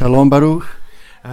Šalom 0.00 0.32
Baruch. 0.32 0.64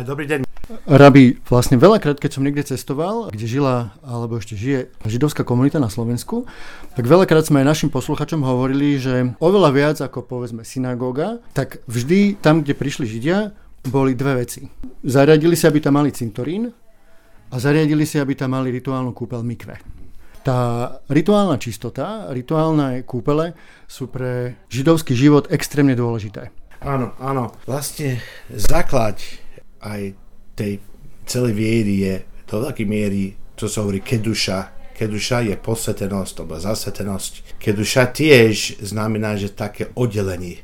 Dobrý 0.04 0.28
deň. 0.28 0.44
Rabi, 0.92 1.40
vlastne 1.48 1.80
veľakrát, 1.80 2.20
keď 2.20 2.36
som 2.36 2.44
niekde 2.44 2.68
cestoval, 2.68 3.32
kde 3.32 3.48
žila, 3.48 3.96
alebo 4.04 4.44
ešte 4.44 4.60
žije 4.60 4.92
židovská 5.08 5.48
komunita 5.48 5.80
na 5.80 5.88
Slovensku, 5.88 6.44
tak 6.92 7.08
veľakrát 7.08 7.48
sme 7.48 7.64
aj 7.64 7.68
našim 7.72 7.88
posluchačom 7.88 8.44
hovorili, 8.44 9.00
že 9.00 9.40
oveľa 9.40 9.72
viac 9.72 9.98
ako 10.04 10.20
povedzme 10.20 10.68
synagóga, 10.68 11.40
tak 11.56 11.80
vždy 11.88 12.44
tam, 12.44 12.60
kde 12.60 12.76
prišli 12.76 13.08
Židia, 13.08 13.56
boli 13.88 14.20
dve 14.20 14.44
veci. 14.44 14.68
Zariadili 15.00 15.56
si, 15.56 15.64
aby 15.64 15.80
tam 15.80 16.04
mali 16.04 16.12
cintorín 16.12 16.68
a 17.48 17.56
zariadili 17.64 18.04
si, 18.04 18.20
aby 18.20 18.36
tam 18.36 18.52
mali 18.52 18.68
rituálnu 18.76 19.16
kúpel 19.16 19.48
mikve. 19.48 19.80
Tá 20.44 20.92
rituálna 21.08 21.56
čistota, 21.56 22.28
rituálne 22.36 23.08
kúpele 23.08 23.56
sú 23.88 24.12
pre 24.12 24.60
židovský 24.68 25.16
život 25.16 25.48
extrémne 25.56 25.96
dôležité. 25.96 26.67
Áno, 26.82 27.18
áno. 27.18 27.54
Vlastne 27.66 28.22
základ 28.54 29.18
aj 29.82 30.14
tej 30.54 30.82
celej 31.26 31.54
viery 31.54 31.94
je 32.06 32.16
do 32.48 32.64
veľkej 32.64 32.88
miery, 32.88 33.34
čo 33.58 33.66
sa 33.68 33.82
hovorí 33.84 34.02
keduša. 34.02 34.78
Keduša 34.98 35.46
je 35.46 35.56
posvetenosť, 35.58 36.34
alebo 36.42 36.58
zasvetenosť. 36.58 37.62
Keduša 37.62 38.04
tiež 38.14 38.82
znamená, 38.82 39.38
že 39.38 39.54
také 39.54 39.94
oddelenie. 39.94 40.62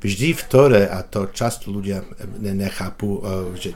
Vždy 0.00 0.36
v 0.36 0.42
Tore, 0.48 0.82
a 0.88 1.00
to 1.04 1.32
často 1.32 1.72
ľudia 1.72 2.04
nechápu, 2.40 3.08
e, 3.08 3.20
že, 3.56 3.70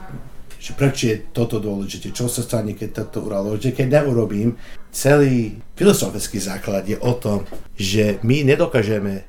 že 0.61 0.71
prečo 0.77 1.09
je 1.09 1.29
toto 1.33 1.57
dôležité, 1.57 2.13
čo 2.13 2.29
sa 2.29 2.45
stane, 2.45 2.77
keď 2.77 3.05
toto 3.05 3.25
uralo, 3.25 3.57
že 3.57 3.73
keď 3.73 4.01
neurobím, 4.01 4.53
celý 4.93 5.57
filozofický 5.73 6.37
základ 6.41 6.85
je 6.85 6.97
o 7.01 7.13
tom, 7.17 7.45
že 7.77 8.21
my 8.25 8.45
nedokážeme 8.45 9.28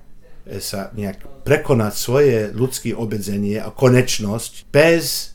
sa 0.58 0.90
nejak 0.98 1.46
prekonať 1.46 1.92
svoje 1.94 2.36
ľudské 2.50 2.90
obmedzenie 2.90 3.62
a 3.62 3.70
konečnosť 3.70 4.66
bez 4.74 5.30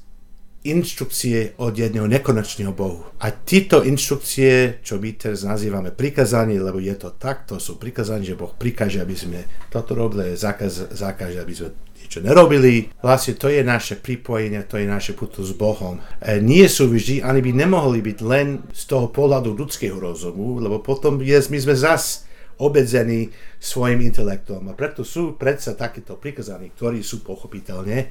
inštrukcie 0.66 1.62
od 1.62 1.78
jedného 1.78 2.10
nekonečného 2.10 2.74
Bohu. 2.74 3.06
A 3.22 3.30
títo 3.30 3.86
inštrukcie, 3.86 4.82
čo 4.82 4.98
my 4.98 5.14
teraz 5.14 5.46
nazývame 5.46 5.94
prikazanie, 5.94 6.58
lebo 6.58 6.82
je 6.82 6.98
to 6.98 7.14
tak, 7.14 7.46
to 7.46 7.62
sú 7.62 7.78
prikazanie, 7.78 8.26
že 8.26 8.36
Boh 8.36 8.50
prikáže, 8.50 8.98
aby 8.98 9.14
sme 9.14 9.40
toto 9.70 9.94
robili, 9.94 10.34
zákaz, 10.34 10.98
zákaže, 10.98 11.38
aby 11.38 11.54
sme 11.54 11.70
niečo 12.02 12.20
nerobili. 12.26 12.90
Vlastne 12.98 13.38
to 13.38 13.54
je 13.54 13.62
naše 13.62 14.02
pripojenie, 14.02 14.66
to 14.66 14.82
je 14.82 14.90
naše 14.90 15.14
puto 15.14 15.46
s 15.46 15.54
Bohom. 15.54 16.02
E, 16.18 16.42
nie 16.42 16.66
sú 16.66 16.90
vždy, 16.90 17.22
ani 17.22 17.46
by 17.46 17.52
nemohli 17.54 18.02
byť 18.02 18.18
len 18.26 18.66
z 18.74 18.84
toho 18.90 19.14
pohľadu 19.14 19.54
ľudského 19.54 20.02
rozumu, 20.02 20.58
lebo 20.58 20.82
potom 20.82 21.22
je, 21.22 21.38
my 21.50 21.60
sme 21.62 21.78
zas 21.78 22.26
obmedzení 22.62 23.32
svojim 23.60 24.02
intelektom. 24.06 24.72
A 24.72 24.78
preto 24.78 25.04
sú 25.04 25.36
predsa 25.36 25.76
takéto 25.76 26.16
prikazaní, 26.16 26.72
ktorí 26.72 27.04
sú 27.04 27.24
pochopiteľne, 27.26 28.08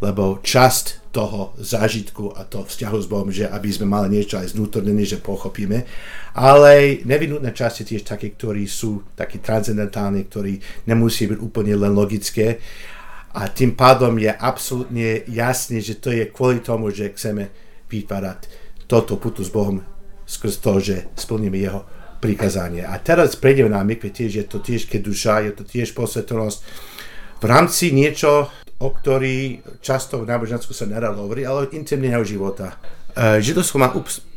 lebo 0.00 0.40
časť 0.40 1.12
toho 1.12 1.52
zážitku 1.60 2.32
a 2.32 2.48
to 2.48 2.64
vzťahu 2.64 2.98
s 3.00 3.06
Bohom, 3.10 3.28
že 3.28 3.44
aby 3.44 3.68
sme 3.68 3.90
mali 3.90 4.16
niečo 4.16 4.40
aj 4.40 4.56
znútornené, 4.56 5.04
že 5.04 5.20
pochopíme, 5.20 5.84
ale 6.32 7.04
nevinutné 7.04 7.52
časti 7.52 7.84
tiež 7.84 8.08
také, 8.08 8.32
ktorí 8.32 8.64
sú 8.64 9.12
takí 9.12 9.44
transcendentálni, 9.44 10.24
ktorí 10.24 10.56
nemusí 10.88 11.28
byť 11.28 11.38
úplne 11.38 11.76
len 11.76 11.92
logické 11.92 12.62
a 13.36 13.46
tým 13.52 13.76
pádom 13.76 14.16
je 14.16 14.32
absolútne 14.32 15.22
jasné, 15.28 15.84
že 15.84 16.00
to 16.00 16.10
je 16.10 16.26
kvôli 16.32 16.64
tomu, 16.64 16.88
že 16.90 17.12
chceme 17.12 17.52
vytvárať 17.92 18.48
toto 18.88 19.20
putu 19.20 19.44
s 19.44 19.52
Bohom 19.52 19.84
skrz 20.30 20.62
to, 20.62 20.72
že 20.78 20.96
splníme 21.18 21.58
jeho 21.58 21.82
prikazanie. 22.20 22.84
A 22.84 23.00
teraz 23.00 23.34
prejdeme 23.34 23.72
na 23.72 23.80
mikve, 23.80 24.12
tiež 24.12 24.44
je 24.44 24.46
to 24.46 24.60
tiež 24.60 24.86
keduša, 24.86 25.48
je 25.48 25.52
to 25.56 25.64
tiež 25.64 25.96
posvetnosť. 25.96 26.58
V 27.40 27.44
rámci 27.48 27.96
niečo, 27.96 28.52
o 28.80 28.88
ktorý 28.92 29.64
často 29.80 30.20
v 30.20 30.28
nábožensku 30.28 30.76
sa 30.76 30.84
nerad 30.84 31.16
hovorí, 31.16 31.48
ale 31.48 31.72
intimného 31.72 32.20
života. 32.20 32.76
E, 33.16 33.40
židovsko 33.40 33.80
má, 33.80 33.88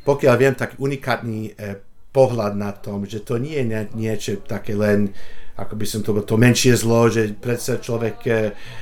pokiaľ 0.07 0.35
viem, 0.39 0.55
tak 0.55 0.79
unikátny 0.79 1.51
e, 1.51 1.83
pohľad 2.15 2.55
na 2.55 2.71
tom, 2.71 3.03
že 3.03 3.19
to 3.19 3.35
nie 3.35 3.59
je 3.59 3.91
niečo 3.95 4.31
také 4.47 4.79
len 4.79 5.11
ako 5.53 5.73
by 5.77 5.85
som 5.85 6.01
to 6.01 6.17
to 6.25 6.35
menšie 6.37 6.73
zlo, 6.73 7.05
že 7.13 7.29
predsa 7.37 7.77
človek 7.77 8.17
e, 8.25 8.31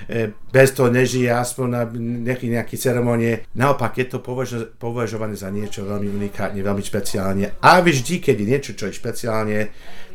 e, 0.07 0.31
bez 0.31 0.71
toho 0.71 0.87
nežije 0.87 1.27
aspoň 1.27 1.67
na 1.67 1.83
nejaký, 2.23 2.47
nejaký 2.47 2.75
ceremonie. 2.79 3.43
Naopak 3.59 3.99
je 3.99 4.07
to 4.07 4.23
považo, 4.23 4.71
považované 4.79 5.35
za 5.35 5.51
niečo 5.51 5.83
veľmi 5.83 6.07
unikátne, 6.07 6.63
veľmi 6.63 6.83
špeciálne. 6.83 7.59
A 7.59 7.83
vždy, 7.83 8.23
keď 8.23 8.35
je 8.39 8.47
niečo, 8.47 8.71
čo 8.71 8.87
je 8.87 8.95
špeciálne, 8.95 9.59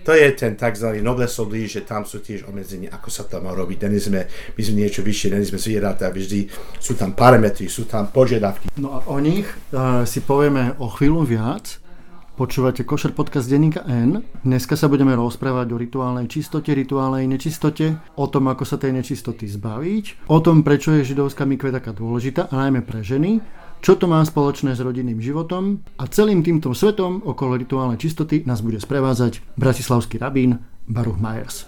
to 0.07 0.15
je 0.15 0.31
ten 0.39 0.55
tzv. 0.55 1.03
noblesodlí, 1.03 1.67
že 1.67 1.83
tam 1.83 2.07
sú 2.07 2.23
tiež 2.23 2.47
obmedzenia, 2.47 2.95
ako 2.95 3.11
sa 3.11 3.27
to 3.27 3.43
má 3.43 3.51
robiť. 3.51 3.91
Není 3.91 3.99
sme, 3.99 4.21
my 4.55 4.63
sme 4.63 4.77
niečo 4.87 5.03
vyššie, 5.03 5.35
není 5.35 5.43
sme 5.51 5.59
zvieratá, 5.59 6.15
vždy 6.15 6.47
sú 6.79 6.95
tam 6.95 7.13
parametry, 7.13 7.67
sú 7.67 7.91
tam 7.91 8.07
požiadavky. 8.15 8.71
No 8.79 8.97
a 8.97 8.99
o 9.11 9.19
nich 9.19 9.51
uh, 9.75 10.07
si 10.07 10.23
povieme 10.23 10.79
o 10.79 10.87
chvíľu 10.87 11.27
viac, 11.27 11.83
Počúvate 12.37 12.85
Košer 12.85 13.17
podcast 13.17 13.49
denníka 13.49 13.81
N. 13.89 14.21
Dneska 14.45 14.77
sa 14.77 14.93
budeme 14.93 15.17
rozprávať 15.17 15.73
o 15.73 15.81
rituálnej 15.81 16.29
čistote, 16.29 16.69
rituálnej 16.77 17.25
nečistote, 17.25 17.97
o 18.13 18.29
tom, 18.29 18.53
ako 18.53 18.61
sa 18.69 18.77
tej 18.77 18.93
nečistoty 18.93 19.49
zbaviť, 19.49 20.29
o 20.29 20.45
tom, 20.45 20.61
prečo 20.61 20.93
je 20.93 21.17
židovská 21.17 21.49
mikve 21.49 21.73
taká 21.73 21.97
dôležitá, 21.97 22.53
a 22.53 22.69
najmä 22.69 22.85
pre 22.85 23.01
ženy, 23.01 23.41
čo 23.81 23.97
to 23.97 24.05
má 24.05 24.21
spoločné 24.21 24.77
s 24.77 24.85
rodinným 24.85 25.17
životom 25.17 25.81
a 25.97 26.05
celým 26.13 26.45
týmto 26.45 26.77
svetom 26.77 27.25
okolo 27.25 27.57
rituálnej 27.57 27.97
čistoty 27.97 28.45
nás 28.45 28.61
bude 28.61 28.85
sprevázať 28.85 29.41
bratislavský 29.57 30.21
rabín 30.21 30.61
Baruch 30.85 31.17
Myers. 31.17 31.65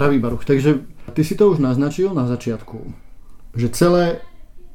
Pravý 0.00 0.16
Baruch, 0.16 0.48
takže 0.48 0.80
ty 1.12 1.20
si 1.20 1.36
to 1.36 1.52
už 1.52 1.60
naznačil 1.60 2.16
na 2.16 2.24
začiatku, 2.24 2.88
že 3.52 3.68
celé 3.68 4.24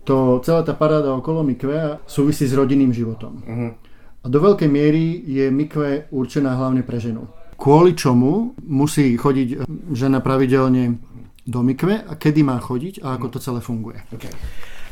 to, 0.06 0.38
celá 0.46 0.62
tá 0.62 0.78
paráda 0.78 1.10
okolo 1.18 1.42
mikve 1.42 1.98
súvisí 2.06 2.46
s 2.46 2.54
rodinným 2.54 2.94
životom. 2.94 3.42
Uh-huh. 3.42 3.74
A 4.22 4.26
do 4.30 4.38
veľkej 4.38 4.70
miery 4.70 5.26
je 5.26 5.50
mikve 5.50 6.14
určená 6.14 6.54
hlavne 6.54 6.86
pre 6.86 7.02
ženu. 7.02 7.26
Kvôli 7.58 7.98
čomu 7.98 8.54
musí 8.70 9.18
chodiť 9.18 9.66
žena 9.98 10.22
pravidelne 10.22 11.02
do 11.42 11.62
mikve 11.66 12.06
a 12.06 12.14
kedy 12.14 12.46
má 12.46 12.62
chodiť 12.62 13.02
a 13.02 13.18
ako 13.18 13.28
to 13.34 13.38
celé 13.42 13.60
funguje. 13.66 14.02
Okay. 14.14 14.30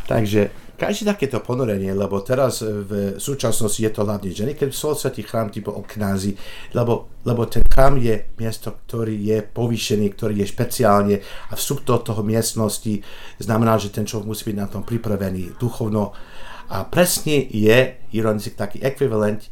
Takže 0.04 0.52
každé 0.76 1.16
takéto 1.16 1.40
ponorenie, 1.40 1.96
lebo 1.96 2.20
teraz 2.20 2.60
v 2.60 3.16
súčasnosti 3.16 3.80
je 3.80 3.88
to 3.88 4.04
hlavne 4.04 4.36
ženy, 4.36 4.52
keď 4.52 4.70
sú 4.76 4.92
svetý 4.94 5.24
chrám 5.24 5.48
typu 5.48 5.72
o 5.72 5.80
knázi, 5.80 6.36
lebo, 6.76 7.24
lebo 7.24 7.48
ten 7.48 7.62
chrám 7.74 7.98
je 7.98 8.30
miesto, 8.38 8.70
ktorý 8.86 9.18
je 9.18 9.38
povýšený, 9.42 10.14
ktorý 10.14 10.46
je 10.46 10.52
špeciálne 10.54 11.16
a 11.50 11.54
vstup 11.58 11.82
do 11.82 11.98
toho 11.98 12.22
miestnosti 12.22 13.02
znamená, 13.42 13.82
že 13.82 13.90
ten 13.90 14.06
človek 14.06 14.30
musí 14.30 14.54
byť 14.54 14.58
na 14.62 14.70
tom 14.70 14.86
pripravený 14.86 15.58
duchovno. 15.58 16.14
A 16.70 16.86
presne 16.86 17.50
je 17.50 17.98
ironicky 18.14 18.54
taký 18.54 18.78
ekvivalent 18.86 19.50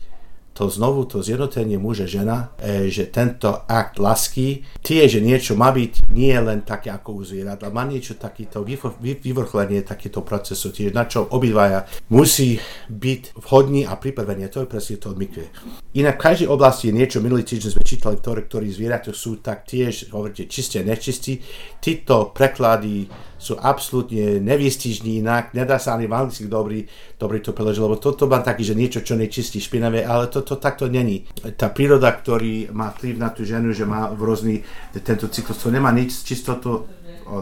to 0.61 0.69
znovu, 0.69 1.09
to 1.09 1.25
zjednotenie 1.25 1.81
muže 1.81 2.05
žena, 2.05 2.53
e, 2.61 2.85
že 2.85 3.09
tento 3.09 3.65
akt 3.65 3.97
lásky 3.97 4.61
tiež 4.85 5.17
niečo 5.17 5.57
má 5.57 5.73
byť 5.73 6.13
nie 6.13 6.37
len 6.37 6.61
také 6.61 6.93
ako 6.93 7.17
u 7.17 7.21
zvierat, 7.25 7.65
ale 7.65 7.73
má 7.73 7.81
niečo 7.89 8.13
takéto 8.13 8.61
vyvrcholenie 9.01 9.81
takéto 9.81 10.21
procesu, 10.21 10.69
tiež 10.69 10.93
na 10.93 11.09
čo 11.09 11.25
obidvaja 11.25 11.89
musí 12.13 12.61
byť 12.93 13.41
vhodní 13.41 13.89
a 13.89 13.97
pripravení. 13.97 14.45
To 14.53 14.61
je 14.61 14.69
presne 14.69 15.01
to 15.01 15.17
mikve. 15.17 15.49
Inak 15.97 16.21
v 16.21 16.25
každej 16.29 16.47
oblasti 16.53 16.93
je 16.93 16.97
niečo, 17.01 17.25
minulý 17.25 17.41
týždeň 17.41 17.69
sme 17.73 17.81
čítali, 17.81 18.21
ktoré, 18.21 18.45
ktorí 18.45 18.69
zvieratá 18.69 19.09
sú 19.17 19.41
tak 19.41 19.65
tiež, 19.65 20.13
hovoríte, 20.13 20.45
čisté 20.45 20.85
nečistí. 20.85 21.41
Títo 21.81 22.29
preklady 22.29 23.09
sú 23.41 23.57
absolútne 23.57 24.37
nevystižní 24.37 25.25
inak, 25.25 25.57
nedá 25.57 25.81
sa 25.81 25.97
ani 25.97 26.05
v 26.05 26.13
anglicky 26.13 26.45
dobrý, 26.45 26.85
dobrý 27.17 27.41
to 27.41 27.57
preložiť, 27.57 27.81
lebo 27.81 27.97
toto 27.97 28.29
má 28.29 28.37
taký, 28.45 28.61
že 28.61 28.77
niečo, 28.77 29.01
čo 29.01 29.17
nečistí 29.17 29.57
špinavé, 29.57 30.05
ale 30.05 30.29
toto 30.29 30.61
takto 30.61 30.85
není. 30.85 31.25
Tá 31.57 31.73
príroda, 31.73 32.13
ktorý 32.13 32.69
má 32.69 32.93
vplyv 32.93 33.17
na 33.17 33.33
tú 33.33 33.41
ženu, 33.41 33.73
že 33.73 33.89
má 33.89 34.13
v 34.13 34.21
rôzny, 34.21 34.55
tento 35.01 35.25
cyklus, 35.25 35.57
to 35.57 35.73
nemá 35.73 35.89
nič 35.89 36.21
čistotu, 36.21 36.85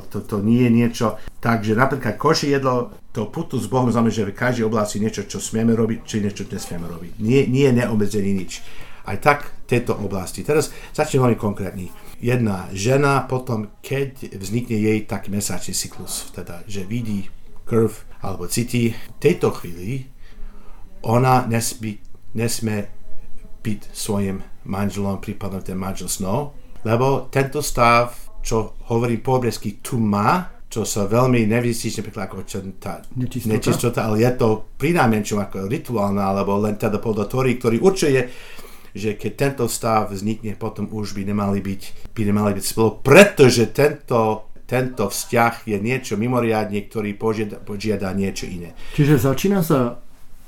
to, 0.07 0.23
to 0.23 0.39
nie 0.39 0.63
je 0.63 0.71
niečo. 0.71 1.07
Takže 1.43 1.75
napríklad 1.75 2.15
koši 2.15 2.55
jedlo, 2.55 2.95
to 3.11 3.27
putu 3.27 3.59
s 3.59 3.67
Bohom 3.67 3.91
znamená, 3.91 4.13
že 4.15 4.23
v 4.23 4.31
každej 4.31 4.71
oblasti 4.71 5.03
niečo, 5.03 5.27
čo 5.27 5.43
smieme 5.43 5.75
robiť, 5.75 5.99
či 6.07 6.23
niečo, 6.23 6.47
čo 6.47 6.55
nesmieme 6.55 6.87
robiť. 6.87 7.11
Nie, 7.19 7.43
nie 7.43 7.67
je 7.67 7.75
neobmedzený 7.75 8.31
nič. 8.31 8.63
Aj 9.03 9.17
tak 9.19 9.51
tejto 9.67 9.97
oblasti. 9.99 10.45
Teraz 10.45 10.71
začnem 10.95 11.27
veľmi 11.27 11.39
konkrétny 11.39 12.08
jedna 12.19 12.67
žena 12.75 13.23
potom, 13.25 13.71
keď 13.79 14.35
vznikne 14.35 14.75
jej 14.75 14.99
taký 15.07 15.31
mesačný 15.31 15.73
cyklus, 15.73 16.29
teda, 16.35 16.63
že 16.67 16.83
vidí 16.83 17.31
krv 17.65 17.91
alebo 18.19 18.47
cíti, 18.51 18.91
v 18.91 19.19
tejto 19.19 19.55
chvíli 19.55 20.11
ona 21.03 21.47
nesmí, 21.47 21.99
nesmie 22.35 22.91
byť 23.63 23.81
svojim 23.95 24.43
manželom, 24.67 25.23
prípadne 25.23 25.63
ten 25.63 25.79
manžel 25.79 26.11
snou, 26.11 26.51
lebo 26.83 27.31
tento 27.31 27.63
stav, 27.63 28.15
čo 28.43 28.79
hovorí 28.91 29.19
po 29.19 29.39
obrezky 29.39 29.79
tu 29.79 29.99
má, 29.99 30.59
čo 30.69 30.85
sa 30.85 31.09
veľmi 31.09 31.49
nevystíčne 31.49 32.05
pekla 32.05 32.29
ako 32.29 32.45
čo, 32.45 32.61
tá 32.77 33.01
Nečistota. 33.17 33.49
nečistota, 33.49 33.99
ale 34.05 34.21
je 34.21 34.31
to 34.37 34.69
prinámenčom 34.77 35.41
ako 35.41 35.65
rituálna, 35.65 36.29
alebo 36.29 36.61
len 36.61 36.77
teda 36.77 37.01
podľa 37.01 37.25
ktorý 37.25 37.81
určuje, 37.81 38.21
že 38.93 39.15
keď 39.15 39.31
tento 39.35 39.65
stav 39.69 40.09
vznikne, 40.09 40.57
potom 40.57 40.89
už 40.89 41.13
by 41.13 41.27
nemali 41.27 41.59
byť, 41.61 42.13
by 42.13 42.21
nemali 42.25 42.51
byť 42.57 42.65
spolu, 42.65 43.01
pretože 43.01 43.69
tento, 43.69 44.49
tento 44.65 45.09
vzťah 45.09 45.65
je 45.65 45.77
niečo 45.77 46.13
mimoriadne, 46.17 46.85
ktorý 46.85 47.13
požiada, 47.17 47.57
požiada 47.57 48.13
niečo 48.13 48.45
iné. 48.45 48.73
Čiže 48.93 49.17
začína 49.21 49.61
sa 49.65 49.97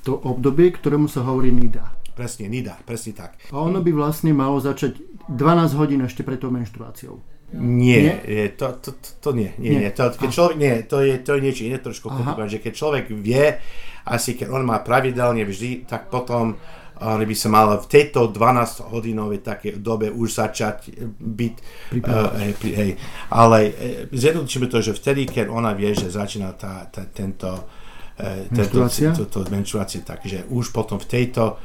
to 0.01 0.17
obdobie, 0.17 0.73
ktorému 0.73 1.05
sa 1.05 1.21
hovorí 1.25 1.53
Nida. 1.53 1.93
Presne, 2.11 2.51
nida, 2.51 2.75
presne 2.83 3.15
tak. 3.15 3.39
A 3.49 3.55
ono 3.55 3.79
by 3.79 3.91
vlastne 3.95 4.35
malo 4.35 4.59
začať 4.59 4.99
12 5.31 5.79
hodín 5.79 6.03
ešte 6.03 6.27
pred 6.27 6.37
tou 6.37 6.51
menštruáciou. 6.51 7.23
Nie, 7.51 8.23
Nie? 8.23 8.47
to, 8.55 8.79
to, 8.79 8.91
to, 8.95 9.09
to 9.19 9.29
nie, 9.35 9.51
nie, 9.59 9.75
Nie. 9.75 9.79
nie. 9.87 9.91
To, 9.91 10.07
keď 10.11 10.29
človek, 10.31 10.55
nie, 10.55 10.75
to 10.87 11.03
je, 11.03 11.19
to 11.19 11.35
je 11.35 11.41
niečo 11.43 11.63
iné 11.67 11.77
trošku 11.83 12.07
že 12.47 12.63
keď 12.63 12.73
človek 12.75 13.05
vie, 13.11 13.59
asi 14.07 14.39
keď 14.39 14.47
on 14.55 14.63
má 14.63 14.79
pravidelne 14.79 15.43
vždy, 15.43 15.83
tak 15.83 16.07
potom 16.07 16.55
on 17.01 17.25
by 17.25 17.35
sa 17.35 17.49
mal 17.49 17.73
v 17.81 17.87
tejto 17.89 18.29
12 18.29 18.93
hodinovej 18.93 19.41
také 19.41 19.73
dobe 19.75 20.13
už 20.13 20.29
začať 20.37 20.93
byť, 21.17 21.55
uh, 21.97 22.29
hej, 22.37 22.53
pri- 22.61 22.75
hej. 22.77 22.91
ale 23.33 23.57
uh, 23.67 23.73
zjednodušíme 24.13 24.69
to, 24.69 24.85
že 24.85 24.93
vtedy, 24.93 25.25
keď 25.25 25.49
ona 25.49 25.73
vie, 25.73 25.89
že 25.97 26.13
začína 26.13 26.53
tá, 26.53 26.85
tá, 26.93 27.09
tento, 27.09 27.49
uh, 27.49 28.45
tento, 28.53 28.85
Menštruácia? 28.85 29.09
to, 29.17 29.25
to 29.25 29.39
menštruácie, 29.49 30.05
takže 30.05 30.45
už 30.53 30.69
potom 30.69 31.01
v 31.01 31.07
tejto, 31.09 31.57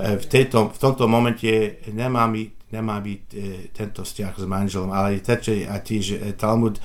eh, 0.00 0.16
v, 0.16 0.24
tejto, 0.24 0.72
v 0.72 0.78
tomto 0.80 1.04
momente 1.04 1.84
nemá, 1.92 2.24
mi, 2.24 2.48
nemá 2.72 2.98
byť 2.98 3.22
e, 3.30 3.36
tento 3.70 4.00
vzťah 4.02 4.32
s 4.40 4.44
manželom, 4.48 4.90
ale 4.90 5.20
teče 5.20 5.68
a 5.68 5.76
tiež 5.78 6.04
e, 6.16 6.32
Talmud 6.32 6.80
e, 6.80 6.82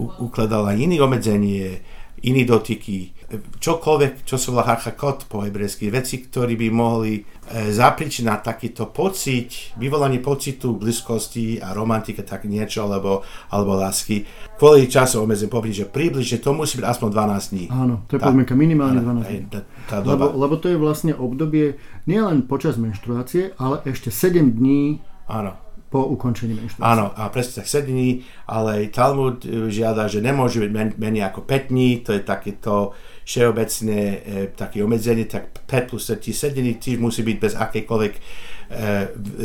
u- 0.00 0.24
ukladal 0.24 0.72
aj 0.72 0.76
iné 0.80 0.96
obmedzenie, 0.98 1.84
iné 2.22 2.42
dotyky, 2.42 3.12
čokoľvek, 3.58 4.22
čo 4.22 4.38
sa 4.38 4.48
volá 4.50 4.64
harchakot 4.64 5.26
po 5.26 5.42
hebrejsky, 5.42 5.90
veci, 5.90 6.22
ktoré 6.22 6.54
by 6.54 6.68
mohli 6.70 7.18
e, 7.18 7.22
zapričinať 7.68 8.38
takýto 8.40 8.86
pocit, 8.88 9.74
vyvolanie 9.76 10.22
pocitu 10.22 10.78
blízkosti 10.78 11.58
a 11.58 11.74
romantika, 11.74 12.22
tak 12.22 12.46
niečo, 12.46 12.86
alebo, 12.86 13.26
alebo 13.50 13.74
lásky. 13.74 14.22
Kvôli 14.54 14.86
času 14.86 15.20
obmedzím 15.20 15.50
povedať, 15.50 15.82
že 15.82 15.90
približne 15.90 16.38
to 16.38 16.54
musí 16.54 16.78
byť 16.78 16.86
aspoň 16.86 17.08
12 17.10 17.52
dní. 17.52 17.64
Áno, 17.68 17.94
to 18.06 18.14
je 18.14 18.20
Tá- 18.22 18.30
podmienka 18.30 18.54
minimálne 18.54 19.02
áno, 19.02 19.20
12 19.20 19.26
hej, 19.26 19.38
dní. 19.42 19.50
tá, 19.50 19.60
tá 19.90 19.96
Lebo, 20.00 20.24
doba. 20.30 20.38
lebo 20.46 20.54
to 20.56 20.66
je 20.70 20.78
vlastne 20.78 21.12
obdobie 21.12 21.66
nielen 22.06 22.46
počas 22.46 22.78
menštruácie, 22.78 23.58
ale 23.58 23.82
ešte 23.84 24.08
7 24.08 24.54
dní 24.54 25.02
Áno. 25.26 25.58
Po 25.86 26.02
ukončení 26.02 26.58
menštruácie. 26.58 26.82
Áno, 26.82 27.14
a 27.14 27.30
presne 27.30 27.62
tak 27.62 27.70
7 27.70 27.86
dní, 27.86 28.26
ale 28.50 28.90
Talmud 28.90 29.42
e, 29.46 29.70
žiada, 29.70 30.10
že 30.10 30.18
nemôže 30.18 30.58
byť 30.58 30.70
men, 30.74 30.90
menej 30.98 31.30
ako 31.30 31.46
5 31.46 31.70
dní, 31.70 32.02
to 32.02 32.10
je 32.14 32.22
takéto 32.26 32.94
všeobecné 33.26 34.00
e, 34.02 34.18
také 34.54 34.82
obmedzenie, 34.82 35.26
tak 35.26 35.50
5 35.66 35.90
plus 35.90 36.06
7 36.06 36.54
dní 36.54 36.78
tiež 36.78 36.98
musí 36.98 37.22
byť 37.22 37.36
bez 37.38 37.54
akejkoľvek 37.54 38.12
e, 38.14 38.20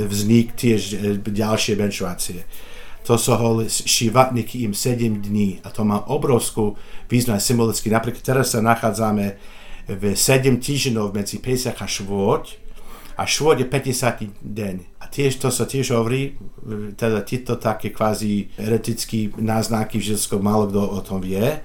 vznik 0.06 0.54
tiež 0.58 0.82
e, 0.94 0.96
ďalšie 1.22 1.74
menšuácie. 1.78 2.42
To 3.10 3.18
sa 3.18 3.34
hovorí 3.42 3.66
šivatníky 3.66 4.62
im 4.62 4.78
7 4.78 5.26
dní 5.26 5.58
a 5.66 5.74
to 5.74 5.82
má 5.82 6.06
obrovskú 6.06 6.78
význam 7.10 7.42
symbolicky. 7.42 7.90
Napríklad 7.90 8.22
teraz 8.22 8.54
sa 8.54 8.62
nachádzame 8.62 9.42
v 9.90 10.14
7 10.14 10.62
týždňov 10.62 11.10
medzi 11.10 11.42
Pesach 11.42 11.82
a 11.82 11.90
Švôď, 11.90 12.61
a 13.18 13.24
švôd 13.28 13.60
je 13.60 13.68
50. 13.68 14.42
deň. 14.42 14.76
A 15.02 15.06
tiež 15.08 15.40
to 15.42 15.52
sa 15.52 15.68
tiež 15.68 15.96
hovorí, 15.96 16.38
teda 16.96 17.26
tieto 17.26 17.60
také 17.60 17.92
kvázi 17.92 18.54
eretické 18.56 19.34
náznaky 19.36 20.00
v 20.00 20.14
židovskom 20.14 20.42
málo 20.44 20.70
kto 20.70 20.82
o 20.82 21.00
tom 21.04 21.20
vie, 21.20 21.60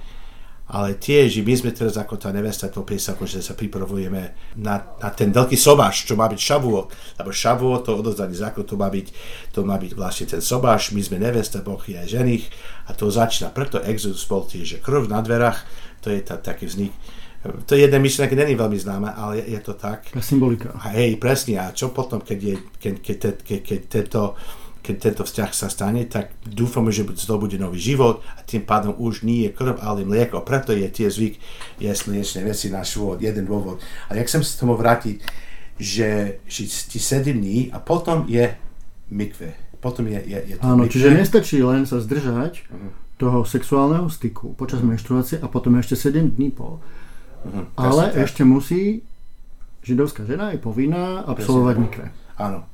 ale 0.67 0.99
tiež 0.99 1.47
my 1.47 1.55
sme 1.55 1.71
teraz 1.71 1.95
ako 1.95 2.19
tá 2.19 2.35
nevesta 2.35 2.67
to 2.67 2.83
Pesaku, 2.83 3.23
že 3.23 3.39
sa 3.39 3.55
pripravujeme 3.55 4.35
na, 4.59 4.99
na 4.99 5.09
ten 5.15 5.31
veľký 5.31 5.55
sobáš, 5.55 6.11
čo 6.11 6.19
má 6.19 6.27
byť 6.27 6.41
šavuot, 6.43 6.87
lebo 7.23 7.31
šavuot, 7.31 7.87
to 7.87 7.95
odozdaný 7.95 8.35
zákon, 8.35 8.67
to 8.67 8.75
má 8.75 8.91
byť, 8.91 9.07
to 9.55 9.63
má 9.63 9.79
byť 9.79 9.93
vlastne 9.95 10.27
ten 10.27 10.43
sobáš, 10.43 10.91
my 10.91 10.99
sme 11.07 11.23
nevesta, 11.23 11.63
Boh 11.63 11.79
je 11.79 12.03
ženich 12.11 12.51
a 12.91 12.99
to 12.99 13.07
začína, 13.07 13.55
preto 13.55 13.79
Exodus 13.79 14.27
bol 14.27 14.43
tiež, 14.43 14.67
že 14.67 14.83
krv 14.83 15.07
na 15.07 15.23
dverách, 15.23 15.63
to 16.03 16.11
je 16.11 16.19
tá, 16.27 16.35
taký 16.35 16.67
vznik. 16.67 16.91
To 17.63 17.73
je 17.73 17.81
jedna 17.81 17.99
myšlenka, 17.99 18.33
není 18.33 18.55
veľmi 18.55 18.77
známa, 18.77 19.13
ale 19.13 19.39
je, 19.39 19.55
je 19.55 19.61
to 19.61 19.73
tak. 19.73 20.07
Taká 20.07 20.21
symbolika. 20.21 20.71
A 20.75 20.93
hej, 20.93 21.17
presne. 21.17 21.59
A 21.59 21.71
čo 21.71 21.89
potom, 21.89 22.21
keď, 22.21 22.39
je, 22.41 22.55
keď, 22.77 22.95
keď, 22.99 23.17
keď, 23.17 23.35
keď, 23.43 23.61
keď, 23.61 23.81
tento, 23.87 24.23
keď 24.81 24.95
tento 24.97 25.23
vzťah 25.23 25.51
sa 25.51 25.67
stane, 25.67 26.07
tak 26.07 26.31
dúfame, 26.43 26.89
že 26.89 27.03
z 27.03 27.25
toho 27.25 27.39
bude 27.39 27.57
nový 27.57 27.77
život 27.77 28.23
a 28.33 28.43
tým 28.43 28.63
pádom 28.63 28.95
už 28.95 29.23
nie 29.23 29.45
je 29.45 29.51
krv, 29.51 29.79
ale 29.79 30.03
mlieko. 30.03 30.41
Preto 30.41 30.71
je 30.71 30.87
tie 30.87 31.07
zvyk 31.07 31.35
jesť 31.79 32.03
mliečne 32.07 32.41
veci 32.43 32.71
na 32.71 32.81
švôd, 32.81 33.19
jeden 33.19 33.45
dôvod. 33.45 33.83
A 34.07 34.15
jak 34.15 34.27
som 34.27 34.41
sa 34.41 34.55
tomu 34.57 34.75
vrátiť, 34.75 35.19
že, 35.77 36.39
že 36.47 36.63
ti 36.65 36.97
7 36.97 37.35
dní 37.35 37.69
a 37.69 37.79
potom 37.79 38.25
je 38.25 38.49
mikve. 39.11 39.53
Potom 39.77 40.09
je, 40.09 40.19
je, 40.25 40.39
je 40.51 40.57
to 40.57 40.65
Áno, 40.65 40.87
mikve. 40.87 40.95
čiže 40.95 41.09
nestačí 41.13 41.59
len 41.61 41.85
sa 41.85 42.01
zdržať 42.01 42.65
Mhm. 42.73 42.89
toho 43.17 43.45
sexuálneho 43.45 44.09
styku 44.09 44.53
počas 44.53 44.81
menštruácie 44.81 45.41
a 45.41 45.49
potom 45.49 45.77
ešte 45.77 45.97
7 45.97 46.33
dní 46.33 46.53
po. 46.53 46.81
Mhm, 47.47 47.63
Ale 47.79 48.03
presne 48.11 48.19
tak. 48.19 48.27
ešte 48.27 48.43
musí 48.43 48.83
židovská 49.87 50.27
žena 50.27 50.51
je 50.51 50.59
povinná 50.59 51.23
absolvovať 51.23 51.77
mikve. 51.79 52.07
Áno. 52.43 52.67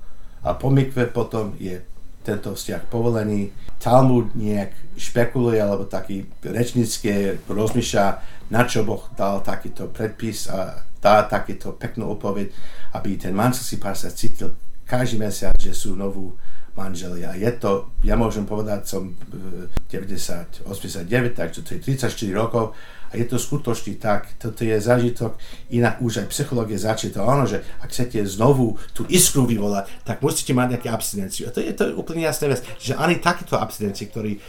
A 0.42 0.56
po 0.56 0.72
mikve 0.72 1.06
potom 1.12 1.52
je 1.60 1.76
tento 2.24 2.56
vzťah 2.56 2.88
povolený. 2.88 3.52
Talmud 3.76 4.32
nejak 4.32 4.72
špekuluje, 4.96 5.58
alebo 5.60 5.84
taký 5.84 6.24
rečnícke 6.40 7.44
rozmýšľa, 7.50 8.06
na 8.48 8.62
čo 8.64 8.86
Boh 8.86 9.10
dal 9.12 9.42
takýto 9.44 9.90
predpis 9.90 10.48
a 10.48 10.86
dá 11.02 11.26
takýto 11.26 11.74
peknú 11.74 12.14
odpoveď, 12.14 12.48
aby 12.94 13.18
ten 13.18 13.34
manželský 13.34 13.76
pár 13.82 13.98
sa 13.98 14.08
cítil 14.08 14.54
každý 14.86 15.18
mesiac, 15.18 15.52
že 15.58 15.74
sú 15.74 15.98
novú 15.98 16.32
manželia. 16.72 17.36
Je 17.36 17.52
to, 17.60 17.92
ja 18.00 18.16
môžem 18.16 18.48
povedať, 18.48 18.88
som 18.88 19.12
e, 19.12 19.68
90, 19.92 20.64
89, 20.64 21.36
takže 21.36 21.60
to 21.60 21.76
je 21.76 21.80
34 21.84 22.32
rokov 22.32 22.72
a 23.12 23.20
je 23.20 23.28
to 23.28 23.36
skutočne 23.36 24.00
tak, 24.00 24.40
toto 24.40 24.64
je 24.64 24.72
zážitok, 24.80 25.36
inak 25.68 26.00
už 26.00 26.24
aj 26.24 26.32
psychológie 26.32 26.80
začne 26.80 27.12
to 27.12 27.20
ono, 27.20 27.44
že 27.44 27.60
ak 27.84 27.92
chcete 27.92 28.24
znovu 28.24 28.80
tú 28.96 29.04
iskru 29.04 29.44
vyvolať, 29.44 29.84
tak 30.08 30.24
musíte 30.24 30.56
mať 30.56 30.80
nejakú 30.80 30.88
abstinenciu. 30.88 31.44
A 31.48 31.52
to 31.52 31.60
je, 31.60 31.76
to 31.76 31.92
úplne 31.92 32.24
jasná 32.24 32.48
vec, 32.48 32.64
že 32.80 32.96
ani 32.96 33.20
takéto 33.20 33.60
abstinencie, 33.60 34.08
ktorí 34.08 34.32
e, 34.32 34.40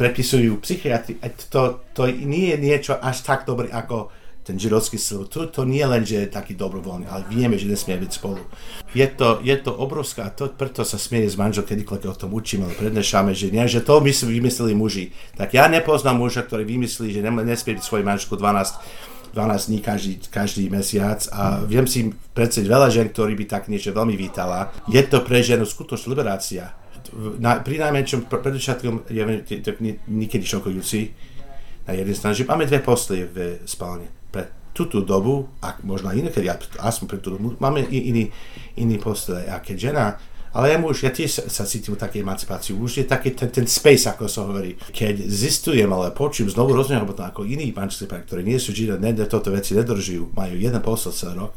predpisujú 0.00 0.64
psychiatri, 0.64 1.20
e, 1.20 1.28
to, 1.52 1.84
to 1.92 2.08
nie 2.08 2.56
je 2.56 2.56
niečo 2.56 2.96
až 2.96 3.20
tak 3.20 3.44
dobré 3.44 3.68
ako 3.68 4.08
ten 4.48 4.56
židovský 4.56 4.96
styl. 4.96 5.28
To, 5.28 5.44
to 5.44 5.68
nie 5.68 5.84
len, 5.84 6.08
že 6.08 6.24
je 6.24 6.32
taký 6.32 6.56
dobrovoľný, 6.56 7.04
ale 7.04 7.28
vieme, 7.28 7.60
že 7.60 7.68
nesmie 7.68 8.00
byť 8.00 8.10
spolu. 8.16 8.40
Je 8.96 9.04
to, 9.04 9.44
je 9.44 9.52
to 9.60 9.76
obrovská, 9.76 10.32
to, 10.32 10.48
preto 10.48 10.88
sa 10.88 10.96
smieje 10.96 11.28
s 11.28 11.36
manžel, 11.36 11.68
kedykoľvek 11.68 12.08
o 12.08 12.16
tom 12.16 12.32
učíme, 12.32 12.64
ale 12.64 12.80
prednášame, 12.80 13.36
že, 13.36 13.52
nie, 13.52 13.68
že 13.68 13.84
to 13.84 14.00
my 14.00 14.08
si 14.08 14.24
vymysleli 14.24 14.72
muži. 14.72 15.12
Tak 15.36 15.52
ja 15.52 15.68
nepoznám 15.68 16.16
muža, 16.16 16.48
ktorý 16.48 16.64
vymyslí, 16.64 17.12
že 17.12 17.20
nesmie 17.20 17.76
byť 17.76 17.84
svoj 17.84 18.00
manželku 18.00 18.40
12 18.40 19.04
12 19.28 19.68
dní 19.68 19.80
každý, 19.84 20.14
každý 20.32 20.72
mesiac 20.72 21.20
a 21.28 21.60
viem 21.60 21.84
si 21.84 22.16
predstaviť 22.32 22.64
veľa 22.64 22.88
žen, 22.88 23.12
ktorí 23.12 23.36
by 23.36 23.44
tak 23.44 23.68
niečo 23.68 23.92
veľmi 23.92 24.16
vítala. 24.16 24.72
Je 24.88 25.04
to 25.04 25.20
pre 25.20 25.44
ženu 25.44 25.68
skutočná 25.68 26.16
liberácia. 26.16 26.72
Na, 27.36 27.60
pri 27.60 27.76
najmenšom, 27.76 28.24
pre- 28.24 28.40
predovšetkom 28.40 29.04
je 29.12 29.22
niekedy 30.08 30.44
šokujúci, 30.48 31.12
na 31.88 31.96
jednej 31.96 32.16
strane, 32.16 32.36
že 32.36 32.44
máme 32.44 32.68
dve 32.68 32.84
postele 32.84 33.24
v 33.28 33.36
spálni. 33.64 34.17
Pre 34.28 34.72
túto 34.76 35.02
dobu, 35.02 35.50
a 35.58 35.74
možno 35.82 36.14
inokedy, 36.14 36.46
aspoň 36.78 37.06
pre 37.10 37.18
tú 37.18 37.34
máme 37.58 37.82
iný, 37.90 38.30
iný 38.78 38.96
postele. 39.02 39.50
A 39.50 39.58
žena, 39.64 40.14
ale 40.54 40.72
ja 40.72 40.78
muž, 40.78 41.02
ja 41.04 41.12
tiež 41.12 41.50
sa, 41.50 41.66
cítim 41.66 41.98
takej 41.98 42.22
emancipácii. 42.22 42.72
Už 42.78 43.02
je 43.02 43.04
taký 43.04 43.34
ten, 43.34 43.50
ten 43.50 43.66
space, 43.66 44.08
ako 44.08 44.30
sa 44.30 44.46
hovorí. 44.46 44.78
Keď 44.78 45.28
zistujem, 45.28 45.90
ale 45.90 46.14
počujem 46.14 46.48
znovu 46.48 46.78
rozumiem, 46.78 47.04
potom 47.04 47.26
ako 47.26 47.44
iní 47.44 47.74
manželské 47.74 48.06
páry, 48.06 48.22
ktorí 48.24 48.42
nie 48.46 48.56
sú 48.62 48.70
židia, 48.72 48.96
ne, 48.96 49.12
toto 49.26 49.50
veci 49.50 49.74
nedržujú, 49.74 50.32
majú 50.32 50.54
jeden 50.56 50.80
postel 50.80 51.12
celý 51.12 51.34
rok, 51.42 51.52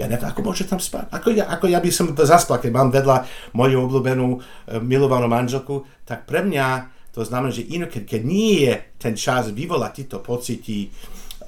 ja 0.00 0.08
neviem, 0.08 0.32
ako 0.32 0.40
môže 0.40 0.64
tam 0.64 0.80
spať. 0.80 1.12
Ako 1.12 1.28
ja, 1.36 1.44
ako 1.52 1.68
ja 1.68 1.76
by 1.76 1.90
som 1.92 2.08
zaspal, 2.16 2.56
keď 2.56 2.72
mám 2.72 2.88
vedľa 2.88 3.28
moju 3.52 3.76
obľúbenú 3.84 4.28
e, 4.32 4.38
milovanú 4.80 5.28
manželku, 5.28 5.84
tak 6.08 6.24
pre 6.24 6.40
mňa 6.40 6.88
to 7.12 7.20
znamená, 7.20 7.52
že 7.52 7.68
inokedy, 7.68 8.06
keď 8.06 8.22
nie 8.24 8.64
je 8.64 8.74
ten 8.96 9.12
čas 9.18 9.52
vyvolať 9.52 9.92
tieto 10.00 10.24
pocity 10.24 10.88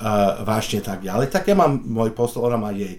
uh, 0.02 0.42
vážne 0.42 0.82
tak 0.82 1.06
ďalej, 1.06 1.30
tak 1.30 1.46
ja 1.46 1.54
mám 1.54 1.78
môj 1.78 2.10
postol, 2.10 2.50
ona 2.50 2.58
má 2.58 2.74
jej. 2.74 2.98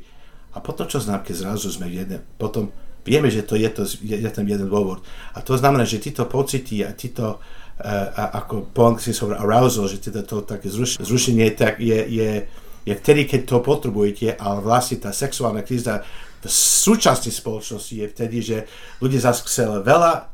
A 0.55 0.63
potom 0.63 0.87
čo 0.87 1.03
znamená, 1.03 1.27
keď 1.27 1.35
zrazu 1.43 1.67
sme 1.67 1.91
jedne, 1.91 2.23
potom 2.39 2.71
vieme, 3.03 3.27
že 3.27 3.43
to 3.43 3.59
je, 3.59 3.67
to, 3.67 3.83
je, 3.83 4.15
je 4.23 4.29
ten 4.31 4.47
jeden 4.47 4.71
dôvod. 4.71 5.03
A 5.35 5.43
to 5.43 5.59
znamená, 5.59 5.83
že 5.83 5.99
títo 5.99 6.23
pocity 6.23 6.87
a 6.87 6.95
títo 6.95 7.43
uh, 7.43 8.07
a, 8.15 8.39
ako 8.39 8.71
po 8.71 8.95
anglicky 8.95 9.11
sa 9.11 9.27
arousal, 9.35 9.91
že 9.91 9.99
títo, 9.99 10.23
to 10.23 10.47
také 10.47 10.71
zruš, 10.71 11.03
zrušenie 11.03 11.51
tak 11.51 11.83
je, 11.83 11.99
je, 12.07 12.31
je 12.87 12.93
vtedy, 12.95 13.27
keď 13.27 13.41
to 13.43 13.57
potrebujete, 13.59 14.39
ale 14.39 14.63
vlastne 14.63 15.03
tá 15.03 15.11
sexuálna 15.11 15.67
kríza 15.67 16.07
v 16.43 16.51
súčasnej 16.51 17.31
spoločnosti 17.31 17.93
je 17.95 18.07
vtedy, 18.11 18.37
že 18.43 18.57
ľudia 18.99 19.31
zase 19.31 19.47
chceli 19.47 19.79
veľa 19.79 20.27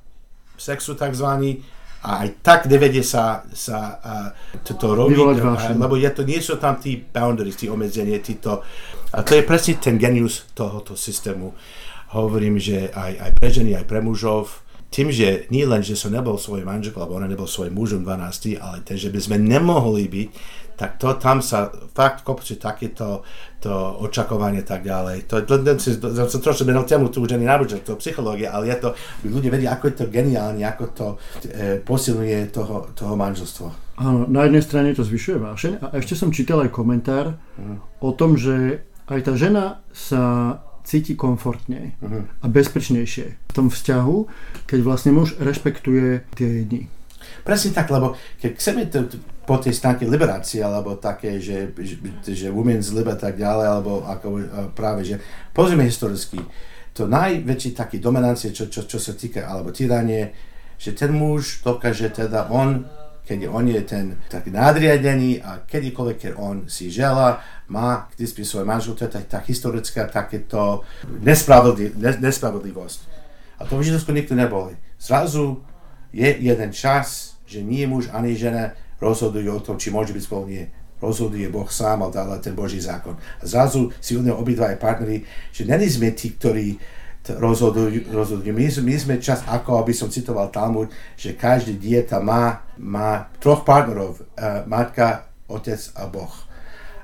sexu 0.58 0.98
takzvaný 0.98 1.62
a 2.00 2.24
aj 2.24 2.40
tak 2.40 2.60
nevedie 2.72 3.04
sa, 3.04 3.44
sa 3.52 4.00
uh, 4.00 4.30
toto 4.64 4.96
robiť, 4.96 5.20
uh, 5.44 5.76
lebo 5.76 6.00
je 6.00 6.10
to, 6.16 6.24
nie 6.24 6.40
sú 6.40 6.56
tam 6.56 6.80
tí 6.80 6.96
boundaries, 6.96 7.60
tí 7.60 7.68
obmedzenie, 7.68 8.24
títo, 8.24 8.64
a 9.12 9.20
to 9.26 9.36
je 9.36 9.44
presne 9.44 9.82
ten 9.82 9.98
genius 9.98 10.46
tohoto 10.54 10.94
systému. 10.94 11.52
Hovorím, 12.14 12.62
že 12.62 12.94
aj, 12.94 13.14
aj 13.20 13.32
pre 13.38 13.50
ženy, 13.50 13.72
aj 13.78 13.86
pre 13.86 14.00
mužov, 14.00 14.64
tým, 14.90 15.14
že 15.14 15.46
nie 15.54 15.66
len, 15.70 15.86
že 15.86 15.94
som 15.94 16.10
nebol 16.10 16.38
svoj 16.38 16.66
manžel, 16.66 16.98
alebo 16.98 17.18
ona 17.18 17.30
nebol 17.30 17.46
svojim 17.46 17.74
mužom 17.74 18.02
12, 18.02 18.58
ale 18.58 18.82
ten, 18.82 18.98
že 18.98 19.14
by 19.14 19.20
sme 19.22 19.38
nemohli 19.38 20.10
byť, 20.10 20.30
tak 20.80 20.96
to 20.96 21.12
tam 21.20 21.44
sa 21.44 21.68
fakt 21.92 22.24
kopčí 22.24 22.56
takéto 22.56 23.28
to 23.60 24.00
očakovanie 24.00 24.64
tak 24.64 24.88
ďalej. 24.88 25.28
To, 25.28 25.44
to, 25.44 25.60
to, 25.60 25.76
to, 25.76 26.08
to, 26.16 26.24
to 26.32 26.38
trošku 26.40 26.64
menil 26.64 26.88
tému, 26.88 27.12
tu 27.12 27.20
už 27.20 27.36
ani 27.36 27.44
náboženstvo, 27.44 28.00
to 28.00 28.00
psychológia, 28.00 28.56
ale 28.56 28.72
je 28.72 28.80
to, 28.80 28.90
ľudia 29.28 29.52
vedia, 29.52 29.76
ako 29.76 29.92
je 29.92 29.96
to 30.00 30.06
geniálne, 30.08 30.64
ako 30.64 30.84
to 30.96 31.08
e, 31.52 31.84
posilňuje 31.84 32.56
toho, 32.56 32.96
toho 32.96 33.14
manželstvo. 33.20 33.68
Áno, 34.00 34.24
na 34.32 34.48
jednej 34.48 34.64
strane 34.64 34.96
to 34.96 35.04
zvyšuje 35.04 35.38
vášeň 35.44 35.74
a 35.84 35.86
ešte 36.00 36.16
som 36.16 36.32
čítal 36.32 36.64
aj 36.64 36.72
komentár 36.72 37.36
mm. 37.60 38.00
o 38.00 38.16
tom, 38.16 38.40
že 38.40 38.88
aj 39.12 39.20
tá 39.28 39.36
žena 39.36 39.84
sa 39.92 40.56
cíti 40.90 41.14
komfortne 41.14 41.94
uh-huh. 42.02 42.26
a 42.42 42.46
bezpečnejšie 42.50 43.28
v 43.30 43.54
tom 43.54 43.70
vzťahu, 43.70 44.18
keď 44.66 44.80
vlastne 44.82 45.14
muž 45.14 45.38
rešpektuje 45.38 46.26
tie 46.34 46.66
dni. 46.66 46.90
Presne 47.46 47.78
tak, 47.78 47.94
lebo 47.94 48.18
keď 48.42 48.52
chceme 48.58 48.82
to, 48.90 49.06
po 49.50 49.58
tej 49.58 49.74
stránke 49.74 50.06
liberácie, 50.06 50.62
alebo 50.62 51.02
také, 51.02 51.42
že, 51.42 51.74
že, 51.74 51.98
že 52.38 52.54
women's 52.54 52.94
lib 52.94 53.10
tak 53.18 53.34
ďalej, 53.34 53.66
alebo 53.66 54.06
ako 54.06 54.28
práve, 54.78 55.02
že 55.10 55.18
pozrieme 55.50 55.90
historicky, 55.90 56.38
to 56.94 57.10
najväčší 57.10 57.74
taký 57.74 57.98
dominancie, 57.98 58.54
čo, 58.54 58.70
čo, 58.70 58.86
čo 58.86 59.02
sa 59.02 59.18
týka, 59.18 59.50
alebo 59.50 59.74
tyranie, 59.74 60.38
že 60.78 60.94
ten 60.94 61.10
muž 61.10 61.66
dokáže 61.66 62.14
teda 62.14 62.54
on, 62.54 62.86
keď 63.26 63.50
on 63.50 63.66
je 63.66 63.82
ten 63.82 64.06
taký 64.30 64.54
nadriadený 64.54 65.42
a 65.42 65.66
kedykoľvek, 65.66 66.18
keď 66.30 66.34
on 66.38 66.70
si 66.70 66.94
žela, 66.94 67.42
má 67.74 68.06
k 68.14 68.22
dispozícii 68.22 68.54
svoj 68.54 68.70
manžel, 68.70 68.94
to 68.94 69.10
je 69.10 69.18
tak, 69.18 69.26
tak 69.26 69.44
historická 69.50 70.06
takéto 70.14 70.86
nespravodliv, 71.26 71.98
nespravodlivosť. 71.98 73.00
A 73.58 73.66
to 73.66 73.82
v 73.82 73.86
Židovsku 73.90 74.14
nikto 74.14 74.38
neboli. 74.38 74.78
Zrazu 75.02 75.66
je 76.14 76.38
jeden 76.38 76.70
čas, 76.70 77.34
že 77.50 77.66
nie 77.66 77.90
muž 77.90 78.14
ani 78.14 78.38
žena 78.38 78.78
rozhodujú 79.00 79.50
o 79.50 79.64
tom, 79.64 79.76
či 79.80 79.92
môže 79.92 80.16
byť 80.16 80.24
spolu 80.24 80.46
nie. 80.48 80.64
Rozhoduje 81.00 81.48
Boh 81.48 81.68
sám, 81.72 82.04
ale 82.04 82.12
dále 82.12 82.36
ten 82.44 82.52
Boží 82.52 82.84
zákon. 82.84 83.16
A 83.16 83.44
zrazu 83.48 83.96
si 84.04 84.20
uvedomujú 84.20 84.44
obidva 84.44 84.76
aj 84.76 84.84
partneri, 84.84 85.24
že 85.56 85.64
není 85.64 85.88
sme 85.88 86.12
tí, 86.12 86.36
ktorí 86.36 86.76
rozhodujú, 87.24 88.12
rozhodujú. 88.12 88.52
My, 88.52 88.68
my 88.68 88.96
sme 89.00 89.16
čas, 89.24 89.44
ako 89.48 89.80
aby 89.80 89.96
som 89.96 90.12
citoval 90.12 90.52
Talmud, 90.52 90.92
že 91.16 91.40
každý 91.40 91.80
dieta 91.80 92.20
má, 92.20 92.68
má 92.76 93.32
troch 93.40 93.64
partnerov, 93.64 94.20
uh, 94.20 94.68
matka, 94.68 95.30
otec 95.48 95.80
a 95.96 96.04
Boh. 96.08 96.34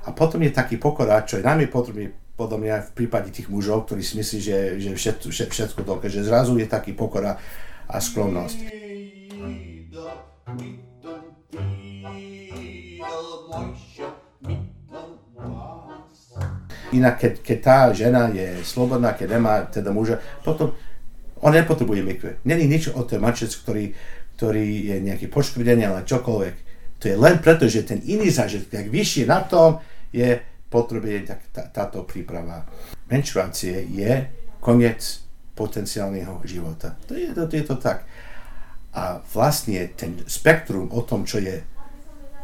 A 0.06 0.12
potom 0.14 0.38
je 0.44 0.54
taký 0.54 0.78
pokora, 0.78 1.26
čo 1.26 1.40
je 1.40 1.46
najmä 1.46 1.66
potrebný 1.66 2.12
podľa 2.36 2.58
mňa 2.60 2.76
v 2.92 2.94
prípade 2.94 3.32
tých 3.32 3.48
mužov, 3.48 3.88
ktorí 3.88 4.04
si 4.04 4.20
myslí, 4.20 4.38
že, 4.44 4.58
že 4.76 4.90
všetko, 4.92 5.32
všetko 5.32 5.80
dokáže. 5.82 6.20
Zrazu 6.20 6.52
je 6.60 6.68
taký 6.68 6.92
pokora 6.92 7.40
a 7.88 7.96
skromnosť. 7.96 8.58
Inak, 16.94 17.18
keď, 17.18 17.32
keď 17.42 17.58
tá 17.62 17.78
žena 17.90 18.30
je 18.30 18.62
slobodná, 18.62 19.16
keď 19.18 19.38
nemá 19.40 19.66
teda 19.66 19.90
muža, 19.90 20.22
potom 20.46 20.70
on 21.42 21.52
nepotrebuje 21.52 22.02
mikve. 22.02 22.30
Není 22.46 22.70
nič 22.70 22.94
o 22.94 23.02
ten 23.02 23.18
mančec, 23.18 23.50
ktorý, 23.50 23.90
ktorý 24.38 24.66
je 24.94 24.96
nejaký 25.02 25.26
poškvrdený, 25.26 25.82
ale 25.82 26.06
čokoľvek. 26.06 26.54
To 27.02 27.04
je 27.10 27.16
len 27.18 27.42
preto, 27.42 27.68
že 27.68 27.84
ten 27.84 28.00
iný 28.06 28.30
zážitok, 28.32 28.86
ak 28.86 28.88
vyššie 28.88 29.24
na 29.28 29.44
tom, 29.44 29.82
je 30.14 30.40
potrebuje 30.70 31.28
tak, 31.28 31.40
tá, 31.52 31.62
táto 31.68 32.06
príprava. 32.08 32.64
Menštruácie 33.10 33.84
je 33.90 34.12
koniec 34.62 35.26
potenciálneho 35.54 36.40
života. 36.44 36.96
To 37.06 37.16
je, 37.16 37.32
to, 37.32 37.48
je 37.48 37.64
to 37.64 37.76
tak. 37.76 38.04
A 38.96 39.20
vlastne 39.32 39.92
ten 39.92 40.24
spektrum 40.24 40.88
o 40.92 41.00
tom, 41.04 41.28
čo 41.28 41.38
je, 41.38 41.60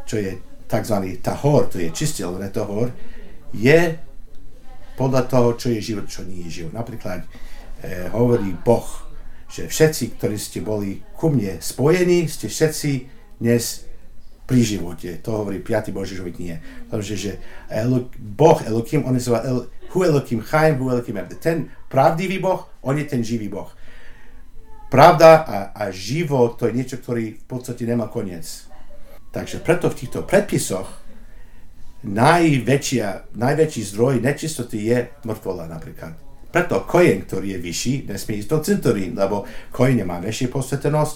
čo 0.05 0.21
je 0.21 0.37
tzv. 0.69 0.97
tahor, 1.21 1.69
to 1.69 1.81
je 1.81 1.89
čistý 1.93 2.25
alebo 2.25 2.41
netohor, 2.41 2.87
je 3.53 3.97
podľa 4.93 5.25
toho, 5.25 5.57
čo 5.57 5.67
je 5.73 5.79
život, 5.81 6.05
čo 6.05 6.25
nie 6.25 6.45
je 6.47 6.63
život. 6.63 6.73
Napríklad 6.73 7.25
e, 7.25 7.27
hovorí 8.13 8.53
Boh, 8.53 8.85
že 9.49 9.69
všetci, 9.69 10.17
ktorí 10.17 10.37
ste 10.37 10.65
boli 10.65 11.05
ku 11.13 11.29
mne 11.29 11.61
spojení, 11.61 12.25
ste 12.25 12.49
všetci 12.49 12.91
dnes 13.37 13.85
pri 14.43 14.59
živote. 14.65 15.21
To 15.21 15.45
hovorí 15.45 15.61
5. 15.61 15.93
Boží 15.93 16.17
život 16.17 16.35
nie. 16.41 16.57
Takže, 16.89 17.13
že 17.15 17.31
Boh 18.17 18.59
Elokim, 18.65 19.05
on 19.05 19.15
je 19.15 19.29
El, 19.29 19.69
Hu 19.93 19.99
Elokim 20.03 20.41
Chaim, 20.41 20.81
Hu 20.81 20.89
Elokim 20.89 21.21
Ten 21.37 21.69
pravdivý 21.87 22.41
Boh, 22.41 22.65
on 22.81 22.97
je 22.97 23.05
ten 23.05 23.21
živý 23.21 23.47
Boh. 23.47 23.69
Pravda 24.89 25.41
a, 25.41 25.57
a 25.73 25.83
život, 25.89 26.57
to 26.57 26.69
je 26.69 26.77
niečo, 26.77 27.01
ktorý 27.01 27.37
v 27.41 27.45
podstate 27.49 27.85
nemá 27.85 28.09
koniec. 28.09 28.69
Takže 29.33 29.65
preto 29.65 29.89
v 29.89 29.97
týchto 30.05 30.21
predpisoch 30.21 31.02
najväčšia, 32.03 33.35
najväčší 33.35 33.81
zdroj 33.95 34.19
nečistoty 34.19 34.77
je 34.91 34.97
mŕtvola 35.23 35.67
napríklad. 35.71 36.19
Preto 36.53 36.85
kojen, 36.85 37.25
ktorý 37.25 37.57
je 37.57 37.59
vyšší, 37.59 37.93
nesmie 38.05 38.43
ísť 38.43 38.49
do 38.51 38.59
cintorín, 38.61 39.11
lebo 39.17 39.47
kojen 39.73 40.05
má 40.05 40.21
väčšie 40.21 40.53
posvetenosť, 40.53 41.15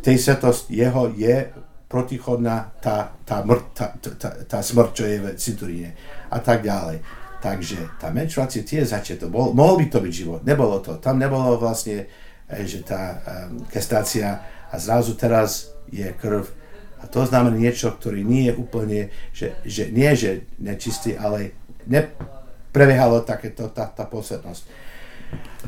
tej 0.00 0.16
svetost 0.16 0.68
jeho 0.68 1.12
je 1.16 1.48
protichodná 1.90 2.70
tá, 2.78 3.12
tá, 3.26 3.42
mŕ, 3.42 3.58
tá, 3.74 3.90
tá, 3.98 4.30
tá 4.46 4.58
smrť, 4.62 4.90
čo 4.94 5.04
je 5.04 5.16
v 5.18 5.26
cinturíne 5.34 5.90
a 6.30 6.38
tak 6.38 6.62
ďalej. 6.62 7.02
Takže 7.40 7.96
tá 7.96 8.12
menštruácia 8.12 8.62
tie 8.62 8.84
začiatok, 8.84 9.32
bol, 9.32 9.56
mohol 9.56 9.80
by 9.80 9.86
to 9.88 9.98
byť 9.98 10.12
život, 10.12 10.40
nebolo 10.44 10.78
to. 10.84 11.00
Tam 11.00 11.16
nebolo 11.16 11.56
vlastne, 11.56 12.06
eh, 12.46 12.64
že 12.68 12.84
tá 12.84 13.18
um, 13.48 13.64
kestácia 13.66 14.44
a 14.70 14.76
zrazu 14.76 15.16
teraz 15.16 15.72
je 15.90 16.06
krv. 16.14 16.59
A 17.00 17.08
to 17.08 17.24
znamená 17.24 17.56
niečo, 17.56 17.90
ktorý 17.96 18.20
nie 18.20 18.48
je 18.48 18.54
úplne, 18.54 19.00
že, 19.32 19.56
že 19.64 19.88
nie 19.88 20.12
že 20.12 20.44
nečistý, 20.60 21.16
ale 21.16 21.56
neprebiehalo 21.88 23.24
takéto 23.24 23.72
tá, 23.72 23.88
tá 23.88 24.04
posvetnosť. 24.04 24.62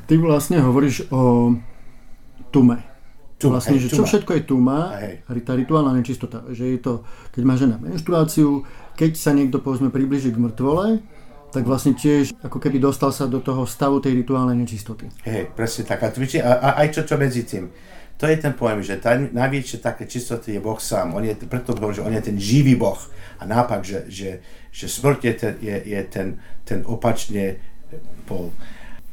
Ty 0.04 0.14
vlastne 0.20 0.60
hovoríš 0.60 1.08
o 1.08 1.54
tume. 2.52 2.84
Tu, 3.42 3.50
vlastne, 3.50 3.74
hej, 3.74 3.90
že 3.90 3.98
čo 3.98 4.06
všetko 4.06 4.38
je 4.38 4.42
tuma, 4.46 4.94
tá 5.26 5.52
rituálna 5.58 5.98
nečistota. 5.98 6.46
Že 6.46 6.64
je 6.76 6.78
to, 6.78 6.92
keď 7.34 7.42
má 7.42 7.54
žena 7.58 7.74
menštruáciu, 7.74 8.62
keď 8.94 9.18
sa 9.18 9.34
niekto 9.34 9.58
povedzme 9.58 9.90
približí 9.90 10.30
k 10.30 10.38
mŕtvole, 10.38 11.02
tak 11.50 11.66
vlastne 11.66 11.92
tiež 11.92 12.32
ako 12.40 12.62
keby 12.62 12.78
dostal 12.78 13.10
sa 13.10 13.26
do 13.26 13.42
toho 13.42 13.66
stavu 13.66 13.98
tej 13.98 14.24
rituálnej 14.24 14.56
nečistoty. 14.56 15.10
Hej, 15.26 15.52
presne 15.52 15.84
tak. 15.84 16.06
A, 16.06 16.08
a 16.54 16.68
aj 16.80 16.88
čo 16.96 17.02
to 17.02 17.18
medzi 17.18 17.42
tým. 17.42 17.68
To 18.22 18.30
je 18.30 18.38
ten 18.38 18.54
pojem, 18.54 18.86
že 18.86 19.02
tá 19.02 19.18
najväčšia 19.18 19.82
také 19.82 20.06
čistoty 20.06 20.54
je 20.54 20.62
Boh 20.62 20.78
sám. 20.78 21.10
On 21.10 21.26
je, 21.26 21.34
preto 21.42 21.74
poviem, 21.74 21.98
že 21.98 22.06
on 22.06 22.14
je 22.14 22.22
ten 22.22 22.38
živý 22.38 22.78
Boh. 22.78 23.02
A 23.42 23.50
nápak, 23.50 23.82
že, 23.82 24.06
že, 24.06 24.38
že 24.70 24.86
smrť 24.86 25.18
je 25.26 25.34
ten, 25.34 25.54
je, 25.58 25.76
je 25.90 26.00
ten, 26.06 26.38
ten 26.62 26.86
opačne 26.86 27.58
pol. 28.30 28.54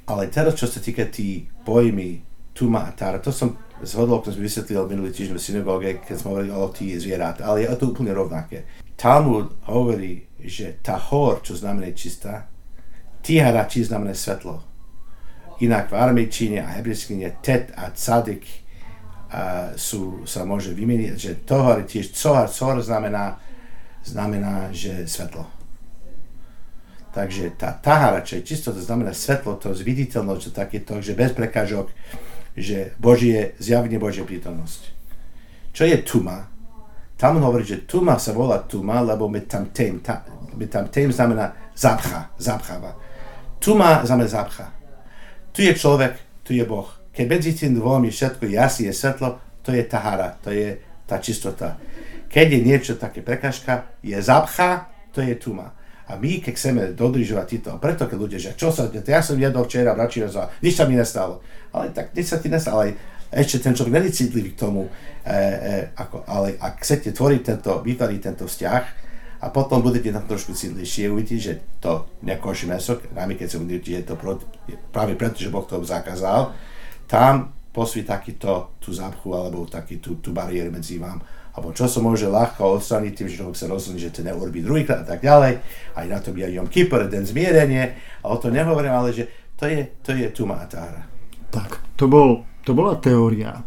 Ale 0.05 0.29
teraz, 0.29 0.53
čo 0.61 0.69
sa 0.69 0.77
týka 0.77 1.09
tí 1.09 1.49
pojmy 1.65 2.21
tuma 2.53 2.85
a 2.85 2.93
tára, 2.93 3.17
to 3.17 3.33
som 3.33 3.57
zhodol, 3.81 4.21
to 4.21 4.29
som 4.29 4.45
vysvetlil 4.45 4.85
minulý 4.85 5.09
týždeň 5.09 5.41
v 5.41 5.41
synagóge, 5.41 5.89
keď 6.05 6.13
sme 6.13 6.29
hovorili 6.29 6.53
o 6.53 6.69
tí 6.69 6.93
zvierat, 6.93 7.41
ale 7.41 7.65
je 7.65 7.73
to 7.81 7.89
úplne 7.89 8.13
rovnaké. 8.13 8.69
Talmud 8.93 9.57
hovorí, 9.65 10.29
že 10.37 10.77
tahor, 10.85 11.41
čo 11.41 11.57
znamená 11.57 11.89
čistá, 11.97 12.45
tihara, 13.25 13.65
či 13.65 13.89
znamená 13.89 14.13
svetlo. 14.13 14.61
Inak 15.65 15.89
v 15.89 15.97
armejčine 15.97 16.61
a 16.61 16.77
hebrejskine 16.77 17.41
tet 17.41 17.73
a 17.73 17.89
tzadik 17.89 18.68
sú, 19.77 20.25
sa 20.25 20.41
môže 20.41 20.73
vymeniť, 20.73 21.13
že 21.13 21.41
tohor 21.45 21.85
tiež 21.85 22.09
cohar, 22.17 22.49
cohar 22.49 22.81
znamená, 22.81 23.37
znamená, 24.01 24.73
že 24.73 25.05
svetlo. 25.05 25.45
Takže 27.09 27.57
tá 27.57 27.73
tahara, 27.73 28.21
čo 28.21 28.37
je 28.37 28.45
čisto, 28.45 28.69
to 28.69 28.81
znamená 28.81 29.13
svetlo, 29.13 29.57
to 29.57 29.73
zviditeľnosť, 29.73 30.41
to 30.45 30.51
takéto, 30.53 30.93
že 31.01 31.17
bez 31.17 31.33
prekážok, 31.33 31.89
že 32.53 32.93
Božie, 33.01 33.57
zjavne 33.57 33.97
Božia 33.97 34.25
prítomnosť. 34.25 34.81
Čo 35.73 35.83
je 35.85 35.97
tuma? 36.05 36.49
Tam 37.17 37.37
hovorí, 37.41 37.65
že 37.65 37.85
tuma 37.85 38.17
sa 38.17 38.33
volá 38.33 38.61
tuma, 38.63 39.01
lebo 39.01 39.29
my 39.29 39.41
tam 39.45 39.69
tém, 39.69 39.99
ta, 39.99 40.25
my 40.53 40.65
tam 40.69 40.87
tém 40.87 41.11
znamená 41.11 41.73
zapcha, 41.75 42.31
zapcháva. 42.37 42.95
Tuma 43.59 44.05
znamená 44.05 44.29
zapcha. 44.29 44.71
Tu 45.51 45.65
je 45.67 45.73
človek, 45.75 46.15
tu 46.43 46.53
je 46.53 46.63
Boh. 46.65 46.98
Keď 47.19 47.27
medzi 47.27 47.51
tým 47.51 47.75
dvom 47.75 48.07
je 48.07 48.15
všetko 48.15 48.47
jasné, 48.47 48.87
je 48.87 48.93
svetlo, 48.95 49.43
to 49.59 49.75
je 49.75 49.83
tahara, 49.83 50.39
to 50.39 50.55
je 50.55 50.79
tá 51.03 51.19
čistota. 51.19 51.75
Keď 52.31 52.47
je 52.47 52.59
niečo 52.63 52.93
také 52.95 53.19
prekažka, 53.19 53.91
je 53.99 54.15
zapcha, 54.23 54.87
to 55.11 55.19
je 55.19 55.35
tuma. 55.35 55.75
A 56.07 56.15
my, 56.15 56.39
keď 56.39 56.53
chceme 56.55 56.81
dodržovať 56.95 57.45
tieto, 57.51 57.75
preto 57.75 58.07
keď 58.07 58.15
ľudia, 58.15 58.39
že 58.39 58.55
čo 58.55 58.71
sa, 58.71 58.87
ja 58.87 59.19
som 59.19 59.35
jedol 59.35 59.67
včera, 59.67 59.91
vračil 59.91 60.31
sa, 60.31 60.47
nič 60.63 60.79
sa 60.79 60.87
mi 60.87 60.95
nestalo. 60.95 61.43
Ale 61.75 61.91
tak 61.91 62.15
nič 62.15 62.31
sa 62.31 62.39
ti 62.39 62.47
nestalo, 62.47 62.87
ale 62.87 62.95
ešte 63.35 63.67
ten 63.67 63.75
človek 63.75 63.99
není 63.99 64.15
citlivý 64.15 64.55
k 64.55 64.61
tomu, 64.63 64.87
e, 64.87 64.89
e, 65.27 65.91
ako, 65.99 66.23
ale 66.23 66.55
ak 66.55 66.87
chcete 66.87 67.11
tvoriť 67.11 67.41
tento, 67.43 67.83
vytvoriť 67.83 68.19
tento 68.23 68.47
vzťah, 68.47 68.83
a 69.39 69.51
potom 69.51 69.83
budete 69.83 70.11
tam 70.15 70.23
trošku 70.23 70.55
citlivšie, 70.55 71.11
uvidíte, 71.11 71.43
že 71.43 71.53
to 71.83 72.07
nekoší 72.23 72.71
meso, 72.71 72.95
najmä 73.11 73.35
keď 73.35 73.47
sa 73.51 73.59
uvidíte, 73.59 73.87
že 73.91 73.97
je 73.99 74.07
to 74.07 74.15
proti, 74.15 74.47
práve 74.91 75.19
preto, 75.19 75.39
že 75.39 75.51
Boh 75.51 75.67
to 75.67 75.83
zakázal, 75.83 76.55
tam 77.09 77.57
posví 77.73 78.05
takýto 78.05 78.77
tú 78.77 78.93
zápchu 78.93 79.33
alebo 79.33 79.65
taký 79.65 79.97
tú, 79.97 80.21
tú 80.21 80.29
bariéru 80.29 80.69
medzi 80.69 81.01
vám. 81.01 81.17
Alebo 81.57 81.73
čo 81.73 81.89
sa 81.89 81.99
môže 81.99 82.29
ľahko 82.29 82.77
odstraniť 82.77 83.13
tým, 83.17 83.27
že 83.27 83.37
človek 83.41 83.57
sa 83.57 83.67
rozhodne, 83.67 83.99
že 83.99 84.13
to 84.13 84.21
neurobí 84.21 84.61
druhýkrát 84.61 85.01
a 85.03 85.07
tak 85.09 85.25
ďalej. 85.25 85.59
Aj 85.97 86.05
na 86.05 86.21
to 86.21 86.29
aj 86.31 86.53
Jom 86.53 86.69
Kippur, 86.69 87.09
den 87.09 87.25
zmierenie. 87.25 87.97
A 88.21 88.25
o 88.29 88.37
to 88.37 88.53
nehovorím, 88.53 88.93
ale 88.93 89.09
že 89.11 89.25
to 89.57 89.65
je, 89.65 89.89
to 90.05 90.13
je 90.13 90.29
tu 90.29 90.45
mátára. 90.45 91.09
Tak, 91.49 91.81
to, 91.97 92.05
bol, 92.05 92.45
to 92.63 92.77
bola 92.77 92.95
teória. 93.01 93.65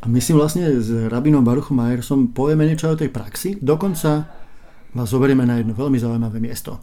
A 0.00 0.04
my 0.08 0.18
si 0.18 0.34
vlastne 0.34 0.80
s 0.80 0.90
rabinom 0.90 1.46
Baruchom 1.46 1.78
Majersom 1.78 2.34
povieme 2.34 2.66
niečo 2.66 2.92
o 2.92 2.98
tej 2.98 3.12
praxi. 3.12 3.56
Dokonca 3.62 4.26
vás 4.90 5.08
zoberieme 5.08 5.46
na 5.46 5.62
jedno 5.62 5.76
veľmi 5.76 5.96
zaujímavé 5.96 6.42
miesto. 6.42 6.82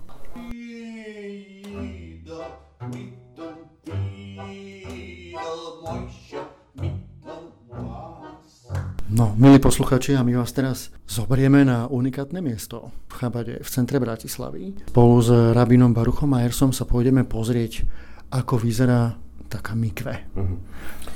No, 9.18 9.34
milí 9.34 9.58
posluchači, 9.58 10.14
a 10.14 10.22
my 10.22 10.38
vás 10.38 10.54
teraz 10.54 10.94
zoberieme 11.10 11.66
na 11.66 11.90
unikátne 11.90 12.38
miesto 12.38 12.94
v 13.10 13.14
Chabade, 13.18 13.58
v 13.66 13.66
centre 13.66 13.98
Bratislavy. 13.98 14.94
Spolu 14.94 15.16
s 15.26 15.34
rabinom 15.58 15.90
Baruchom 15.90 16.38
Majersom 16.38 16.70
sa 16.70 16.86
pôjdeme 16.86 17.26
pozrieť, 17.26 17.82
ako 18.30 18.62
vyzerá 18.62 19.18
taká 19.50 19.74
mikve. 19.74 20.22
Uh-huh. 20.38 20.62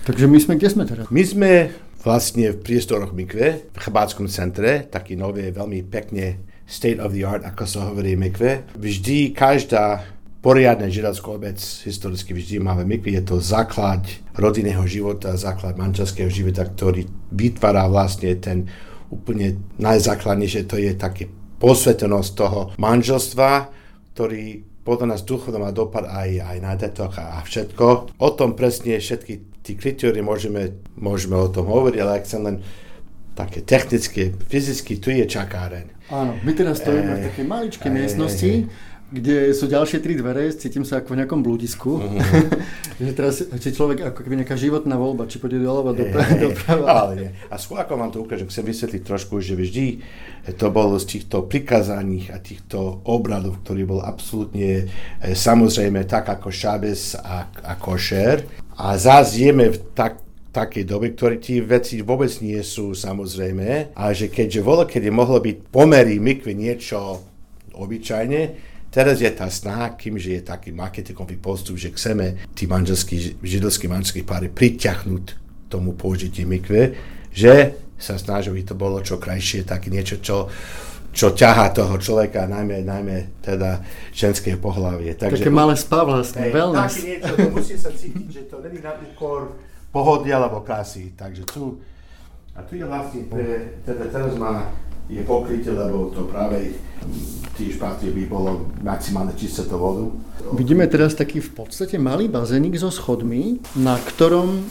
Takže 0.10 0.26
my 0.26 0.38
sme, 0.42 0.58
kde 0.58 0.70
sme 0.74 0.84
teraz? 0.90 1.14
My 1.14 1.22
sme 1.22 1.52
vlastne 2.02 2.50
v 2.50 2.66
priestoroch 2.66 3.14
mikve, 3.14 3.70
v 3.70 3.78
Chabádskom 3.78 4.26
centre, 4.26 4.90
taký 4.90 5.14
nové, 5.14 5.54
veľmi 5.54 5.86
pekne 5.86 6.42
state 6.66 6.98
of 6.98 7.14
the 7.14 7.22
art, 7.22 7.46
ako 7.46 7.70
sa 7.70 7.86
hovorí 7.94 8.18
mikve. 8.18 8.66
Vždy 8.82 9.30
každá 9.38 10.02
poriadne 10.42 10.90
židovskú 10.90 11.38
obec 11.38 11.58
historicky 11.62 12.34
vždy 12.34 12.60
máme 12.60 12.84
mikve. 12.84 13.14
Je 13.14 13.24
to 13.24 13.38
základ 13.38 14.04
rodinného 14.34 14.84
života, 14.90 15.38
základ 15.38 15.78
manželského 15.78 16.28
života, 16.28 16.66
ktorý 16.66 17.06
vytvára 17.30 17.86
vlastne 17.86 18.34
ten 18.42 18.66
úplne 19.14 19.62
najzákladnejšie, 19.78 20.66
to 20.66 20.82
je 20.82 20.98
také 20.98 21.30
posvetenosť 21.62 22.30
toho 22.34 22.60
manželstva, 22.82 23.70
ktorý 24.18 24.66
podľa 24.82 25.14
nás 25.14 25.22
duchovno 25.22 25.62
má 25.62 25.70
dopad 25.70 26.10
aj, 26.10 26.42
aj 26.42 26.58
na 26.58 26.74
detoch 26.74 27.14
a, 27.22 27.38
a 27.38 27.46
všetko. 27.46 28.18
O 28.18 28.30
tom 28.34 28.58
presne 28.58 28.98
všetky 28.98 29.62
tí 29.62 29.78
kritérie 29.78 30.26
môžeme, 30.26 30.82
môžeme 30.98 31.38
o 31.38 31.46
tom 31.54 31.70
hovoriť, 31.70 32.00
ale 32.02 32.12
ak 32.18 32.26
chcem 32.26 32.42
len 32.42 32.58
také 33.38 33.62
technické, 33.62 34.34
fyzicky, 34.34 34.98
tu 34.98 35.14
je 35.14 35.24
čakáreň. 35.24 36.12
Áno, 36.12 36.36
my 36.44 36.52
teraz 36.52 36.84
stojíme 36.84 37.14
e, 37.14 37.18
v 37.18 37.26
takej 37.32 37.46
maličkej 37.48 37.90
e, 37.90 37.94
miestnosti, 37.94 38.52
e, 38.52 38.64
kde 39.12 39.52
sú 39.52 39.68
ďalšie 39.68 40.00
tri 40.00 40.16
dvere, 40.16 40.48
cítim 40.56 40.88
sa 40.88 41.04
ako 41.04 41.12
v 41.12 41.20
nejakom 41.20 41.44
bludisku. 41.44 42.00
Mm-hmm. 42.00 42.48
že 43.06 43.12
teraz 43.12 43.44
či 43.44 43.70
človek 43.76 44.16
ako 44.16 44.24
keby 44.24 44.40
nejaká 44.42 44.56
životná 44.56 44.96
voľba, 44.96 45.28
či 45.28 45.36
pôjde 45.36 45.60
doľava, 45.60 45.92
doprava, 45.92 46.34
doprava. 46.40 46.88
Ale 46.88 47.14
nie. 47.20 47.30
A 47.52 47.60
skôr 47.60 47.84
ako 47.84 48.00
vám 48.00 48.12
to 48.16 48.24
ukážem, 48.24 48.48
chcem 48.48 48.64
vysvetliť 48.64 49.02
trošku, 49.04 49.44
že 49.44 49.60
vždy 49.60 50.00
to 50.56 50.68
bolo 50.72 50.96
z 50.96 51.20
týchto 51.20 51.44
prikázaní 51.44 52.32
a 52.32 52.40
týchto 52.40 53.04
obradov, 53.04 53.60
ktorý 53.68 53.84
bol 53.84 54.00
absolútne 54.00 54.88
e, 55.20 55.36
samozrejme 55.36 56.08
tak 56.08 56.32
ako 56.32 56.48
šábes 56.48 57.20
a, 57.20 57.52
a 57.52 57.76
košer. 57.76 58.48
A 58.80 58.96
zás 58.96 59.36
jeme 59.36 59.76
v 59.76 59.78
tak, 59.92 60.24
takej 60.56 60.88
dobe, 60.88 61.12
ktoré 61.12 61.36
tie 61.36 61.60
veci 61.60 62.00
vôbec 62.00 62.32
nie 62.40 62.60
sú 62.64 62.96
samozrejme. 62.96 63.92
A 63.92 64.16
že 64.16 64.32
keďže 64.32 64.64
voľa, 64.64 64.86
kedy 64.88 65.12
mohlo 65.12 65.44
byť 65.44 65.58
pomery 65.68 66.16
mykvy 66.18 66.54
niečo 66.56 67.28
obyčajne, 67.76 68.71
Teraz 68.92 69.24
je 69.24 69.32
tá 69.32 69.48
snaha, 69.48 69.96
kým 69.96 70.20
že 70.20 70.36
je 70.36 70.42
taký 70.44 70.76
marketingový 70.76 71.40
postup, 71.40 71.80
že 71.80 71.96
chceme 71.96 72.44
tí 72.52 72.68
manželskí, 72.68 73.40
židovskí 73.40 73.88
manželskí 73.88 74.28
páry 74.28 74.52
priťahnuť 74.52 75.26
tomu 75.72 75.96
použitie 75.96 76.44
mikve, 76.44 76.92
že 77.32 77.80
sa 77.96 78.20
snaží, 78.20 78.52
aby 78.52 78.68
to 78.68 78.76
bolo 78.76 79.00
čo 79.00 79.16
krajšie, 79.16 79.64
také 79.64 79.88
niečo, 79.88 80.20
čo, 80.20 80.52
čo 81.16 81.32
ťahá 81.32 81.72
toho 81.72 81.96
človeka, 81.96 82.52
najmä, 82.52 82.84
najmä 82.84 83.40
teda 83.40 83.80
ženské 84.12 84.60
pohlavie. 84.60 85.16
Takže, 85.16 85.48
Také 85.48 85.56
malé 85.56 85.80
spa 85.80 86.04
vlastne, 86.04 86.52
wellness. 86.52 87.00
Také 87.00 87.08
niečo, 87.16 87.34
to 87.40 87.50
musí 87.56 87.76
sa 87.80 87.96
cítiť, 87.96 88.28
že 88.28 88.42
to 88.52 88.60
není 88.60 88.84
na 88.84 88.92
úkor 89.00 89.56
pohodia 89.96 90.36
alebo 90.36 90.68
krásy. 90.68 91.16
Takže 91.16 91.48
tu, 91.48 91.80
a 92.52 92.60
tu 92.68 92.76
je 92.76 92.84
vlastne 92.84 93.24
pre, 93.32 93.80
teda 93.88 94.12
teraz 94.12 94.36
má 94.36 94.68
je 95.10 95.22
pokryté, 95.24 95.72
lebo 95.72 96.12
to 96.14 96.28
práve 96.30 96.76
tí 97.58 97.74
špaty 97.74 98.10
by 98.14 98.24
bolo 98.26 98.70
maximálne 98.82 99.34
čisté 99.36 99.66
to 99.66 99.78
vodu. 99.78 100.10
Vidíme 100.58 100.88
teraz 100.88 101.14
taký 101.14 101.42
v 101.42 101.52
podstate 101.66 102.02
malý 102.02 102.28
bazénik 102.32 102.78
so 102.78 102.90
schodmi, 102.90 103.62
na 103.78 103.98
ktorom 103.98 104.66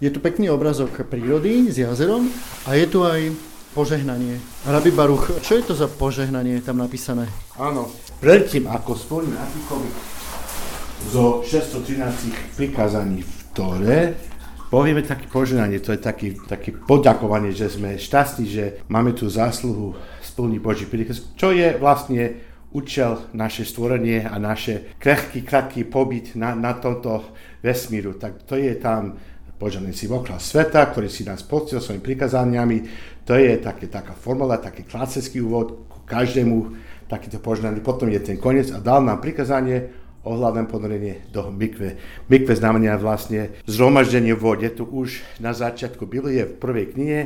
je 0.00 0.08
tu 0.08 0.18
pekný 0.20 0.48
obrazok 0.48 1.04
prírody 1.04 1.68
s 1.68 1.76
jazerom 1.76 2.28
a 2.64 2.72
je 2.76 2.86
tu 2.88 3.04
aj 3.04 3.28
požehnanie. 3.76 4.40
Rabi 4.64 4.90
Baruch, 4.90 5.30
čo 5.44 5.60
je 5.60 5.62
to 5.62 5.74
za 5.76 5.86
požehnanie 5.86 6.64
tam 6.64 6.80
napísané? 6.80 7.28
Áno, 7.60 7.92
predtým 8.18 8.66
ako 8.66 8.96
spomínam 8.96 9.46
zo 11.12 11.40
613 11.44 12.56
prikázaní 12.56 13.24
v 13.24 13.32
Tore, 13.56 14.00
povieme 14.70 15.02
také 15.02 15.26
poženanie, 15.26 15.82
to 15.82 15.92
je 15.92 16.00
taký, 16.00 16.38
taký 16.46 16.72
poďakovanie, 16.72 17.50
že 17.50 17.68
sme 17.68 17.98
šťastní, 17.98 18.44
že 18.46 18.64
máme 18.86 19.12
tú 19.12 19.26
zásluhu 19.26 19.98
splniť 20.22 20.60
Boží 20.62 20.86
príkaz, 20.86 21.26
čo 21.34 21.50
je 21.50 21.74
vlastne 21.76 22.38
účel 22.70 23.18
naše 23.34 23.66
stvorenie 23.66 24.22
a 24.22 24.38
naše 24.38 24.94
krehký, 25.02 25.42
krátký 25.42 25.82
pobyt 25.82 26.38
na, 26.38 26.54
na 26.54 26.78
tomto 26.78 27.34
vesmíru. 27.66 28.14
Tak 28.14 28.46
to 28.46 28.54
je 28.54 28.78
tam 28.78 29.18
požehnanie 29.60 29.92
si 29.92 30.08
okolo 30.08 30.40
sveta, 30.40 30.88
ktorý 30.88 31.12
si 31.12 31.28
nás 31.28 31.44
poctil 31.44 31.84
svojimi 31.84 32.00
prikazaniami. 32.00 32.78
To 33.28 33.36
je 33.36 33.60
také, 33.60 33.92
taká 33.92 34.16
formula, 34.16 34.56
taký 34.56 34.88
klasický 34.88 35.44
úvod 35.44 35.84
ku 35.84 36.00
každému 36.08 36.56
takýto 37.10 37.42
požehnanie. 37.42 37.84
Potom 37.84 38.08
je 38.08 38.22
ten 38.24 38.40
koniec 38.40 38.72
a 38.72 38.80
dal 38.80 39.04
nám 39.04 39.20
prikazanie 39.20 39.99
ohľadom 40.24 40.68
ponorenie 40.68 41.28
do 41.32 41.48
mikve. 41.48 41.96
Mikve 42.28 42.52
znamená 42.52 43.00
vlastne 43.00 43.56
zhromaždenie 43.64 44.36
vode. 44.36 44.68
Tu 44.68 44.84
už 44.84 45.24
na 45.40 45.56
začiatku 45.56 46.04
Biblie 46.04 46.44
v 46.44 46.58
prvej 46.60 46.86
knihe, 46.92 47.20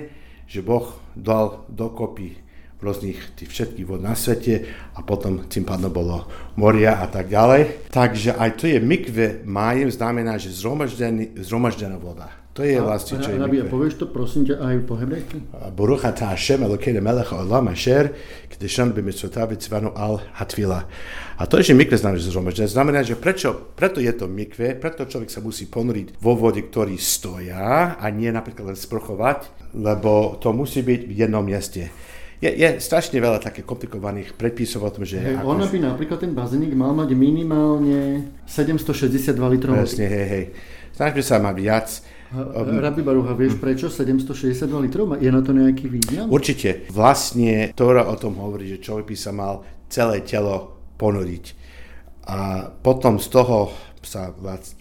že 0.47 0.63
Boh 0.63 0.95
dal 1.19 1.67
dokopy 1.73 2.45
rôznych 2.85 3.33
tých 3.41 3.49
všetkých 3.49 3.89
vod 3.89 4.05
na 4.05 4.13
svete 4.13 4.69
a 4.93 5.01
potom 5.01 5.49
tým 5.49 5.65
pádom 5.65 5.89
bolo 5.89 6.29
moria 6.61 7.01
a 7.01 7.09
tak 7.09 7.33
ďalej. 7.33 7.89
Takže 7.89 8.37
aj 8.37 8.51
to 8.61 8.69
je 8.69 8.77
mikve 8.77 9.41
májem, 9.49 9.89
znamená, 9.89 10.37
že 10.37 10.53
zhromaždená 10.53 11.97
voda. 11.97 12.44
To 12.55 12.63
je 12.63 12.79
vlastne, 12.79 13.19
čo 13.19 13.35
je 13.35 13.39
Rabia, 13.43 13.67
povieš 13.67 13.99
to 13.99 14.07
prosím 14.07 14.47
ťa 14.47 14.63
aj 14.63 14.75
po 14.87 14.95
hebrejky? 14.95 15.43
Baruch 15.75 16.07
atah 16.07 16.39
Hashem 16.39 16.63
Elokeinu 16.63 17.03
melech 17.03 17.35
haolam 17.35 17.67
asher 17.67 18.15
kdešan 18.47 18.95
b'mitzvotav 18.95 19.51
v'tzvanu 19.51 19.91
al 19.91 20.23
hatvila. 20.39 20.87
A 21.35 21.51
to 21.51 21.59
je, 21.59 21.75
že 21.75 21.75
mikve 21.75 21.99
znamená, 21.99 22.23
že 22.23 22.31
zhromaždené. 22.31 22.71
Znamená, 22.71 23.03
že 23.03 23.19
prečo, 23.19 23.75
preto 23.75 23.99
je 23.99 24.15
to 24.15 24.31
mikve, 24.31 24.79
preto 24.79 25.03
človek 25.03 25.35
sa 25.35 25.43
musí 25.43 25.67
ponoriť 25.67 26.23
vo 26.23 26.39
vode, 26.39 26.63
ktorý 26.63 26.95
stoja 26.95 27.99
a 27.99 28.07
nie 28.15 28.31
napríklad 28.31 28.71
len 28.71 28.79
sprchovať, 28.79 29.75
lebo 29.75 30.39
to 30.39 30.55
musí 30.55 30.87
byť 30.87 31.01
v 31.11 31.13
jednom 31.27 31.43
mieste. 31.43 31.91
Je, 32.39 32.55
je 32.55 32.79
strašne 32.79 33.19
veľa 33.19 33.43
také 33.43 33.67
komplikovaných 33.67 34.39
predpisov 34.39 34.87
o 34.87 34.95
tom, 34.95 35.03
že... 35.03 35.19
Hej, 35.19 35.43
ako... 35.43 35.59
Ono 35.59 35.67
by 35.67 35.79
napríklad 35.91 36.23
ten 36.23 36.31
bazénik 36.31 36.71
mal 36.79 36.95
mať 36.95 37.19
minimálne 37.19 38.31
762 38.47 39.35
litrov. 39.59 39.75
Presne, 39.75 40.07
hej, 40.07 40.27
hej. 40.31 40.45
Snažme 40.95 41.23
sa 41.27 41.43
mať 41.43 41.57
viac 41.59 41.89
Rabi 42.83 43.03
Barucha, 43.07 43.33
vieš 43.39 43.57
prečo 43.63 43.87
762 43.87 44.67
litrov? 44.85 45.15
Je 45.23 45.31
na 45.31 45.41
to 45.41 45.55
nejaký 45.55 45.87
význam? 45.87 46.27
Určite. 46.29 46.91
Vlastne 46.91 47.71
Tóra 47.79 48.11
o 48.11 48.17
tom 48.19 48.35
hovorí, 48.43 48.67
že 48.75 48.83
človek 48.83 49.15
by 49.15 49.17
sa 49.17 49.31
mal 49.31 49.63
celé 49.87 50.27
telo 50.27 50.75
ponoriť. 50.99 51.45
A 52.27 52.69
potom 52.71 53.21
z 53.21 53.29
toho 53.31 53.71
sa 54.03 54.33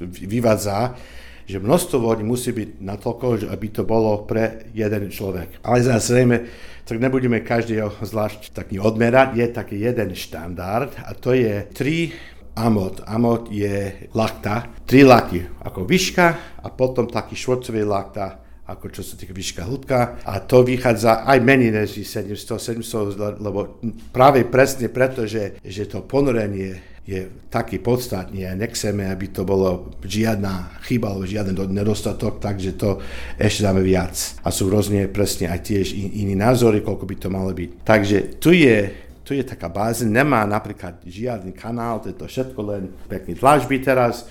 vyvádza, 0.02 0.96
že 1.44 1.60
množstvo 1.60 2.00
vody 2.00 2.24
musí 2.24 2.56
byť 2.56 2.80
natoľko, 2.80 3.52
aby 3.52 3.68
to 3.68 3.84
bolo 3.84 4.24
pre 4.24 4.72
jeden 4.72 5.12
človek. 5.12 5.60
Ale 5.68 5.84
zrejme, 5.84 6.48
tak 6.88 7.00
nebudeme 7.04 7.44
každého 7.44 8.00
zvlášť 8.00 8.56
taký 8.56 8.80
odmerať, 8.80 9.36
je 9.36 9.48
taký 9.52 9.78
jeden 9.80 10.16
štandard 10.16 10.92
a 11.04 11.12
to 11.16 11.36
je 11.36 11.68
3 11.76 12.33
amot. 12.56 13.02
Amot 13.06 13.50
je 13.50 14.10
lakta, 14.14 14.70
tri 14.86 15.04
laky, 15.04 15.64
ako 15.66 15.86
výška 15.86 16.26
a 16.62 16.68
potom 16.70 17.10
taký 17.10 17.34
švorcový 17.34 17.82
lakta, 17.86 18.40
ako 18.64 18.86
čo 18.94 19.02
sa 19.04 19.20
týka 19.20 19.36
výška 19.36 19.68
hĺbka. 19.68 20.24
A 20.24 20.40
to 20.40 20.64
vychádza 20.64 21.28
aj 21.28 21.40
menej 21.44 21.72
než 21.74 22.06
700, 22.06 22.80
700, 22.80 23.44
lebo 23.44 23.82
práve 24.16 24.48
presne 24.48 24.88
preto, 24.88 25.28
že, 25.28 25.60
že 25.66 25.90
to 25.90 26.06
ponorenie 26.06 26.94
je 27.04 27.28
taký 27.52 27.84
podstatný 27.84 28.48
a 28.48 28.56
nechceme, 28.56 29.12
aby 29.12 29.28
to 29.36 29.44
bolo 29.44 29.92
žiadna 30.00 30.80
chyba 30.88 31.12
alebo 31.12 31.28
žiaden 31.28 31.52
nedostatok, 31.76 32.40
takže 32.40 32.80
to 32.80 33.04
ešte 33.36 33.68
dáme 33.68 33.84
viac. 33.84 34.16
A 34.48 34.56
sú 34.56 34.72
rôzne 34.72 35.12
presne 35.12 35.52
aj 35.52 35.68
tiež 35.68 35.92
iní 36.00 36.32
názory, 36.40 36.80
koľko 36.80 37.04
by 37.04 37.16
to 37.20 37.28
malo 37.28 37.52
byť. 37.52 37.70
Takže 37.84 38.40
tu 38.40 38.56
je 38.56 38.88
tu 39.24 39.34
je 39.34 39.44
taká 39.44 39.72
báza, 39.72 40.04
nemá 40.04 40.44
napríklad 40.44 41.00
žiadny 41.08 41.56
kanál, 41.56 42.04
to 42.04 42.12
je 42.12 42.18
to 42.20 42.28
všetko 42.28 42.60
len 42.68 42.92
pekný 43.08 43.40
tlačby 43.40 43.80
teraz. 43.80 44.28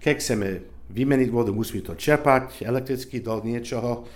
Keď 0.00 0.14
chceme 0.16 0.48
vymeniť 0.88 1.28
vodu, 1.28 1.52
musíme 1.52 1.84
to 1.84 1.92
čerpať 1.92 2.64
elektricky 2.64 3.20
do 3.20 3.36
niečoho 3.44 4.08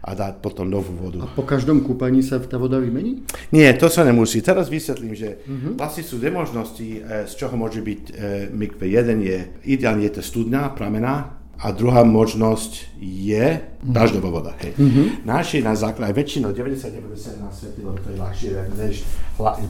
a 0.00 0.16
dať 0.16 0.40
potom 0.40 0.68
novú 0.68 0.96
vodu. 0.96 1.24
A 1.24 1.32
po 1.32 1.44
každom 1.44 1.84
kúpaní 1.84 2.24
sa 2.24 2.40
tá 2.40 2.56
voda 2.56 2.80
vymení? 2.80 3.24
Nie, 3.52 3.76
to 3.76 3.92
sa 3.92 4.04
nemusí. 4.04 4.40
Teraz 4.40 4.72
vysvetlím, 4.72 5.12
že 5.12 5.44
uh-huh. 5.44 5.76
vlastne 5.76 6.04
sú 6.04 6.16
dve 6.16 6.32
možnosti, 6.32 6.88
eh, 7.00 7.28
z 7.28 7.32
čoho 7.36 7.56
môže 7.56 7.84
byť 7.84 8.02
e, 8.08 8.12
mikve. 8.48 8.88
Jeden 8.88 9.20
je, 9.20 9.38
ideálne 9.68 10.04
je 10.08 10.20
to 10.20 10.22
studná, 10.24 10.72
pramená, 10.72 11.39
a 11.60 11.76
druhá 11.76 12.08
možnosť 12.08 12.96
je 13.04 13.60
dažďová 13.84 14.28
voda. 14.32 14.52
Hej. 14.64 14.80
Mm-hmm. 14.80 15.06
Naši 15.28 15.60
na 15.60 15.76
základe, 15.76 16.16
väčšinou 16.16 16.56
99% 16.56 17.36
na 17.36 17.52
svete, 17.52 17.84
lebo 17.84 18.00
to 18.00 18.08
je 18.12 18.16
ľahšie, 18.16 18.50
než 18.80 19.04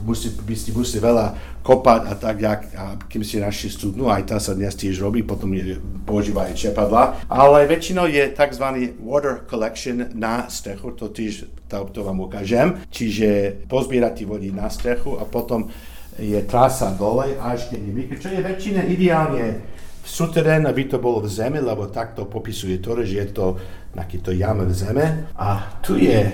musí, 0.07 0.31
by 0.38 0.55
si 0.55 0.70
musí 0.70 1.03
veľa 1.03 1.35
kopať 1.66 2.00
a 2.07 2.12
tak, 2.14 2.37
jak, 2.38 2.61
a 2.79 2.94
kým 3.11 3.26
si 3.26 3.42
našli 3.42 3.74
studnú, 3.74 4.07
aj 4.07 4.22
tá 4.31 4.38
sa 4.38 4.55
dnes 4.55 4.70
tiež 4.79 5.03
robí, 5.03 5.26
potom 5.26 5.50
je, 5.50 5.83
používajú 6.07 6.55
čepadla. 6.55 7.26
Ale 7.26 7.66
väčšinou 7.66 8.07
je 8.07 8.22
tzv. 8.38 8.66
water 9.03 9.42
collection 9.50 10.14
na 10.14 10.46
strechu, 10.46 10.94
to 10.94 11.11
tiež 11.11 11.50
to, 11.66 11.90
to 11.90 12.00
vám 12.07 12.22
ukážem. 12.22 12.87
Čiže 12.90 13.62
pozbierať 13.66 14.26
vody 14.31 14.55
na 14.55 14.70
strechu 14.70 15.18
a 15.18 15.26
potom 15.26 15.70
je 16.18 16.38
trasa 16.44 16.92
dole 16.98 17.33
až 17.38 17.72
keď 17.72 17.81
je 17.81 18.16
čo 18.20 18.29
je 18.29 18.40
väčšina 18.44 18.83
ideálne 18.92 19.62
suterén, 20.04 20.66
aby 20.66 20.84
to 20.88 20.98
bolo 20.98 21.24
v 21.24 21.28
zeme, 21.28 21.60
lebo 21.60 21.88
takto 21.88 22.26
popisuje 22.26 22.78
to, 22.78 23.00
že 23.04 23.14
je 23.14 23.28
to 23.30 23.46
takýto 23.94 24.30
jam 24.30 24.62
v 24.62 24.72
zeme. 24.72 25.06
A 25.36 25.78
tu 25.82 25.98
je 25.98 26.30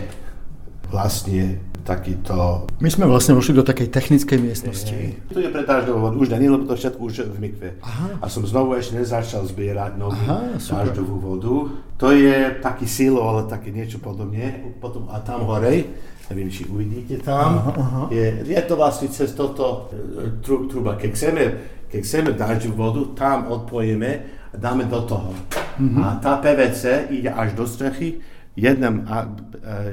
vlastne 0.91 1.59
takýto... 1.87 2.67
My 2.83 2.91
sme 2.91 3.07
vlastne 3.07 3.39
vošli 3.39 3.55
do 3.55 3.63
takej 3.63 3.95
technickej 3.95 4.39
miestnosti. 4.43 4.91
Je, 4.91 5.15
tu 5.31 5.39
je 5.39 5.49
voda, 5.95 6.19
už 6.19 6.29
není, 6.35 6.51
lebo 6.51 6.67
to 6.67 6.75
všetko 6.75 6.99
už 6.99 7.31
v 7.31 7.39
mikve. 7.39 7.69
Aha. 7.79 8.19
A 8.19 8.27
som 8.27 8.43
znovu 8.43 8.75
ešte 8.75 8.99
nezačal 8.99 9.47
zbierať 9.47 9.95
novú 9.95 10.19
dážďovú 10.59 11.17
vodu. 11.23 11.55
To 12.03 12.11
je 12.11 12.59
taký 12.59 12.91
silo, 12.91 13.23
ale 13.23 13.47
také 13.47 13.71
niečo 13.71 14.03
podobne. 14.03 14.75
Potom 14.83 15.07
a 15.15 15.23
tam 15.23 15.47
hore, 15.47 15.87
neviem, 16.27 16.51
či 16.51 16.67
uvidíte 16.67 17.23
tam, 17.23 17.63
aha, 17.63 17.73
aha. 17.79 18.03
Je, 18.11 18.43
je 18.43 18.61
to 18.67 18.75
vlastne 18.75 19.07
cez 19.07 19.31
toto 19.31 19.87
e, 19.95 20.43
truba. 20.43 20.99
Keď 20.99 21.11
chceme 21.15 21.43
keď 21.91 22.01
chceme 22.03 22.31
dažďovú 22.35 22.75
vodu, 22.75 23.03
tam 23.15 23.39
odpojíme 23.51 24.11
a 24.53 24.57
dáme 24.57 24.85
do 24.91 25.01
toho. 25.05 25.31
Mm-hmm. 25.77 26.03
A 26.03 26.07
tá 26.19 26.41
PVC 26.41 27.13
ide 27.13 27.31
až 27.31 27.53
do 27.53 27.69
strechy, 27.69 28.25
jedna, 28.57 28.89
a, 29.07 29.17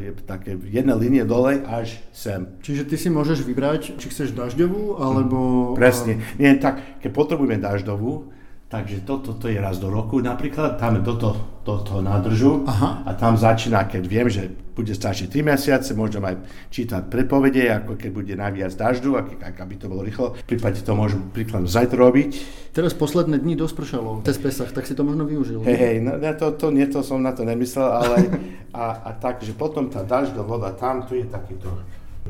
e, 0.08 0.16
také, 0.24 0.56
jedna 0.72 0.96
línia 0.96 1.28
dole 1.28 1.60
až 1.68 2.00
sem. 2.16 2.48
Čiže 2.64 2.88
ty 2.88 2.96
si 2.96 3.12
môžeš 3.12 3.44
vybrať, 3.44 4.00
či 4.00 4.08
chceš 4.08 4.32
dažďovú, 4.32 4.98
alebo... 4.98 5.38
Presne. 5.76 6.24
Nie, 6.40 6.56
tak, 6.56 7.04
keď 7.04 7.12
potrebujeme 7.12 7.60
dažďovú, 7.60 8.32
Takže 8.74 9.06
toto 9.06 9.38
to 9.38 9.54
je 9.54 9.62
raz 9.62 9.78
do 9.78 9.94
roku 9.94 10.18
napríklad, 10.18 10.82
tam 10.82 10.98
do, 11.06 11.14
to, 11.14 11.38
do 11.62 11.78
toho 11.86 12.02
nádržu 12.02 12.66
Aha. 12.66 13.06
a 13.06 13.14
tam 13.14 13.38
začína, 13.38 13.86
keď 13.86 14.04
viem, 14.10 14.26
že 14.26 14.50
bude 14.74 14.90
stačiť 14.90 15.30
3 15.30 15.46
mesiace, 15.54 15.94
môžem 15.94 16.26
aj 16.26 16.42
čítať 16.74 17.06
prepovede, 17.06 17.70
ako 17.70 17.94
keď 17.94 18.10
bude 18.10 18.34
najviac 18.34 18.74
dažďu, 18.74 19.12
ak, 19.14 19.28
ak, 19.46 19.56
aby 19.62 19.78
to 19.78 19.86
bolo 19.86 20.02
rýchlo. 20.02 20.34
V 20.34 20.58
prípade 20.58 20.82
to 20.82 20.98
môžem 20.98 21.22
príklad 21.30 21.70
zajtra 21.70 22.02
robiť. 22.02 22.30
Teraz 22.74 22.98
posledné 22.98 23.38
dni 23.46 23.54
dospršalo 23.54 24.26
cez 24.26 24.42
Pesach, 24.42 24.74
tak 24.74 24.90
si 24.90 24.98
to 24.98 25.06
možno 25.06 25.30
využil. 25.30 25.62
Hej, 25.62 25.78
hej, 25.78 25.96
no, 26.02 26.18
to, 26.18 26.58
to, 26.58 26.74
nie, 26.74 26.90
to 26.90 27.06
som 27.06 27.22
na 27.22 27.30
to 27.30 27.46
nemyslel, 27.46 27.86
ale 27.86 28.26
a, 28.74 29.06
a 29.06 29.10
tak, 29.22 29.46
že 29.46 29.54
potom 29.54 29.86
tá 29.86 30.02
dažďová 30.02 30.42
voda 30.50 30.74
tam, 30.74 31.06
tu 31.06 31.14
je 31.14 31.30
takýto 31.30 31.70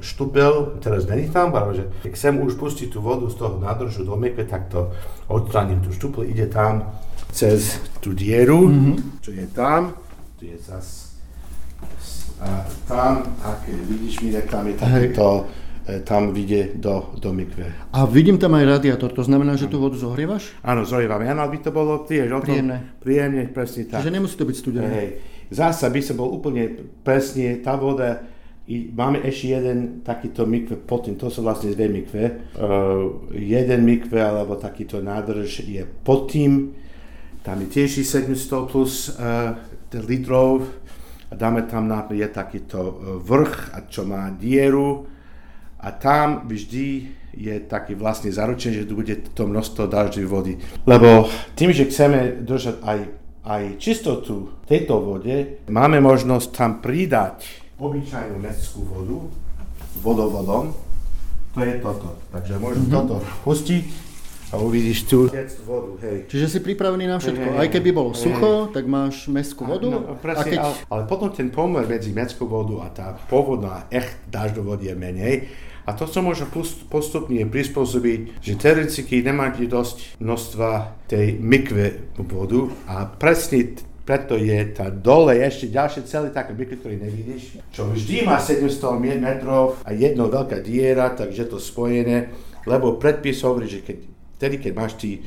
štupel, 0.04 0.78
teraz 0.84 1.08
není 1.08 1.32
tam, 1.32 1.56
ale 1.56 1.80
že 1.80 1.84
keď 2.04 2.12
chcem 2.12 2.34
už 2.44 2.60
pustiť 2.60 2.92
tú 2.92 3.00
vodu 3.00 3.26
z 3.32 3.40
toho 3.40 3.58
nádržu 3.64 4.04
do 4.04 4.20
mekve, 4.20 4.44
tak 4.44 4.68
to 4.68 4.92
odstraním 5.32 5.80
tú 5.80 5.96
štupel, 5.96 6.28
ide 6.28 6.52
tam 6.52 6.92
cez 7.32 7.80
tú 8.04 8.12
dieru, 8.12 8.68
mm-hmm. 8.68 9.24
čo 9.24 9.32
je 9.32 9.48
tam, 9.56 9.96
tu 10.38 10.46
je 10.46 10.60
zas 10.60 11.14
a 12.44 12.66
tam, 12.88 13.24
ak 13.40 13.72
vidíš 13.88 14.20
mi, 14.20 14.36
tam 14.36 14.68
je 14.68 14.76
takýto, 14.76 15.48
e, 15.88 16.00
tam 16.04 16.36
vidie 16.36 16.76
do, 16.76 17.16
do 17.16 17.32
mikve. 17.32 17.72
A 17.96 18.04
vidím 18.04 18.36
tam 18.36 18.60
aj 18.60 18.80
radiátor, 18.80 19.16
to 19.16 19.24
znamená, 19.24 19.56
že 19.56 19.72
tú 19.72 19.80
vodu 19.80 19.96
zohrievaš? 19.96 20.52
Áno, 20.60 20.84
zohrievam, 20.84 21.24
áno, 21.24 21.42
aby 21.48 21.64
to 21.64 21.72
bolo 21.72 22.04
tiež 22.04 22.28
príjemné. 22.44 23.00
príjemne, 23.00 23.44
presne 23.48 23.88
tak. 23.88 24.04
Čiže 24.04 24.12
nemusí 24.12 24.36
to 24.36 24.44
byť 24.44 24.58
studené. 24.60 24.92
Hej. 24.92 25.10
Zasa 25.54 25.88
by 25.88 26.02
som 26.04 26.16
bol 26.20 26.36
úplne 26.36 26.68
presne, 27.06 27.62
tá 27.64 27.80
voda 27.80 28.26
i 28.64 28.88
máme 28.96 29.20
ešte 29.20 29.60
jeden 29.60 30.00
takýto 30.08 30.48
mikve 30.48 30.80
pod 30.80 31.04
tým, 31.08 31.20
to 31.20 31.28
sú 31.28 31.44
vlastne 31.44 31.76
dve 31.76 31.92
mikve. 31.92 32.24
Uh, 32.56 33.28
jeden 33.36 33.84
mikve 33.84 34.24
alebo 34.24 34.56
takýto 34.56 35.04
nádrž 35.04 35.68
je 35.68 35.84
pod 35.84 36.32
tým, 36.32 36.72
tam 37.44 37.60
je 37.60 37.68
tiež 37.68 38.08
700 38.08 38.72
plus 38.72 39.12
uh, 39.20 39.60
litrov 40.08 40.64
a 41.28 41.36
dáme 41.36 41.68
tam 41.68 41.92
na 41.92 42.08
je 42.08 42.24
takýto 42.32 42.80
uh, 42.80 42.94
vrch, 43.20 43.76
a 43.76 43.84
čo 43.92 44.08
má 44.08 44.32
dieru 44.32 45.12
a 45.84 45.92
tam 45.92 46.48
vždy 46.48 47.20
je 47.36 47.56
taký 47.68 48.00
vlastne 48.00 48.32
zaručený, 48.32 48.86
že 48.86 48.88
tu 48.88 48.96
bude 48.96 49.16
to 49.36 49.44
množstvo 49.44 49.92
dažďovej 49.92 50.30
vody. 50.32 50.54
Lebo 50.88 51.28
tým, 51.60 51.76
že 51.76 51.92
chceme 51.92 52.40
držať 52.48 52.80
aj, 52.80 53.00
aj 53.44 53.64
čistotu 53.76 54.64
tejto 54.64 55.04
vode, 55.04 55.68
máme 55.68 56.00
možnosť 56.00 56.48
tam 56.56 56.72
pridať 56.80 57.63
obyčajnú 57.84 58.40
mestskú 58.40 58.88
vodu 58.88 59.18
vodovodom, 60.00 60.74
to 61.54 61.60
je 61.62 61.78
toto. 61.84 62.18
Takže 62.34 62.54
môžem 62.58 62.90
mm-hmm. 62.90 62.98
toto 63.06 63.16
pustiť 63.46 63.86
a 64.54 64.62
uvidíš 64.62 65.10
tu 65.10 65.26
vodu, 65.66 65.92
hej. 66.06 66.30
Čiže 66.30 66.46
si 66.46 66.60
pripravený 66.62 67.10
na 67.10 67.18
všetko. 67.18 67.58
Hej, 67.58 67.60
Aj 67.62 67.68
keby 67.74 67.90
bolo 67.90 68.14
hej, 68.14 68.22
sucho, 68.22 68.70
tak 68.70 68.86
máš 68.86 69.26
mestskú 69.26 69.66
vodu. 69.66 69.90
No, 69.90 70.14
presne, 70.18 70.42
a 70.42 70.50
keď... 70.50 70.60
ale, 70.62 70.74
ale 70.94 71.02
potom 71.10 71.30
ten 71.34 71.50
pomer 71.50 71.86
medzi 71.90 72.14
mestskou 72.14 72.46
vodu 72.46 72.86
a 72.86 72.88
tá 72.94 73.08
pôvodná 73.30 73.90
echt 73.90 74.14
dažďová 74.30 74.78
je 74.78 74.94
menej. 74.94 75.36
A 75.84 75.92
to 75.92 76.08
sa 76.08 76.24
môže 76.24 76.48
postupne 76.88 77.44
prispôsobiť, 77.44 78.40
že 78.40 78.56
teoreticky 78.56 79.20
nemáte 79.20 79.68
dosť 79.68 80.16
množstva 80.24 80.70
tej 81.12 81.36
mikve 81.44 82.16
vodu 82.24 82.72
a 82.88 83.04
presne 83.04 83.76
preto 84.04 84.36
je 84.36 84.60
tá 84.76 84.92
dole 84.92 85.40
ešte 85.40 85.72
ďalšie 85.72 86.04
celé 86.04 86.28
také 86.28 86.52
byky, 86.52 86.76
ktoré 86.76 87.00
nevidíš, 87.00 87.64
čo 87.72 87.88
vždy 87.88 88.28
má 88.28 88.36
700 88.36 89.00
metrov 89.00 89.80
a 89.88 89.96
jedno 89.96 90.28
veľká 90.28 90.60
diera, 90.60 91.16
takže 91.16 91.48
to 91.48 91.56
spojené, 91.56 92.36
lebo 92.68 93.00
predpis 93.00 93.40
hovorí, 93.48 93.72
že 93.72 93.80
keď, 93.80 93.98
tedy 94.36 94.56
keď 94.60 94.72
máš 94.76 95.00
tí 95.00 95.24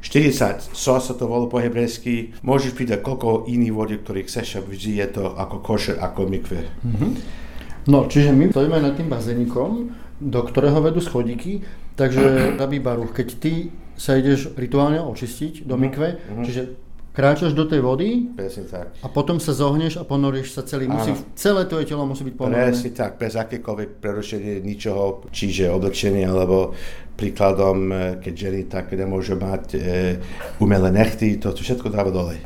40 0.00 0.72
sos 0.72 1.12
sa 1.12 1.14
to 1.16 1.28
volá 1.28 1.44
po 1.48 1.60
hebrejsky, 1.60 2.32
môžeš 2.40 2.72
pridať 2.72 3.04
koľko 3.04 3.44
iných 3.48 3.74
vody, 3.76 3.94
ktorých 4.00 4.28
chceš 4.28 4.48
a 4.56 4.64
vždy 4.64 4.96
je 4.96 5.08
to 5.12 5.24
ako 5.36 5.60
košer, 5.60 5.96
ako 6.00 6.24
mikve. 6.24 6.64
Mm-hmm. 6.80 7.10
No, 7.88 8.08
čiže 8.08 8.32
my 8.32 8.48
stojíme 8.48 8.80
nad 8.80 8.96
tým 8.96 9.12
bazénikom, 9.12 9.92
do 10.20 10.40
ktorého 10.44 10.80
vedú 10.80 11.04
schodíky, 11.04 11.64
takže 11.96 12.20
Rabí 12.60 12.80
Baruch, 12.80 13.12
keď 13.12 13.28
ty 13.40 13.52
sa 14.00 14.16
ideš 14.16 14.56
rituálne 14.56 15.04
očistiť 15.04 15.68
do 15.68 15.76
mikve, 15.76 16.16
mm-hmm. 16.16 16.44
čiže 16.48 16.62
kráčaš 17.20 17.52
do 17.52 17.68
tej 17.68 17.84
vody 17.84 18.32
Presne 18.32 18.64
tak. 18.64 18.96
a 19.04 19.06
potom 19.12 19.36
sa 19.36 19.52
zohneš 19.52 20.00
a 20.00 20.08
ponoríš 20.08 20.56
sa 20.56 20.64
celý. 20.64 20.88
Musí, 20.88 21.12
celé 21.36 21.68
tvoje 21.68 21.84
telo 21.84 22.08
musí 22.08 22.24
byť 22.24 22.34
ponorené. 22.34 22.72
Presne 22.72 22.90
tak, 22.96 23.20
bez 23.20 23.36
akékoľvek 23.36 24.00
prerušenie 24.00 24.64
ničoho, 24.64 25.28
čiže 25.28 25.68
oblečenie 25.68 26.24
alebo 26.24 26.72
príkladom, 27.20 27.78
e, 27.92 27.96
keď 28.24 28.34
ženy 28.34 28.60
tak 28.72 28.96
nemôže 28.96 29.36
mať 29.36 29.64
e, 29.76 29.78
umelé 30.64 30.88
nechty, 30.88 31.36
to 31.36 31.52
všetko 31.52 31.92
dáva 31.92 32.08
dole. 32.08 32.40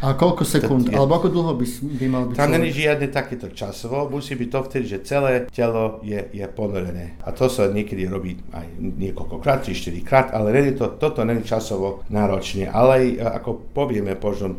A 0.00 0.16
koľko 0.16 0.48
sekúnd, 0.48 0.88
je, 0.88 0.96
alebo 0.96 1.20
ako 1.20 1.28
dlho 1.28 1.52
by, 1.60 1.66
by 2.00 2.06
mal 2.08 2.24
byť 2.24 2.36
Tam 2.40 2.56
není 2.56 2.72
žiadne 2.72 3.12
takéto 3.12 3.52
časovo, 3.52 4.08
musí 4.08 4.32
byť 4.32 4.48
to 4.48 4.60
vtedy, 4.64 4.84
že 4.88 4.98
celé 5.04 5.44
telo 5.52 6.00
je, 6.00 6.16
je 6.32 6.46
ponorené. 6.48 7.20
A 7.20 7.36
to 7.36 7.52
sa 7.52 7.68
niekedy 7.68 8.08
robí 8.08 8.40
aj 8.56 8.64
niekoľkokrát, 8.80 9.68
3-4 9.68 10.00
krát, 10.00 10.26
ale 10.32 10.56
není 10.56 10.72
to, 10.72 10.96
toto 10.96 11.20
není 11.20 11.44
časovo 11.44 12.00
náročne. 12.08 12.72
Ale 12.72 12.90
aj, 12.96 13.06
e, 13.12 13.16
ako 13.28 13.50
povieme 13.76 14.16
možno, 14.16 14.56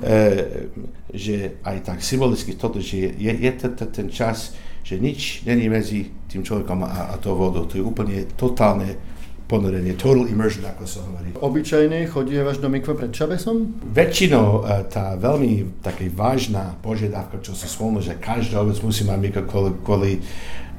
e, 0.00 0.16
že 1.12 1.60
aj 1.60 1.76
tak 1.84 1.98
symbolicky 2.00 2.56
toto, 2.56 2.80
že 2.80 3.12
je, 3.20 3.32
je 3.36 3.52
to, 3.60 3.84
ten 3.84 4.08
čas, 4.08 4.56
že 4.80 4.96
nič 4.96 5.44
není 5.44 5.68
medzi 5.68 6.08
tým 6.24 6.40
človekom 6.40 6.88
a, 6.88 7.12
a 7.12 7.14
tou 7.20 7.36
vodou. 7.36 7.68
To 7.68 7.76
je 7.76 7.84
úplne 7.84 8.24
totálne 8.32 8.96
ponorenie, 9.50 9.98
total 9.98 10.30
immersion, 10.30 10.62
ako 10.62 10.86
sa 10.86 11.02
hovorí. 11.02 11.34
Obyčajne 11.34 12.06
chodievaš 12.06 12.62
do 12.62 12.70
mikve 12.70 12.94
pred 12.94 13.10
Čabesom? 13.10 13.82
Väčšinou 13.90 14.62
e, 14.62 14.86
tá 14.86 15.18
veľmi 15.18 15.82
také 15.82 16.06
vážna 16.06 16.78
požiadavka, 16.78 17.42
čo 17.42 17.58
sa 17.58 17.66
spomnú, 17.66 17.98
že 17.98 18.14
každý 18.22 18.54
obec 18.54 18.78
musí 18.86 19.02
mať 19.02 19.18
mikve 19.18 19.42
kvôli, 19.50 19.70
kvôli 19.82 20.12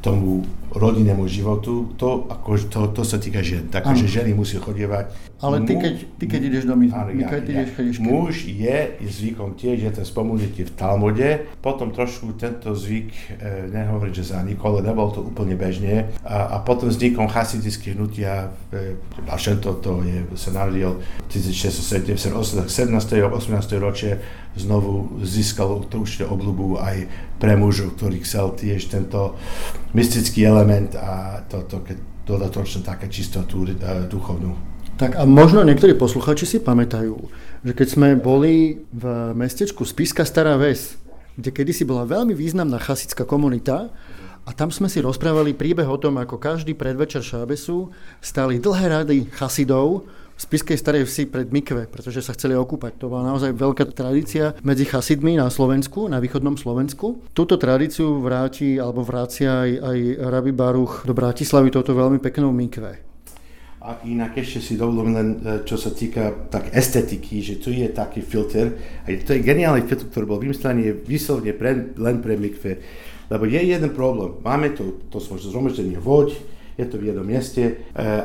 tomu 0.01 0.41
rodinnému 0.71 1.27
životu, 1.27 1.93
to, 1.99 2.25
ako, 2.31 2.57
to, 2.71 2.79
to 2.95 3.03
sa 3.03 3.19
týka 3.19 3.43
žien. 3.43 3.67
Takže 3.67 4.07
ženy 4.07 4.31
musí 4.33 4.55
chodievať. 4.57 5.31
Ale 5.41 5.65
ty 5.65 5.73
keď, 5.73 5.95
ty 6.21 6.25
keď 6.29 6.41
ideš 6.53 6.63
do 6.69 6.77
myzmy, 6.77 7.25
ja, 7.25 7.27
keď 7.27 7.43
ja, 7.49 7.65
ideš, 7.65 7.97
Muž 7.97 8.45
je 8.45 8.77
zvykom 9.01 9.57
tiež, 9.57 9.89
je 9.89 9.91
to 9.91 10.01
spomenutý 10.05 10.69
v 10.69 10.71
Talmude, 10.77 11.49
potom 11.65 11.89
trošku 11.89 12.37
tento 12.37 12.77
zvyk, 12.77 13.09
e, 13.41 13.73
nehovorím, 13.73 14.13
že 14.13 14.37
zanikol, 14.37 14.77
ale 14.77 14.93
nebol 14.93 15.09
to 15.09 15.25
úplne 15.25 15.57
bežne. 15.57 16.13
A, 16.21 16.55
a 16.55 16.57
potom 16.61 16.93
vznikom 16.93 17.25
chasidických 17.25 17.97
hnutia, 17.97 18.53
e, 18.69 19.01
Bašento 19.25 19.81
to 19.81 20.05
je, 20.05 20.29
sa 20.37 20.53
narodil 20.53 21.01
1617, 21.33 22.15
17. 22.69 22.69
18. 22.69 23.81
ročie, 23.81 24.21
znovu 24.53 25.19
získal 25.25 25.89
to 25.89 26.05
určite 26.05 26.29
obľubu 26.29 26.77
aj 26.77 27.07
pre 27.41 27.57
mužov, 27.57 27.97
ktorý 27.97 28.21
chcel 28.21 28.53
tiež 28.53 28.93
tento 28.93 29.33
mystický 29.97 30.45
element 30.45 30.93
a 30.93 31.41
toto, 31.49 31.81
keď 31.81 31.97
dodatočne 32.29 32.85
také 32.85 33.09
čistotu 33.09 33.65
e, 33.65 33.73
duchovnú. 34.05 34.53
Tak 35.01 35.17
a 35.17 35.25
možno 35.25 35.65
niektorí 35.65 35.97
posluchači 35.97 36.45
si 36.45 36.57
pamätajú, 36.61 37.17
že 37.65 37.73
keď 37.73 37.87
sme 37.89 38.09
boli 38.13 38.85
v 38.93 39.33
mestečku 39.33 39.81
Spiska 39.81 40.21
Stará 40.21 40.61
Ves, 40.61 41.01
kde 41.33 41.49
kedysi 41.49 41.81
bola 41.81 42.05
veľmi 42.05 42.37
významná 42.37 42.77
chasická 42.77 43.25
komunita, 43.25 43.89
a 44.41 44.57
tam 44.57 44.73
sme 44.73 44.89
si 44.89 44.97
rozprávali 45.05 45.53
príbeh 45.53 45.85
o 45.85 46.01
tom, 46.01 46.17
ako 46.17 46.41
každý 46.41 46.73
predvečer 46.73 47.21
šábesu 47.21 47.93
stali 48.25 48.57
dlhé 48.57 48.85
rady 48.89 49.17
chasidov 49.37 50.09
Spiskej 50.41 50.73
starej 50.73 51.05
vsi 51.05 51.29
pred 51.29 51.53
Mikve, 51.53 51.85
pretože 51.85 52.25
sa 52.25 52.33
chceli 52.33 52.57
okúpať. 52.57 52.97
To 52.97 53.13
bola 53.13 53.29
naozaj 53.29 53.53
veľká 53.53 53.85
tradícia 53.93 54.57
medzi 54.65 54.89
chasidmi 54.89 55.37
na 55.37 55.53
Slovensku, 55.53 56.09
na 56.09 56.17
východnom 56.17 56.57
Slovensku. 56.57 57.21
Túto 57.37 57.61
tradíciu 57.61 58.17
vráti 58.17 58.81
alebo 58.81 59.05
vrácia 59.05 59.61
aj, 59.61 59.71
aj 59.85 59.97
Rabi 60.33 60.49
Baruch 60.49 61.05
do 61.05 61.13
Bratislavy 61.13 61.69
toto 61.69 61.93
veľmi 61.93 62.17
peknou 62.17 62.49
Mikve. 62.49 63.05
A 63.85 64.01
inak 64.01 64.33
ešte 64.41 64.65
si 64.65 64.73
dovolím 64.81 65.13
len, 65.13 65.29
e, 65.45 65.61
čo 65.61 65.77
sa 65.77 65.93
týka 65.93 66.49
tak 66.49 66.73
estetiky, 66.73 67.45
že 67.45 67.61
tu 67.61 67.69
je 67.69 67.85
taký 67.93 68.25
filter, 68.25 68.73
a 69.05 69.13
to 69.21 69.37
je 69.37 69.45
geniálny 69.45 69.85
filter, 69.85 70.09
ktorý 70.09 70.25
bol 70.25 70.41
vymyslený 70.41 71.05
vyslovne 71.05 71.53
pre, 71.53 71.93
len 71.93 72.17
pre 72.17 72.33
mikve. 72.33 72.81
Lebo 73.29 73.45
je 73.45 73.61
jeden 73.61 73.93
problém. 73.93 74.41
Máme 74.41 74.73
tu, 74.73 75.05
to 75.13 75.21
sú 75.21 75.37
zhromaždenie 75.37 76.01
voď, 76.01 76.33
je 76.81 76.89
to 76.89 76.97
v 76.97 77.13
jednom 77.13 77.25
mieste, 77.25 77.61
e, 77.61 77.73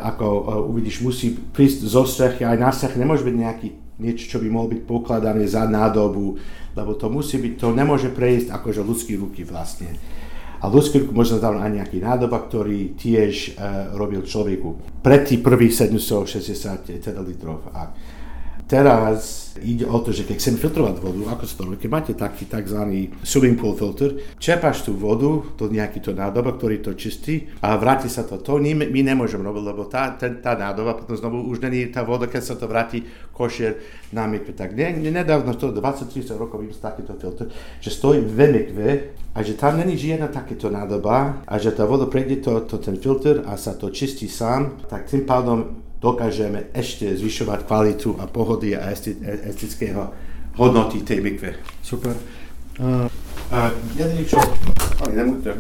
ako 0.01 0.27
e, 0.27 0.40
uvidíš, 0.73 1.05
musí 1.05 1.37
prísť 1.37 1.85
zo 1.85 2.09
strechy, 2.09 2.49
aj 2.49 2.59
na 2.59 2.73
streche 2.73 2.97
nemôže 2.97 3.23
byť 3.23 3.37
nejaký 3.37 3.69
niečo, 4.01 4.37
čo 4.37 4.38
by 4.40 4.49
mohlo 4.49 4.73
byť 4.73 4.83
pokladané 4.88 5.45
za 5.45 5.69
nádobu, 5.69 6.37
lebo 6.77 6.92
to 6.97 7.09
musí 7.09 7.40
byť, 7.40 7.53
to 7.57 7.69
nemôže 7.73 8.12
prejsť 8.12 8.53
akože 8.53 8.81
ľudský 8.85 9.16
ruky 9.16 9.45
vlastne. 9.45 9.92
A 10.61 10.73
ľudský 10.73 11.05
ruku 11.05 11.12
možno 11.12 11.37
tam 11.37 11.61
aj 11.61 11.69
nejaký 11.69 12.01
nádoba, 12.01 12.40
ktorý 12.40 12.97
tiež 12.97 13.57
uh, 13.57 13.92
robil 13.92 14.25
človeku 14.25 15.01
pred 15.05 15.29
tých 15.29 15.45
prvých 15.45 15.92
760 15.92 16.97
teda 16.97 17.21
litrov. 17.21 17.61
A 17.77 17.92
teraz 18.68 19.46
Ide 19.62 19.88
o 19.88 19.98
to, 20.05 20.12
že 20.12 20.29
keď 20.29 20.37
chcem 20.37 20.57
filtrovať 20.61 21.00
vodu, 21.00 21.33
ako 21.33 21.44
sa 21.48 21.55
to 21.57 21.62
robí, 21.64 21.76
keď 21.81 21.90
máte 21.90 22.12
taký 22.12 22.44
tzv. 22.44 22.81
swimming 23.24 23.57
pool 23.57 23.72
filter, 23.72 24.37
čerpáš 24.37 24.85
tú 24.85 24.92
vodu, 24.92 25.40
to 25.57 25.72
nejaký 25.72 26.05
to 26.05 26.12
nádoba, 26.12 26.57
ktorý 26.57 26.85
to 26.85 26.92
čistí 26.92 27.48
a 27.64 27.76
vráti 27.81 28.12
sa 28.12 28.29
to. 28.29 28.37
To 28.40 28.61
my, 28.61 28.85
nemôžeme 28.85 29.44
robiť, 29.44 29.64
lebo 29.64 29.88
tá, 29.88 30.12
ten, 30.16 30.44
tá 30.44 30.59
nádoba 30.59 30.98
potom 30.98 31.16
znovu 31.16 31.48
už 31.48 31.64
není 31.64 31.88
tá 31.88 32.05
voda, 32.05 32.29
keď 32.29 32.42
sa 32.42 32.55
to 32.57 32.68
vráti 32.68 33.05
košier 33.33 33.81
na 34.12 34.29
mikve. 34.29 34.52
Tak 34.52 34.76
ne, 34.76 34.92
nedávno, 35.09 35.57
to 35.57 35.72
20-30 35.72 36.37
rokov 36.37 36.61
vím 36.61 36.72
takýto 36.76 37.16
filter, 37.16 37.48
že 37.81 37.88
stojí 37.88 38.20
ve 38.20 38.46
mikve 38.52 38.88
a 39.33 39.40
že 39.40 39.57
tam 39.57 39.81
není 39.81 39.96
žiadna 39.96 40.29
takéto 40.29 40.68
nádoba 40.68 41.44
a 41.48 41.55
že 41.57 41.72
tá 41.72 41.88
voda 41.88 42.05
prejde 42.09 42.44
to, 42.44 42.61
to 42.68 42.76
ten 42.76 43.00
filter 43.00 43.40
a 43.48 43.57
sa 43.57 43.72
to 43.72 43.88
čistí 43.88 44.29
sám, 44.29 44.85
tak 44.88 45.09
tým 45.09 45.24
pádom 45.24 45.86
dokážeme 46.07 46.71
ešte 46.71 47.11
zvyšovať 47.19 47.66
kvalitu 47.66 48.14
a 48.23 48.31
pohody 48.31 48.79
a 48.79 48.95
estického 49.51 50.14
hodnoty 50.55 51.03
tej 51.03 51.19
mikve. 51.19 51.59
Super. 51.83 52.14
Uh, 52.79 53.11
a 53.51 53.75
jediný 53.99 54.23
čo, 54.23 54.38
ale 55.03 55.11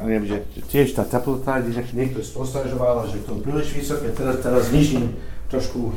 neviem, 0.06 0.26
že 0.26 0.38
tiež 0.70 0.94
tá 0.94 1.02
teplota, 1.02 1.58
kde 1.58 1.82
niekto 1.94 2.22
spostažoval, 2.22 3.10
že 3.10 3.26
to 3.26 3.38
je 3.38 3.42
príliš 3.42 3.68
vysoké, 3.74 4.14
teraz, 4.14 4.38
teraz 4.42 4.62
znižím 4.70 5.18
trošku, 5.50 5.94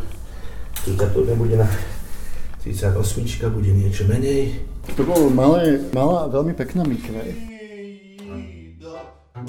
tu 0.86 0.90
teplota 0.98 1.34
bude 1.38 1.58
na 1.58 1.70
38, 2.66 2.94
bude 3.54 3.70
niečo 3.70 4.10
menej. 4.10 4.66
To 4.98 5.06
bolo 5.06 5.30
malé, 5.30 5.78
malá, 5.94 6.26
veľmi 6.30 6.58
pekná 6.58 6.82
mikve. 6.86 7.22
A 9.38 9.40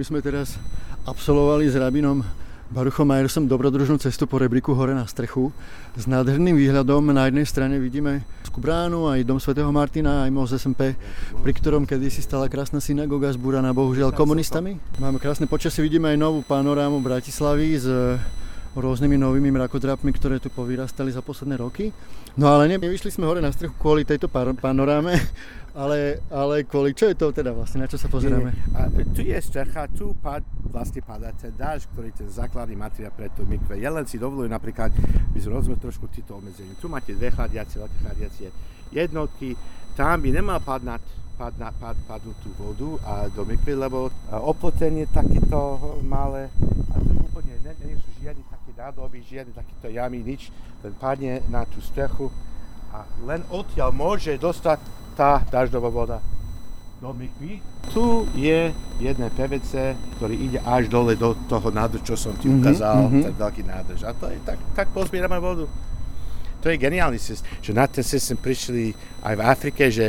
my 0.00 0.16
sme 0.16 0.24
teraz 0.24 0.56
absolvovali 1.04 1.68
s 1.68 1.76
rabinom 1.76 2.24
Baruchom 2.72 3.04
Majersom 3.04 3.44
dobrodružnú 3.44 4.00
cestu 4.00 4.24
po 4.24 4.40
Rebriku 4.40 4.72
hore 4.72 4.96
na 4.96 5.04
strechu 5.04 5.52
s 5.92 6.08
nádherným 6.08 6.56
výhľadom. 6.56 7.12
Na 7.12 7.28
jednej 7.28 7.44
strane 7.44 7.76
vidíme 7.76 8.24
Skubránu 8.48 9.12
aj 9.12 9.28
dom 9.28 9.36
svätého 9.36 9.68
Martina, 9.68 10.24
aj 10.24 10.32
most 10.32 10.56
SMP, 10.56 10.96
pri 11.44 11.52
ktorom 11.52 11.84
kedysi 11.84 12.24
stala 12.24 12.48
krásna 12.48 12.80
synagoga 12.80 13.28
zbúraná 13.28 13.76
bohužiaľ 13.76 14.16
komunistami. 14.16 14.80
Máme 14.96 15.20
krásne 15.20 15.44
počasie, 15.44 15.84
vidíme 15.84 16.08
aj 16.08 16.16
novú 16.16 16.40
panorámu 16.48 17.04
Bratislavy 17.04 17.76
s 17.76 17.84
rôznymi 18.76 19.18
novými 19.18 19.50
mrakodrapmi, 19.50 20.14
ktoré 20.14 20.38
tu 20.38 20.46
povyrastali 20.52 21.10
za 21.10 21.22
posledné 21.24 21.58
roky. 21.58 21.90
No 22.38 22.46
ale 22.46 22.70
nevyšli 22.70 23.10
sme 23.10 23.26
hore 23.26 23.42
na 23.42 23.50
strechu 23.50 23.74
kvôli 23.74 24.06
tejto 24.06 24.30
panoráme, 24.30 25.18
ale, 25.82 26.22
ale 26.30 26.62
kvôli 26.62 26.94
čo 26.94 27.10
je 27.10 27.18
to 27.18 27.34
teda 27.34 27.50
vlastne, 27.50 27.82
na 27.82 27.90
čo 27.90 27.98
sa 27.98 28.06
pozeráme? 28.06 28.54
A 28.78 28.86
tu 29.10 29.26
je 29.26 29.38
strecha, 29.42 29.90
tu 29.90 30.14
pad, 30.22 30.46
vlastne 30.70 31.02
padá 31.02 31.34
ten 31.34 31.50
dáž, 31.54 31.90
ktorý 31.90 32.14
je 32.14 32.30
základný 32.30 32.78
materiál 32.78 33.10
pre 33.10 33.26
tú 33.34 33.42
mikve. 33.42 33.74
Ja 33.82 33.90
len 33.90 34.06
si 34.06 34.22
dovolujem 34.22 34.54
napríklad, 34.54 34.94
by 35.34 35.38
sme 35.42 35.78
trošku 35.78 36.06
tieto 36.14 36.38
obmedzenia. 36.38 36.78
Tu 36.78 36.86
máte 36.86 37.10
dve 37.18 37.34
chladiacie, 37.34 37.82
chladiacie 38.06 38.54
jednotky, 38.94 39.58
tam 39.98 40.22
by 40.22 40.30
nemal 40.30 40.62
padnať 40.62 41.02
padna, 41.40 41.72
pad, 41.72 41.96
padnú 42.04 42.36
tú 42.44 42.52
vodu 42.52 43.00
a 43.08 43.12
do 43.32 43.48
mikvy, 43.48 43.72
lebo 43.72 44.12
oplotenie 44.28 45.08
takéto 45.08 45.80
malé 46.04 46.52
a 46.92 47.00
tu 47.00 47.16
úplne 47.16 47.56
nie, 47.64 47.72
nie 47.88 47.96
sú 47.96 48.12
žiadne 48.20 48.44
také 48.44 48.70
nádoby, 48.90 49.22
žiadne 49.22 49.54
takéto 49.54 49.86
jamy, 49.86 50.18
nič, 50.18 50.50
len 50.82 50.90
padne 50.98 51.46
na 51.46 51.62
tú 51.62 51.78
strechu 51.78 52.26
a 52.90 53.06
len 53.22 53.38
odtiaľ 53.46 53.94
môže 53.94 54.34
dostať 54.34 54.82
tá 55.14 55.46
dažďová 55.46 55.90
voda 55.94 56.18
do 56.98 57.14
mikvy. 57.14 57.62
Tu 57.94 58.06
je 58.34 58.74
jedné 58.98 59.28
PVC, 59.30 59.94
ktorý 60.18 60.34
ide 60.34 60.58
až 60.66 60.90
dole 60.90 61.14
do 61.14 61.38
toho 61.46 61.70
nádrž, 61.70 62.02
čo 62.02 62.18
som 62.18 62.34
ti 62.34 62.50
mm-hmm, 62.50 62.66
ukázal, 62.66 62.98
mm-hmm. 63.06 63.22
ten 63.30 63.34
veľký 63.38 63.62
nádrž. 63.62 64.00
A 64.02 64.10
to 64.10 64.26
je 64.26 64.42
tak, 64.42 64.58
tak 64.74 64.90
pozbierame 64.90 65.38
vodu. 65.38 65.70
To 66.60 66.66
je 66.66 66.74
geniálny 66.74 67.22
systém, 67.22 67.46
že 67.62 67.70
na 67.70 67.86
ten 67.86 68.02
systém 68.02 68.42
prišli 68.42 68.90
aj 69.22 69.34
v 69.38 69.42
Afrike, 69.46 69.86
že 69.86 70.06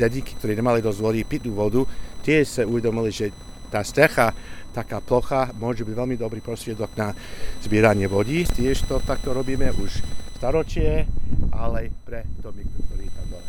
dedíky, 0.00 0.32
ktorí 0.40 0.56
nemali 0.56 0.80
dosť 0.80 0.96
vody, 0.96 1.28
pitnú 1.28 1.60
vodu, 1.60 1.84
tie 2.24 2.40
sa 2.40 2.64
uvedomili, 2.64 3.12
že 3.12 3.36
tá 3.68 3.84
strecha, 3.84 4.32
taká 4.74 4.98
plocha, 4.98 5.54
môže 5.54 5.86
byť 5.86 5.94
veľmi 5.94 6.18
dobrý 6.18 6.42
prostriedok 6.42 6.90
na 6.98 7.14
zbieranie 7.62 8.10
vody. 8.10 8.42
Tiež 8.42 8.90
to 8.90 8.98
takto 8.98 9.30
robíme 9.30 9.70
už 9.78 10.02
staročie, 10.34 11.06
ale 11.54 11.94
pre 12.02 12.26
domy, 12.42 12.66
ktorý 12.66 13.06
tam 13.14 13.26
dole. 13.30 13.48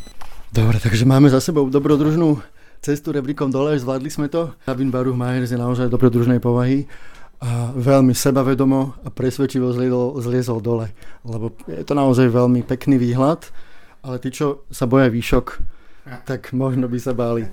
Dobre, 0.53 0.77
takže 0.77 1.09
máme 1.09 1.33
za 1.33 1.41
sebou 1.41 1.65
dobrodružnú 1.67 2.37
cestu 2.85 3.09
rebríkom 3.09 3.49
dole, 3.49 3.73
zvládli 3.81 4.13
sme 4.13 4.29
to. 4.29 4.53
Rabin 4.69 4.93
Baruch 4.93 5.17
Majers 5.17 5.49
je 5.49 5.57
naozaj 5.57 5.89
dobrodružnej 5.89 6.37
povahy 6.37 6.85
a 7.41 7.75
veľmi 7.75 8.15
sebavedomo 8.15 9.03
a 9.03 9.09
presvedčivo 9.11 9.73
zliezol, 9.73 10.21
zliezol 10.23 10.63
dole, 10.63 10.93
lebo 11.27 11.51
je 11.67 11.83
to 11.83 11.97
naozaj 11.97 12.31
veľmi 12.31 12.63
pekný 12.63 12.95
výhľad, 12.95 13.43
ale 14.05 14.21
tí, 14.23 14.31
čo 14.31 14.63
sa 14.71 14.87
boja 14.87 15.11
výšok, 15.11 15.45
tak 16.23 16.53
možno 16.53 16.87
by 16.87 16.99
sa 17.01 17.11
báli. 17.11 17.49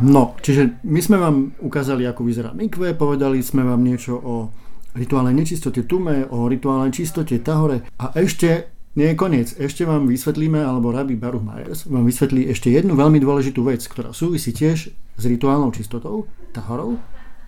No, 0.00 0.32
čiže 0.40 0.80
my 0.88 1.00
sme 1.04 1.16
vám 1.20 1.36
ukázali, 1.60 2.08
ako 2.08 2.24
vyzerá 2.24 2.56
mikve, 2.56 2.96
povedali 2.96 3.44
sme 3.44 3.68
vám 3.68 3.84
niečo 3.84 4.16
o 4.16 4.48
rituálnej 4.96 5.36
nečistote 5.36 5.84
tume, 5.84 6.24
o 6.32 6.48
rituálnej 6.48 6.90
čistote 6.90 7.36
tahore 7.44 7.84
a 8.00 8.16
ešte 8.16 8.72
nie 8.96 9.12
je 9.12 9.20
koniec. 9.20 9.54
Ešte 9.54 9.84
vám 9.84 10.08
vysvetlíme, 10.08 10.58
alebo 10.58 10.90
Rabbi 10.90 11.14
Baruch 11.14 11.44
Myers 11.44 11.86
vám 11.86 12.08
vysvetlí 12.08 12.48
ešte 12.48 12.72
jednu 12.72 12.96
veľmi 12.96 13.20
dôležitú 13.20 13.60
vec, 13.62 13.84
ktorá 13.84 14.10
súvisí 14.16 14.50
tiež 14.56 14.90
s 14.90 15.24
rituálnou 15.28 15.70
čistotou, 15.70 16.26
tahorou, 16.56 16.98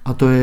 a 0.05 0.13
to 0.13 0.29
je 0.29 0.43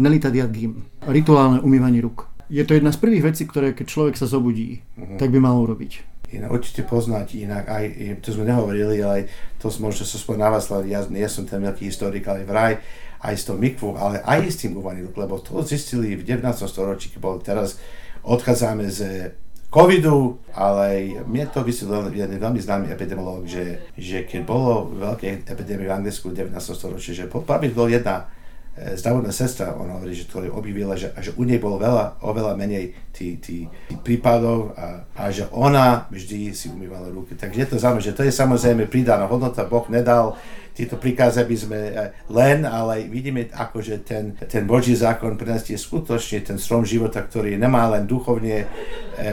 Nelita 0.00 0.32
Gim, 0.32 0.86
rituálne 1.06 1.60
umývanie 1.60 2.00
ruk. 2.00 2.26
Je 2.50 2.64
to 2.66 2.74
jedna 2.74 2.90
z 2.90 2.98
prvých 2.98 3.30
vecí, 3.30 3.46
ktoré 3.46 3.76
keď 3.76 3.86
človek 3.86 4.14
sa 4.18 4.26
zobudí, 4.26 4.82
uh-huh. 4.98 5.22
tak 5.22 5.30
by 5.30 5.38
mal 5.38 5.54
urobiť 5.62 6.09
inak, 6.32 6.50
určite 6.50 6.86
poznať 6.86 7.34
inak, 7.34 7.64
aj, 7.66 7.84
to 8.22 8.34
sme 8.34 8.46
nehovorili, 8.46 9.02
ale 9.02 9.30
to 9.58 9.70
možno 9.82 10.06
sa 10.06 10.16
spomínal 10.16 10.50
na 10.50 10.60
vás, 10.60 10.70
ja, 10.86 11.00
ja 11.02 11.28
som 11.30 11.44
ten 11.46 11.62
veľký 11.62 11.86
historik, 11.86 12.26
ale 12.30 12.46
vraj 12.46 12.78
aj 13.20 13.34
s 13.36 13.44
tou 13.44 13.56
mikvou, 13.56 14.00
ale 14.00 14.24
aj 14.24 14.48
s 14.48 14.64
tým 14.64 14.80
rúk, 14.80 15.12
lebo 15.16 15.36
to 15.44 15.60
zistili 15.60 16.16
v 16.16 16.24
19. 16.24 16.46
storočí, 16.64 17.12
keď 17.12 17.20
bol 17.20 17.36
teraz 17.40 17.76
odchádzame 18.24 18.88
z 18.88 19.32
covidu, 19.70 20.42
ale 20.50 21.14
mne 21.24 21.46
to 21.46 21.62
vysvetlil 21.62 22.10
jeden 22.10 22.42
veľmi 22.42 22.58
známy 22.58 22.90
epidemiolog, 22.90 23.46
že, 23.46 23.92
že 23.94 24.26
keď 24.26 24.40
bolo 24.42 24.90
veľké 24.98 25.46
epidémie 25.46 25.86
v 25.86 25.94
Anglicku 25.94 26.34
v 26.34 26.50
19. 26.50 26.58
storočí, 26.58 27.14
že 27.14 27.30
pravidlo 27.30 27.86
jedna 27.86 28.26
e, 28.26 28.39
zdravotná 28.78 29.34
sestra, 29.34 29.76
ona 29.76 29.98
hovorí, 29.98 30.14
že 30.16 30.30
to 30.30 30.40
objavila, 30.50 30.96
že, 30.96 31.12
že 31.20 31.36
u 31.36 31.44
nej 31.44 31.60
bolo 31.60 31.76
veľa, 31.76 32.22
oveľa 32.24 32.54
menej 32.56 32.96
tých 33.12 33.36
tí 33.42 33.56
prípadov 34.00 34.72
a, 34.78 35.04
a 35.18 35.28
že 35.28 35.50
ona 35.52 36.08
vždy 36.08 36.54
si 36.56 36.72
umývala 36.72 37.12
ruky. 37.12 37.36
Takže 37.36 37.58
je 37.60 37.68
to 37.68 37.76
zaujímavé, 37.76 38.08
že 38.08 38.16
to 38.16 38.22
je 38.24 38.32
samozrejme 38.32 38.88
pridaná 38.88 39.28
hodnota, 39.28 39.68
Boh 39.68 39.84
nedal 39.92 40.38
tieto 40.70 40.96
príkazy 40.96 41.44
by 41.44 41.56
sme 41.58 41.80
e, 41.90 41.92
len, 42.32 42.64
ale 42.64 43.04
vidíme 43.04 43.50
ako, 43.52 43.82
ten, 44.00 44.32
ten 44.38 44.64
Boží 44.64 44.96
zákon 44.96 45.36
pre 45.36 45.52
nás 45.52 45.66
je 45.66 45.76
skutočne 45.76 46.40
ten 46.40 46.56
strom 46.56 46.86
života, 46.86 47.20
ktorý 47.20 47.58
nemá 47.60 47.84
len 47.92 48.08
duchovne 48.08 48.64
e, 48.64 48.66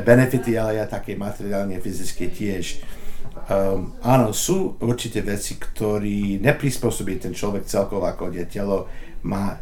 benefity, 0.04 0.60
ale 0.60 0.84
aj 0.84 0.92
také 0.92 1.16
materiálne, 1.16 1.80
fyzické 1.80 2.28
tiež. 2.34 2.84
Um, 3.48 3.96
áno, 4.04 4.36
sú 4.36 4.76
určité 4.84 5.24
veci, 5.24 5.56
ktoré 5.56 6.36
neprispôsobí 6.44 7.16
ten 7.16 7.32
človek 7.32 7.64
celkovo 7.64 8.04
ako 8.04 8.28
je 8.36 8.44
telo, 8.44 8.92
má 9.26 9.58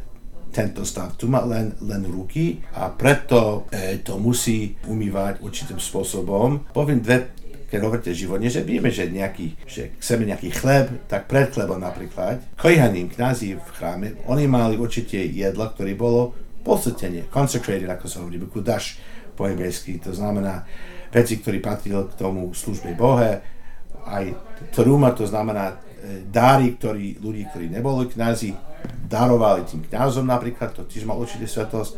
tento 0.56 0.88
stav. 0.88 1.20
Tu 1.20 1.28
má 1.28 1.44
len, 1.44 1.76
len 1.84 2.08
ruky 2.08 2.64
a 2.80 2.88
preto 2.88 3.68
e, 3.68 4.00
to 4.00 4.16
musí 4.16 4.80
umývať 4.88 5.44
určitým 5.44 5.80
spôsobom. 5.80 6.72
Poviem 6.72 7.04
dve 7.04 7.36
keď 7.66 7.82
hovoríte 7.82 8.14
životne, 8.16 8.48
že 8.48 8.64
vieme, 8.64 8.94
že, 8.94 9.10
nejaký, 9.10 9.68
že 9.68 9.98
chceme 10.00 10.30
nejaký 10.30 10.54
chleb, 10.54 11.10
tak 11.10 11.28
pred 11.28 11.50
chlebom 11.50 11.82
napríklad, 11.82 12.40
kojaním 12.56 13.12
kňazí 13.12 13.58
v 13.58 13.70
chráme, 13.76 14.08
oni 14.30 14.46
mali 14.48 14.78
určite 14.78 15.18
jedlo, 15.18 15.68
ktoré 15.74 15.98
bolo 15.98 16.32
posvetenie, 16.62 17.28
consecrated, 17.28 17.90
ako 17.90 18.06
sa 18.08 18.22
hovorí, 18.24 18.40
kudaš 18.48 19.02
po 19.36 19.50
hebrejsky, 19.50 20.00
to 20.00 20.16
znamená 20.16 20.64
veci, 21.12 21.42
ktoré 21.42 21.60
patrili 21.60 22.06
k 22.08 22.16
tomu 22.16 22.54
službe 22.56 22.96
Bohe, 22.96 23.44
aj 24.06 24.32
truma, 24.72 25.12
to 25.12 25.26
znamená 25.26 25.76
dáry, 26.30 26.76
ktorí, 26.76 27.20
ľudí, 27.22 27.46
ktorí 27.50 27.70
neboli 27.70 28.10
kňazi, 28.10 28.54
darovali 29.10 29.66
tým 29.66 29.86
kňazom 29.86 30.26
napríklad, 30.26 30.74
to 30.74 30.86
tiež 30.86 31.06
mal 31.06 31.18
určite 31.18 31.50
svetosť. 31.50 31.92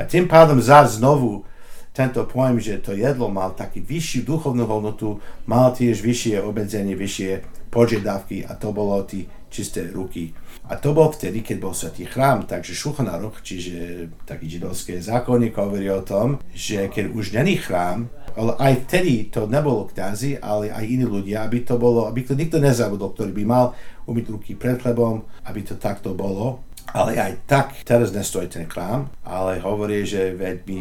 A 0.00 0.04
tým 0.04 0.28
pádom 0.28 0.60
zás 0.60 1.00
znovu 1.00 1.44
tento 1.94 2.26
pojem, 2.26 2.58
že 2.58 2.82
to 2.82 2.90
jedlo 2.92 3.30
mal 3.30 3.54
taký 3.54 3.78
vyššiu 3.78 4.26
duchovnú 4.26 4.66
hodnotu, 4.66 5.22
mal 5.46 5.70
tiež 5.70 6.02
vyššie 6.02 6.42
obmedzenie, 6.42 6.98
vyššie 6.98 7.30
požiadavky 7.70 8.42
a 8.42 8.58
to 8.58 8.74
bolo 8.74 8.98
tí 9.06 9.30
čisté 9.46 9.86
ruky. 9.94 10.34
A 10.66 10.74
to 10.74 10.90
bol 10.90 11.14
vtedy, 11.14 11.46
keď 11.46 11.56
bol 11.62 11.70
svetý 11.70 12.10
chrám, 12.10 12.50
takže 12.50 12.74
Šulchan 12.74 13.06
čiže 13.38 14.10
taký 14.26 14.50
židovské 14.50 14.98
zákonník 14.98 15.54
hovorí 15.54 15.86
o 15.94 16.02
tom, 16.02 16.42
že 16.50 16.90
keď 16.90 17.14
už 17.14 17.38
není 17.38 17.62
chrám, 17.62 18.10
ale 18.34 18.52
aj 18.58 18.90
vtedy 18.90 19.30
to 19.30 19.46
nebolo 19.46 19.86
kňazi, 19.90 20.42
ale 20.42 20.74
aj 20.74 20.84
iní 20.84 21.06
ľudia, 21.06 21.46
aby 21.46 21.62
to 21.62 21.78
bolo, 21.78 22.10
aby 22.10 22.26
to 22.26 22.34
nikto 22.34 22.58
nezabudol, 22.58 23.14
ktorý 23.14 23.30
by 23.30 23.44
mal 23.46 23.66
umyť 24.10 24.26
ruky 24.30 24.58
pred 24.58 24.82
chlebom, 24.82 25.22
aby 25.46 25.62
to 25.62 25.78
takto 25.78 26.12
bolo. 26.12 26.66
Ale 26.94 27.16
aj 27.16 27.48
tak, 27.48 27.66
teraz 27.82 28.12
nestojí 28.12 28.46
ten 28.46 28.68
chrám, 28.68 29.10
ale 29.24 29.58
hovorí, 29.62 30.04
že 30.04 30.36
veď 30.36 30.56
my 30.68 30.80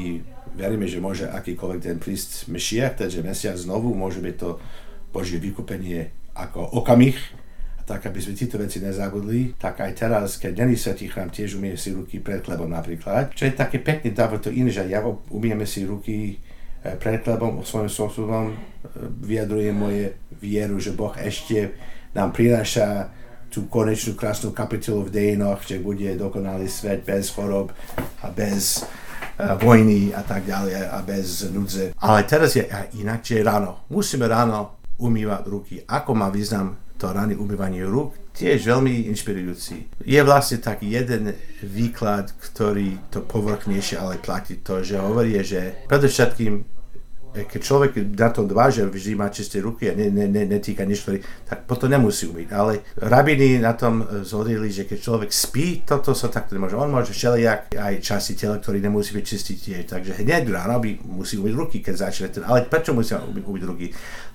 veríme, 0.54 0.86
že 0.86 1.02
môže 1.02 1.26
akýkoľvek 1.26 1.80
ten 1.82 1.98
prísť 1.98 2.50
Mešiach, 2.50 3.02
takže 3.02 3.26
Mesiach 3.26 3.58
znovu, 3.58 3.96
môže 3.98 4.22
byť 4.22 4.36
to 4.38 4.62
Božie 5.10 5.42
vykúpenie 5.42 6.14
ako 6.34 6.82
okamih, 6.82 7.18
tak 7.84 8.08
aby 8.08 8.20
sme 8.20 8.38
tieto 8.38 8.56
veci 8.56 8.80
nezabudli, 8.80 9.60
tak 9.60 9.84
aj 9.84 9.92
teraz, 9.94 10.40
keď 10.40 10.64
není 10.64 10.80
svetý 10.80 11.12
chrám, 11.12 11.30
tiež 11.30 11.60
umie 11.60 11.76
si 11.76 11.92
ruky 11.92 12.24
pred 12.24 12.40
chlebom 12.40 12.72
napríklad. 12.72 13.36
Čo 13.36 13.50
je 13.50 13.54
také 13.54 13.84
pekné, 13.84 14.16
dáva 14.16 14.40
to 14.40 14.48
iné, 14.48 14.72
že 14.72 14.88
ja 14.88 15.04
umieme 15.30 15.68
si 15.68 15.84
ruky 15.84 16.40
pred 17.00 17.24
chlebom, 17.24 17.64
svojím 17.64 17.92
spôsobom 17.92 18.46
e, 18.52 18.56
vyjadrujem 19.24 19.76
moje 19.76 20.20
vieru, 20.44 20.76
že 20.80 20.92
Boh 20.92 21.16
ešte 21.16 21.76
nám 22.12 22.36
prináša 22.36 23.08
tú 23.48 23.70
konečnú 23.70 24.18
krásnu 24.18 24.50
kapitolu 24.52 25.08
v 25.08 25.14
dejinoch, 25.14 25.62
že 25.62 25.78
bude 25.80 26.18
dokonalý 26.18 26.66
svet 26.66 27.06
bez 27.06 27.30
chorob 27.30 27.70
a 28.26 28.28
bez 28.34 28.82
vojny 29.38 30.14
a 30.14 30.22
tak 30.22 30.46
ďalej 30.46 30.74
a 30.90 30.98
bez 31.02 31.46
núdze. 31.50 31.94
Ale 31.98 32.24
teraz 32.24 32.56
je 32.56 32.66
inak, 32.98 33.26
že 33.26 33.42
ráno. 33.42 33.86
Musíme 33.90 34.30
ráno 34.30 34.78
umývať 35.02 35.44
ruky. 35.50 35.76
Ako 35.86 36.14
má 36.14 36.30
význam 36.30 36.78
to 36.98 37.10
rány 37.10 37.34
umývanie 37.34 37.82
rúk? 37.84 38.14
Tiež 38.34 38.66
veľmi 38.66 39.10
inšpirujúci. 39.14 40.02
Je 40.06 40.22
vlastne 40.26 40.58
taký 40.58 40.94
jeden 40.94 41.34
výklad, 41.62 42.34
ktorý 42.42 42.98
to 43.14 43.22
povrchnejšie 43.22 43.98
ale 43.98 44.18
platí 44.18 44.62
to, 44.62 44.82
že 44.82 44.98
hovorí, 44.98 45.38
že 45.46 45.86
predovšetkým 45.86 46.73
keď 47.34 47.62
človek 47.66 47.92
na 48.14 48.30
to 48.30 48.46
dbá, 48.46 48.70
že 48.70 48.86
vždy 48.86 49.18
má 49.18 49.34
čisté 49.34 49.58
ruky 49.58 49.90
a 49.90 49.98
ne, 49.98 50.14
ne, 50.14 50.30
ne, 50.30 50.46
netýka 50.46 50.86
nič, 50.86 51.02
tak 51.50 51.66
potom 51.66 51.90
nemusí 51.90 52.30
umyť. 52.30 52.48
Ale 52.54 52.86
rabiny 53.02 53.58
na 53.58 53.74
tom 53.74 54.06
e, 54.06 54.22
zhodili, 54.22 54.70
že 54.70 54.86
keď 54.86 55.00
človek 55.02 55.30
spí, 55.34 55.82
toto 55.82 56.14
sa 56.14 56.30
takto 56.30 56.54
nemôže. 56.54 56.78
On 56.78 56.94
môže 56.94 57.10
všelijak 57.10 57.74
aj 57.74 57.94
časti 58.06 58.38
tela, 58.38 58.62
ktorý 58.62 58.78
nemusí 58.86 59.18
byť 59.18 59.26
čistý 59.26 59.58
tiež. 59.58 59.90
Takže 59.90 60.22
hneď 60.22 60.46
ráno 60.54 60.78
by 60.78 61.02
musí 61.10 61.42
umyť 61.42 61.54
ruky, 61.58 61.78
keď 61.82 61.96
začne 61.98 62.30
ten. 62.30 62.46
Ale 62.46 62.70
prečo 62.70 62.94
musí 62.94 63.18
umyť, 63.18 63.44
umyť 63.50 63.64
ruky? 63.66 63.88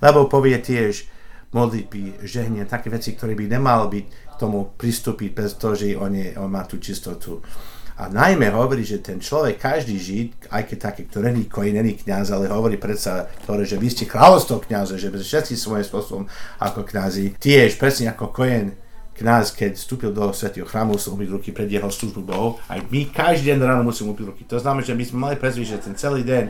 Lebo 0.03 0.27
povie 0.27 0.59
tiež 0.59 1.07
modlitby, 1.49 2.21
žehnie, 2.27 2.67
také 2.67 2.91
veci, 2.93 3.15
ktoré 3.17 3.33
by 3.33 3.49
nemal 3.49 3.89
byť 3.89 4.05
k 4.05 4.35
tomu 4.37 4.75
pristúpiť 4.77 5.29
bez 5.33 5.57
toho, 5.57 5.73
že 5.73 5.97
on, 5.97 6.13
je, 6.13 6.35
on 6.37 6.51
má 6.51 6.67
tú 6.67 6.77
čistotu. 6.77 7.41
A 7.99 8.07
najmä 8.07 8.47
hovorí, 8.55 8.87
že 8.87 9.03
ten 9.03 9.19
človek, 9.19 9.59
každý 9.59 9.99
žid, 9.99 10.31
aj 10.47 10.71
keď 10.71 10.77
taký, 10.79 11.01
ktorý 11.11 11.35
není 11.35 11.51
koji, 11.51 11.75
není 11.75 11.99
kniaz, 11.99 12.31
ale 12.31 12.47
hovorí 12.47 12.79
predsa, 12.79 13.27
ktoré, 13.43 13.67
že 13.67 13.75
vy 13.75 13.91
ste 13.91 14.07
kráľovstvo 14.07 14.63
kniaze, 14.63 14.95
že 14.95 15.11
všetci 15.11 15.59
svojím 15.59 15.83
spôsobom 15.83 16.23
ako 16.63 16.87
kňazi, 16.87 17.35
tiež 17.35 17.75
presne 17.75 18.07
ako 18.15 18.31
kojen 18.31 18.79
kňaz, 19.19 19.51
keď 19.51 19.75
vstúpil 19.75 20.15
do 20.15 20.31
svetého 20.31 20.63
chrámu, 20.63 20.95
musel 20.95 21.19
umyť 21.19 21.27
ruky 21.27 21.49
pred 21.51 21.67
jeho 21.67 21.91
službu 21.91 22.21
Bohu. 22.23 22.55
Aj 22.71 22.79
my 22.79 23.11
každý 23.11 23.51
deň 23.51 23.67
ráno 23.67 23.83
musíme 23.83 24.15
umyť 24.15 24.25
ruky. 24.31 24.47
To 24.47 24.63
znamená, 24.63 24.87
že 24.87 24.95
my 24.95 25.03
sme 25.03 25.17
mali 25.19 25.35
prezviť, 25.35 25.65
že 25.67 25.83
ten 25.91 25.95
celý 25.99 26.23
deň 26.23 26.43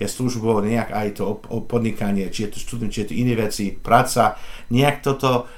je 0.00 0.08
službou, 0.08 0.64
nejak 0.64 0.96
aj 0.96 1.08
to 1.16 1.40
podnikanie, 1.68 2.28
či 2.32 2.48
je 2.48 2.56
to 2.56 2.58
študent, 2.60 2.92
či 2.92 3.04
je 3.04 3.08
to 3.12 3.14
iné 3.16 3.36
veci, 3.36 3.72
práca, 3.72 4.36
nejak 4.72 5.04
toto 5.04 5.48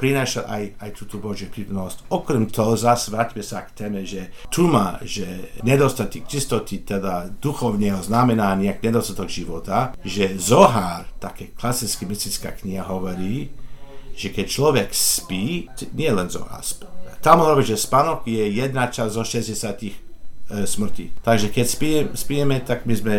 prináša 0.00 0.48
aj, 0.48 0.80
aj 0.80 0.90
túto 0.96 1.20
Božiu 1.20 1.52
prítomnosť. 1.52 2.08
Okrem 2.08 2.48
toho 2.48 2.72
zase 2.72 3.12
vráťme 3.12 3.44
sa 3.44 3.68
k 3.68 3.84
téme, 3.84 4.00
že 4.08 4.32
tu 4.48 4.64
má, 4.64 4.96
že 5.04 5.52
nedostatok 5.60 6.24
čistoty, 6.24 6.80
teda 6.80 7.28
duchovného 7.28 8.00
znamená 8.00 8.56
nejak 8.56 8.80
nedostatok 8.80 9.28
života, 9.28 9.92
že 10.00 10.40
Zohár, 10.40 11.04
také 11.20 11.52
klasické 11.52 12.08
mystická 12.08 12.56
kniha 12.56 12.88
hovorí, 12.88 13.52
že 14.16 14.32
keď 14.32 14.46
človek 14.48 14.88
spí, 14.96 15.68
nie 15.92 16.08
len 16.08 16.32
Zohár, 16.32 16.64
tam 17.20 17.44
hovorí, 17.44 17.68
že 17.68 17.76
spánok 17.76 18.24
je 18.24 18.48
jedna 18.48 18.88
časť 18.88 19.12
zo 19.12 19.20
60 19.20 19.52
e, 19.52 19.92
smrti. 20.64 21.20
Takže 21.20 21.52
keď 21.52 21.66
spíme, 21.68 22.02
spíme, 22.16 22.56
tak 22.64 22.88
my 22.88 22.94
sme 22.96 23.14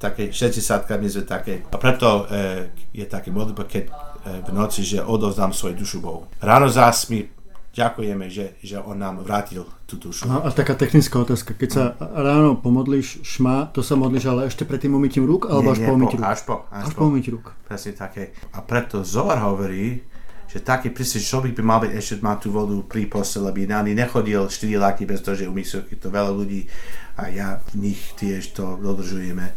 také 0.00 0.32
60 0.32 0.88
my 0.88 1.08
sme 1.12 1.24
také. 1.28 1.54
A 1.68 1.76
preto 1.76 2.24
e, 2.26 2.72
je 2.96 3.04
také 3.04 3.28
modlitba, 3.28 3.68
keď 3.68 3.92
v 4.22 4.50
noci, 4.54 4.86
že 4.86 5.02
odovzdám 5.02 5.50
svoju 5.50 5.74
dušu 5.74 5.98
Bohu. 5.98 6.30
Ráno 6.38 6.70
zás 6.70 7.10
mi 7.10 7.26
ďakujeme, 7.72 8.28
že, 8.28 8.60
že 8.60 8.76
on 8.78 9.00
nám 9.00 9.24
vrátil 9.24 9.64
tú 9.88 9.96
dušu. 9.96 10.28
Aha, 10.28 10.44
a 10.44 10.48
taká 10.52 10.76
technická 10.76 11.24
otázka. 11.24 11.56
Keď 11.56 11.70
sa 11.72 11.84
ráno 11.98 12.54
pomodlíš 12.60 13.24
šma, 13.24 13.72
to 13.72 13.80
sa 13.80 13.96
modlíš 13.96 14.28
ale 14.28 14.46
ešte 14.46 14.68
pred 14.68 14.78
tým 14.78 14.94
umytím 14.94 15.24
rúk, 15.24 15.48
alebo 15.48 15.72
nie, 15.72 15.74
až 15.74 15.78
nie, 15.80 15.88
po 15.88 15.92
umytí 15.96 16.16
rúk? 16.20 16.28
Až 16.28 16.40
po, 16.44 16.54
až, 16.68 16.84
až 16.84 16.92
po, 16.94 17.00
po 17.00 17.04
umytí 17.08 17.28
rúk. 17.32 17.46
Presne 17.64 17.92
také. 17.96 18.36
A 18.52 18.60
preto 18.60 19.00
Zohar 19.02 19.40
hovorí, 19.40 20.04
že 20.52 20.60
taký 20.60 20.92
prísne 20.92 21.24
človek 21.24 21.56
by 21.56 21.62
mal 21.64 21.80
byť 21.80 21.92
ešte 21.96 22.14
má 22.20 22.36
tú 22.36 22.52
vodu 22.52 22.76
pri 22.84 23.08
postele, 23.08 23.48
aby 23.48 23.64
ani 23.72 23.96
nechodil 23.96 24.52
4 24.52 24.68
laky 24.76 25.08
bez 25.08 25.24
toho, 25.24 25.32
že 25.32 25.48
umí 25.48 25.64
to 25.64 26.08
veľa 26.12 26.28
ľudí 26.28 26.68
a 27.16 27.32
ja 27.32 27.56
v 27.72 27.88
nich 27.88 28.00
tiež 28.20 28.52
to 28.52 28.76
dodržujeme. 28.76 29.48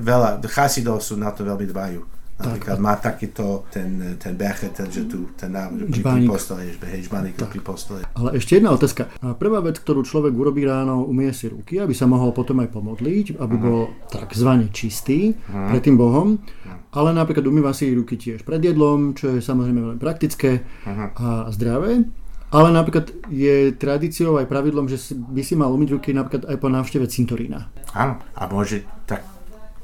Veľa, 0.00 0.38
chasidov 0.48 1.02
sú 1.02 1.18
na 1.18 1.34
to 1.34 1.42
veľmi 1.42 1.66
dbajú 1.66 2.17
Napríklad 2.38 2.78
má 2.78 2.94
takýto 2.94 3.66
ten, 3.66 4.14
ten 4.14 4.38
becher, 4.38 4.70
ten, 4.70 4.86
že 4.86 5.10
tu, 5.10 5.34
ten 5.34 5.50
nám 5.50 5.74
pri, 5.90 6.22
postele, 6.22 6.70
hej, 6.70 7.10
žbaník 7.10 7.34
pri 7.34 7.62
postele. 7.66 8.00
Ale 8.14 8.38
ešte 8.38 8.62
jedna 8.62 8.70
otázka. 8.70 9.10
Prvá 9.42 9.58
vec, 9.58 9.82
ktorú 9.82 10.06
človek 10.06 10.30
urobí 10.38 10.62
ráno, 10.62 11.02
umie 11.02 11.34
si 11.34 11.50
ruky, 11.50 11.82
aby 11.82 11.90
sa 11.98 12.06
mohol 12.06 12.30
potom 12.30 12.62
aj 12.62 12.70
pomodliť, 12.70 13.42
aby 13.42 13.54
uh-huh. 13.58 13.66
bol 13.66 13.80
takzvané 14.06 14.70
čistý 14.70 15.34
uh-huh. 15.34 15.74
pred 15.74 15.82
tým 15.82 15.98
Bohom. 15.98 16.38
Uh-huh. 16.38 16.78
Ale 16.94 17.10
napríklad 17.10 17.42
umýva 17.42 17.74
si 17.74 17.90
ruky 17.90 18.14
tiež 18.14 18.46
pred 18.46 18.62
jedlom, 18.62 19.18
čo 19.18 19.34
je 19.34 19.42
samozrejme 19.42 19.82
veľmi 19.82 20.00
praktické 20.00 20.62
uh-huh. 20.62 21.08
a 21.18 21.28
zdravé. 21.50 22.06
Ale 22.48 22.72
napríklad 22.72 23.12
je 23.28 23.76
tradíciou 23.76 24.40
aj 24.40 24.48
pravidlom, 24.48 24.88
že 24.88 24.96
by 25.12 25.42
si 25.44 25.52
mal 25.52 25.68
umyť 25.68 25.88
ruky 26.00 26.16
napríklad 26.16 26.48
aj 26.48 26.56
po 26.56 26.68
návšteve 26.72 27.04
cintorína. 27.10 27.68
Áno, 27.92 28.24
a 28.32 28.42
môže 28.48 28.88
tak 29.04 29.20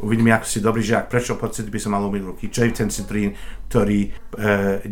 uvidíme, 0.04 0.30
ako 0.36 0.46
si 0.46 0.60
dobrý 0.60 0.84
žiak, 0.84 1.08
prečo 1.08 1.40
pocit 1.40 1.66
by 1.72 1.78
som 1.80 1.96
mal 1.96 2.04
umyť 2.04 2.22
ruky, 2.22 2.44
čo 2.52 2.68
je 2.68 2.70
ten 2.76 2.92
citrín, 2.92 3.32
ktorý 3.72 4.06
e, 4.06 4.08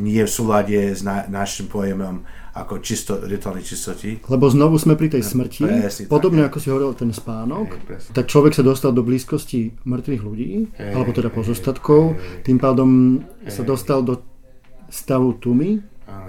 nie 0.01 0.25
je 0.25 0.27
v 0.27 0.33
súlade 0.33 0.79
s 0.97 1.05
na, 1.05 1.29
našim 1.29 1.69
pojemom 1.69 2.25
ako 2.53 2.85
čisto, 2.85 3.17
rituálnej 3.25 3.65
čistoty. 3.65 4.21
Lebo 4.29 4.45
znovu 4.53 4.77
sme 4.77 4.93
pri 4.93 5.09
tej 5.09 5.25
smrti, 5.25 5.65
Presne, 5.65 6.05
podobne 6.05 6.45
tak, 6.45 6.53
ako 6.53 6.59
si 6.61 6.69
hovoril 6.69 6.93
ten 6.93 7.09
spánok, 7.09 7.69
Hej, 7.89 8.13
tak 8.13 8.29
človek 8.29 8.53
sa 8.53 8.61
dostal 8.61 8.93
do 8.93 9.01
blízkosti 9.01 9.73
mŕtvych 9.89 10.23
ľudí, 10.25 10.69
Hej, 10.77 10.93
alebo 10.93 11.17
teda 11.17 11.33
hej, 11.33 11.37
pozostatkov, 11.37 12.21
tým 12.45 12.61
pádom 12.61 13.21
sa 13.49 13.65
dostal 13.65 14.05
do 14.05 14.21
stavu 14.93 15.33
tumy, 15.41 15.81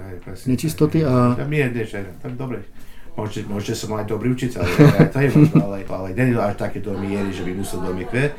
hej, 0.08 0.16
presne. 0.24 0.46
nečistoty 0.56 1.04
a 1.04 1.36
Ja 1.36 1.44
mi 1.44 1.60
je, 1.60 2.00
dobre. 2.36 2.64
Môžete, 3.14 3.46
môžete 3.46 3.74
som 3.78 3.94
aj 3.94 4.10
dobrý 4.10 4.34
učiteľ, 4.34 4.66
ale 4.66 5.06
to 5.06 5.18
je 5.22 5.28
možno, 5.38 5.56
ale, 5.70 5.86
ale 5.86 6.08
to 6.18 6.40
až 6.42 6.54
takéto 6.58 6.90
miery, 6.98 7.30
že 7.30 7.46
by 7.46 7.52
musel 7.54 7.78
do 7.78 7.94
mikve. 7.94 8.34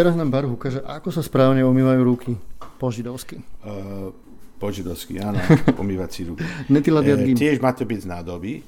Teraz 0.00 0.16
nám 0.16 0.32
Baruch 0.32 0.56
ukáže, 0.56 0.80
ako 0.80 1.12
sa 1.12 1.20
správne 1.20 1.60
umývajú 1.60 2.00
ruky 2.00 2.32
po 2.80 2.88
židovsky. 2.88 3.44
Uh, 3.60 4.08
po 4.56 4.72
židovsky, 4.72 5.20
áno, 5.20 5.36
umývať 5.82 6.08
si 6.08 6.20
ruky. 6.24 6.40
Netila 6.72 7.04
E, 7.04 7.36
tiež 7.36 7.60
má 7.60 7.76
to 7.76 7.84
byť 7.84 8.00
z 8.00 8.08
nádoby, 8.08 8.64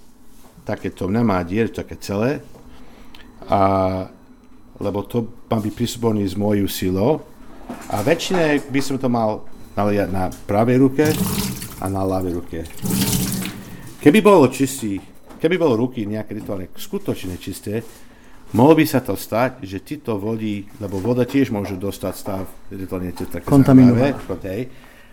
také 0.68 0.93
to 0.93 1.09
nemá 1.09 1.40
dier, 1.40 1.72
také 1.72 1.97
celé. 1.97 2.45
A, 3.49 4.05
lebo 4.76 5.09
to 5.09 5.24
má 5.49 5.57
byť 5.57 5.72
prispôsobený 5.72 6.28
s 6.28 6.36
mojou 6.36 6.68
silou. 6.68 7.12
A 7.88 8.05
väčšine 8.05 8.68
by 8.68 8.80
som 8.84 9.01
to 9.01 9.09
mal 9.09 9.49
naliať 9.72 10.09
na 10.12 10.28
pravej 10.28 10.76
ruke 10.84 11.09
a 11.80 11.84
na 11.88 12.05
ľavej 12.05 12.32
ruke. 12.36 12.61
Keby 14.03 14.19
bolo 14.19 14.51
čistý, 14.51 14.99
keby 15.39 15.55
bolo 15.55 15.79
ruky 15.87 16.03
nejaké 16.03 16.35
rituálne 16.35 16.67
skutočne 16.75 17.39
čisté, 17.39 17.87
mohlo 18.51 18.75
by 18.75 18.83
sa 18.83 18.99
to 18.99 19.15
stať, 19.15 19.63
že 19.63 19.79
ti 19.87 20.03
to 20.03 20.19
vodí, 20.19 20.67
lebo 20.83 20.99
voda 20.99 21.23
tiež 21.23 21.55
môže 21.55 21.79
dostať 21.79 22.15
stav 22.19 22.51
rituálne 22.75 23.15
také. 23.15 23.47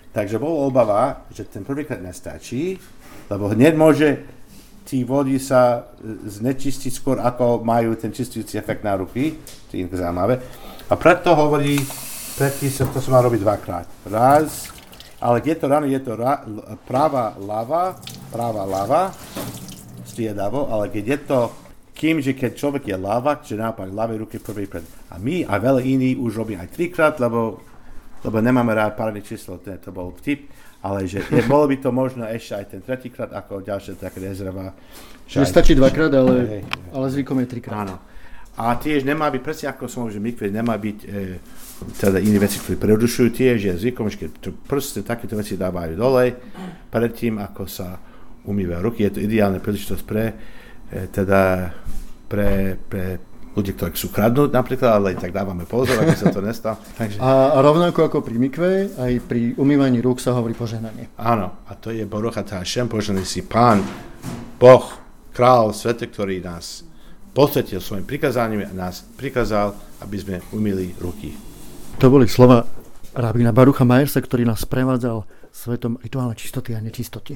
Takže 0.09 0.41
bolo 0.41 0.65
obava, 0.65 1.29
že 1.29 1.45
ten 1.45 1.61
prvýkrát 1.61 2.01
nestačí, 2.01 2.81
lebo 3.29 3.53
hneď 3.53 3.73
môže 3.77 4.25
tí 4.89 5.05
vody 5.05 5.37
sa 5.37 5.85
e, 6.01 6.25
znečistiť 6.25 6.89
skôr, 6.89 7.21
ako 7.21 7.61
majú 7.61 7.93
ten 7.93 8.09
čistujúci 8.09 8.57
efekt 8.57 8.81
na 8.81 8.97
ruky, 8.97 9.37
to 9.69 9.77
je 9.77 9.85
zaujímavé. 9.85 10.41
A 10.89 10.97
preto 10.97 11.37
hovorí, 11.37 11.77
predtým 12.41 12.73
sa 12.73 12.89
to 12.89 12.97
sa 12.97 13.13
má 13.13 13.21
robiť 13.21 13.45
dvakrát. 13.45 13.85
Raz, 14.09 14.73
ale 15.19 15.43
je 15.43 15.55
to 15.55 15.65
ráno, 15.67 15.85
je 15.85 15.99
to 15.99 16.15
ra, 16.15 16.43
l- 16.43 16.63
práva 16.83 17.35
lava, 17.37 17.95
práva 18.31 18.63
lava, 18.63 19.11
striedavo, 20.05 20.67
ale 20.67 20.89
keď 20.89 21.05
je 21.05 21.19
to 21.25 21.39
kým, 21.93 22.23
že 22.23 22.31
keď 22.31 22.51
človek 22.55 22.83
je 22.87 22.95
lavak, 22.95 23.43
že 23.43 23.59
naopak 23.59 23.91
ľavej 23.91 24.17
ruky 24.23 24.37
prvý 24.39 24.65
pred. 24.65 24.87
A 25.11 25.19
my 25.19 25.43
a 25.43 25.59
veľa 25.59 25.83
iní 25.83 26.15
už 26.15 26.31
robí 26.39 26.55
aj 26.55 26.71
trikrát, 26.71 27.19
lebo, 27.19 27.59
lebo 28.23 28.37
nemáme 28.39 28.71
rád 28.71 28.95
párne 28.95 29.19
číslo, 29.19 29.59
to, 29.59 29.75
to 29.75 29.91
bol 29.91 30.15
vtip, 30.15 30.47
ale 30.79 31.03
že 31.03 31.19
je, 31.27 31.43
bolo 31.43 31.67
by 31.67 31.75
to 31.75 31.91
možno 31.91 32.23
ešte 32.23 32.55
aj 32.55 32.65
ten 32.71 32.79
tretíkrát 32.79 33.35
ako 33.35 33.59
ďalšia 33.59 33.99
taká 33.99 34.15
rezerva. 34.15 34.71
Aj- 34.71 35.43
stačí 35.43 35.75
dvakrát, 35.75 36.07
ale, 36.15 36.33
Hej, 36.39 36.47
hej. 36.47 36.63
ale 36.95 37.05
zvykom 37.11 37.37
je 37.43 37.47
trikrát. 37.51 37.83
Áno. 37.83 37.95
A 38.59 38.75
tiež 38.75 39.07
nemá 39.07 39.31
byť, 39.31 39.39
presne 39.39 39.71
ako 39.71 39.87
som 39.87 40.03
hovoril, 40.03 40.19
že 40.19 40.25
mikve 40.27 40.51
nemá 40.51 40.75
byť 40.75 40.97
e, 41.07 41.07
teda 41.95 42.19
iné 42.19 42.43
veci, 42.43 42.59
ktoré 42.59 42.75
prerušujú 42.75 43.31
tiež, 43.31 43.57
je 43.71 43.73
zvykom, 43.87 44.11
že 44.11 44.27
keď 44.27 44.29
to 44.43 44.49
proste 44.67 44.99
takéto 45.07 45.39
veci 45.39 45.55
dávajú 45.55 45.95
dole, 45.95 46.35
predtým, 46.91 47.39
ako 47.39 47.63
sa 47.71 47.95
umývajú 48.43 48.81
ruky, 48.83 49.07
je 49.07 49.15
to 49.15 49.23
ideálna 49.23 49.63
príležitosť 49.63 50.03
pre, 50.03 50.35
e, 50.91 51.07
teda 51.07 51.71
pre, 52.27 52.75
pre 52.75 53.23
ľudí, 53.55 53.79
ktorí 53.79 53.95
sú 53.95 54.11
kradnúť 54.11 54.51
napríklad, 54.51 54.91
ale 54.91 55.15
tak 55.15 55.31
dávame 55.31 55.63
pozor, 55.63 55.95
aby 56.03 56.19
sa 56.19 56.27
to 56.27 56.43
nestalo. 56.43 56.83
Takže, 56.99 57.15
A, 57.23 57.63
rovnako 57.63 58.11
ako 58.11 58.19
pri 58.27 58.35
mikve, 58.43 58.91
aj 58.99 59.23
pri 59.23 59.55
umývaní 59.55 60.03
rúk 60.03 60.19
sa 60.19 60.35
hovorí 60.35 60.51
požehnanie. 60.51 61.15
áno, 61.15 61.63
a 61.63 61.79
to 61.79 61.95
je 61.95 62.03
Baruch 62.03 62.35
atah 62.35 62.59
Hashem, 62.59 62.91
požený 62.91 63.23
si 63.23 63.39
Pán, 63.47 63.79
Boh, 64.59 64.83
Král, 65.31 65.71
Svete, 65.71 66.11
ktorý 66.11 66.43
nás 66.43 66.88
posvetil 67.33 67.79
svojim 67.79 68.05
prikazaním 68.05 68.65
a 68.65 68.73
nás 68.73 69.05
prikázal, 69.17 69.75
aby 70.01 70.15
sme 70.19 70.35
umýli 70.53 70.95
ruky. 70.99 71.35
To 71.99 72.07
boli 72.07 72.29
slova 72.31 72.63
rabína 73.13 73.51
Barucha 73.51 73.83
Majersa, 73.83 74.23
ktorý 74.23 74.47
nás 74.47 74.63
prevádzal 74.63 75.27
svetom 75.49 75.97
rituálnej 75.99 76.37
čistoty 76.37 76.77
a 76.77 76.79
nečistoty. 76.79 77.35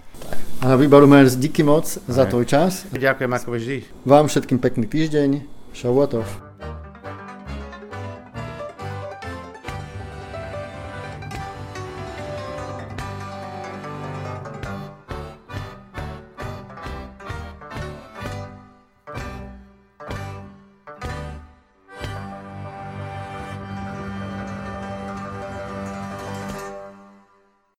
A 0.64 0.78
vy, 0.80 0.88
Baruch 0.88 1.10
Majers, 1.10 1.36
díky 1.36 1.66
moc 1.66 1.90
za 1.90 2.24
tvoj 2.30 2.46
čas. 2.48 2.88
Ďakujem 2.94 3.32
ako 3.34 3.48
vždy. 3.52 3.78
Vám 4.08 4.32
všetkým 4.32 4.62
pekný 4.62 4.86
týždeň. 4.88 5.30
Šavuatov. 5.74 6.53